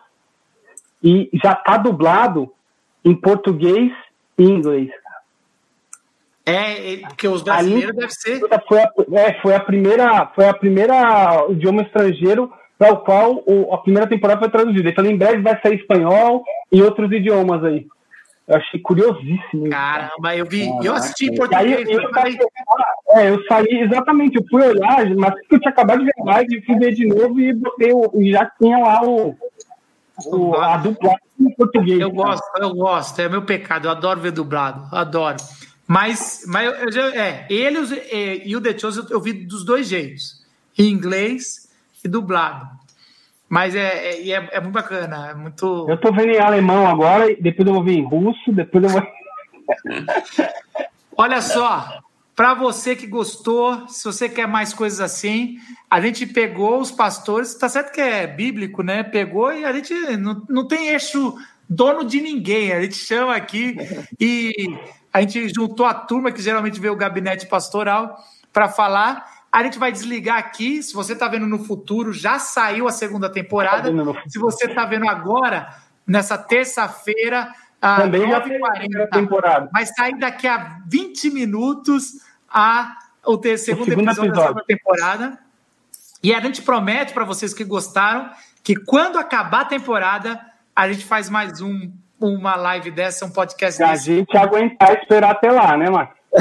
[1.03, 2.51] e já tá dublado
[3.03, 3.91] em português
[4.37, 4.89] e inglês.
[6.45, 8.39] É, porque os brasileiros devem ser.
[8.67, 13.73] Foi a, é, foi a primeira, foi a primeira idioma estrangeiro para o qual o,
[13.73, 14.89] a primeira temporada foi traduzida.
[14.89, 17.85] Então, em breve vai sair espanhol e outros idiomas aí.
[18.47, 19.69] Eu achei curiosíssimo.
[19.69, 21.87] Caramba, eu vi, eu assisti em português.
[21.87, 22.37] Aí, eu, saí,
[23.09, 26.79] é, eu saí, exatamente, eu fui olhar, mas eu tinha acabado de ver mais, fui
[26.79, 29.35] ver de novo e botei o, e já tinha lá o,
[30.27, 31.99] o, a dublagem em português.
[31.99, 35.37] Eu gosto, eu gosto, é meu pecado, eu adoro ver dublado, adoro.
[35.87, 37.79] Mas, mas eu já, é, ele
[38.11, 40.45] e, e o The Chose eu vi dos dois jeitos.
[40.77, 41.69] em inglês
[42.03, 42.67] e dublado.
[43.49, 45.87] Mas é, é, é, é muito bacana, é muito.
[45.89, 49.01] Eu tô vendo em alemão agora, depois eu vou ver em russo, depois eu vou.
[51.17, 51.99] Olha só,
[52.39, 55.57] para você que gostou, se você quer mais coisas assim,
[55.91, 59.03] a gente pegou os pastores, tá certo que é bíblico, né?
[59.03, 61.35] Pegou e a gente não, não tem eixo
[61.69, 63.75] dono de ninguém, a gente chama aqui
[64.17, 64.53] e
[65.11, 68.17] a gente juntou a turma que geralmente vê o gabinete pastoral
[68.53, 69.25] para falar.
[69.51, 70.81] A gente vai desligar aqui.
[70.81, 73.91] Se você está vendo no futuro, já saiu a segunda temporada.
[74.29, 75.75] Se você está vendo agora,
[76.07, 78.61] nessa terça-feira, também já tem
[78.95, 79.69] a temporada.
[79.73, 84.63] Vai sair daqui a 20 minutos a o ter, segundo, o segundo episódio, episódio da
[84.63, 85.39] temporada.
[86.21, 88.29] E a gente promete para vocês que gostaram
[88.63, 90.39] que quando acabar a temporada,
[90.75, 94.11] a gente faz mais um, uma live dessa, um podcast Se desse.
[94.11, 96.17] A gente aguentar esperar até lá, né, Marcos?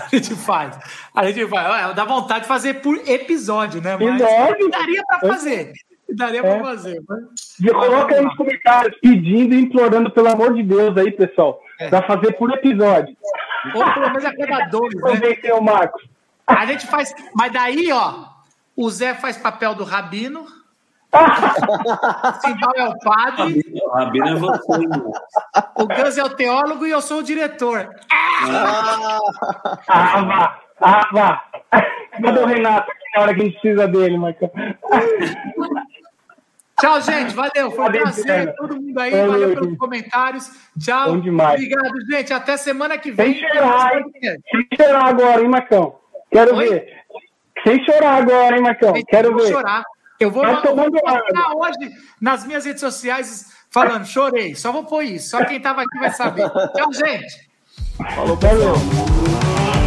[0.00, 0.78] a gente faz.
[1.14, 1.94] A gente vai.
[1.94, 3.96] Dá vontade de fazer por episódio, né?
[3.96, 4.70] Mas episódio?
[4.70, 5.72] daria para fazer.
[6.08, 6.42] Daria é.
[6.42, 7.02] para fazer.
[7.08, 7.22] Mas...
[7.72, 11.60] Coloca aí nos comentários pedindo e implorando, pelo amor de Deus, aí, pessoal.
[11.82, 11.88] É.
[11.88, 13.16] Para fazer por episódio.
[13.74, 15.52] Ou pelo menos a cada dois, né?
[15.52, 16.02] o Marcos.
[16.46, 17.14] A gente faz.
[17.34, 18.26] Mas daí, ó,
[18.76, 20.46] o Zé faz papel do Rabino.
[22.40, 23.62] Simbal é o padre.
[23.82, 24.86] O Rabino é você.
[25.76, 27.88] O Gus é o teólogo e eu sou o diretor.
[28.10, 29.18] Ah,
[29.88, 30.60] ah vá.
[30.80, 31.44] Ah, vá.
[32.22, 32.90] Cadê o Renato?
[33.14, 34.50] Na hora que a gente precisa dele, Marcão.
[36.82, 37.32] Tchau, gente.
[37.32, 37.70] Valeu.
[37.70, 38.54] Foi um prazer.
[38.56, 39.12] Todo mundo aí.
[39.12, 40.50] Valeu, valeu pelos comentários.
[40.80, 41.12] Tchau.
[41.12, 42.32] Obrigado, gente.
[42.32, 43.34] Até semana que vem.
[43.34, 44.04] Sem chorar, hein?
[44.20, 45.94] Sem chorar agora, hein, Marcão?
[46.32, 46.68] Quero Oi?
[46.68, 46.86] ver.
[47.64, 48.94] Sem chorar agora, hein, Marcão?
[49.08, 49.46] Quero ver.
[49.46, 49.84] chorar.
[50.18, 51.90] Eu vou, eu vou postar hoje
[52.20, 54.56] nas minhas redes sociais falando, chorei.
[54.56, 55.30] Só vou pôr isso.
[55.30, 56.50] Só quem estava aqui vai saber.
[56.50, 57.48] Tchau, gente.
[58.14, 59.81] Falou, valeu.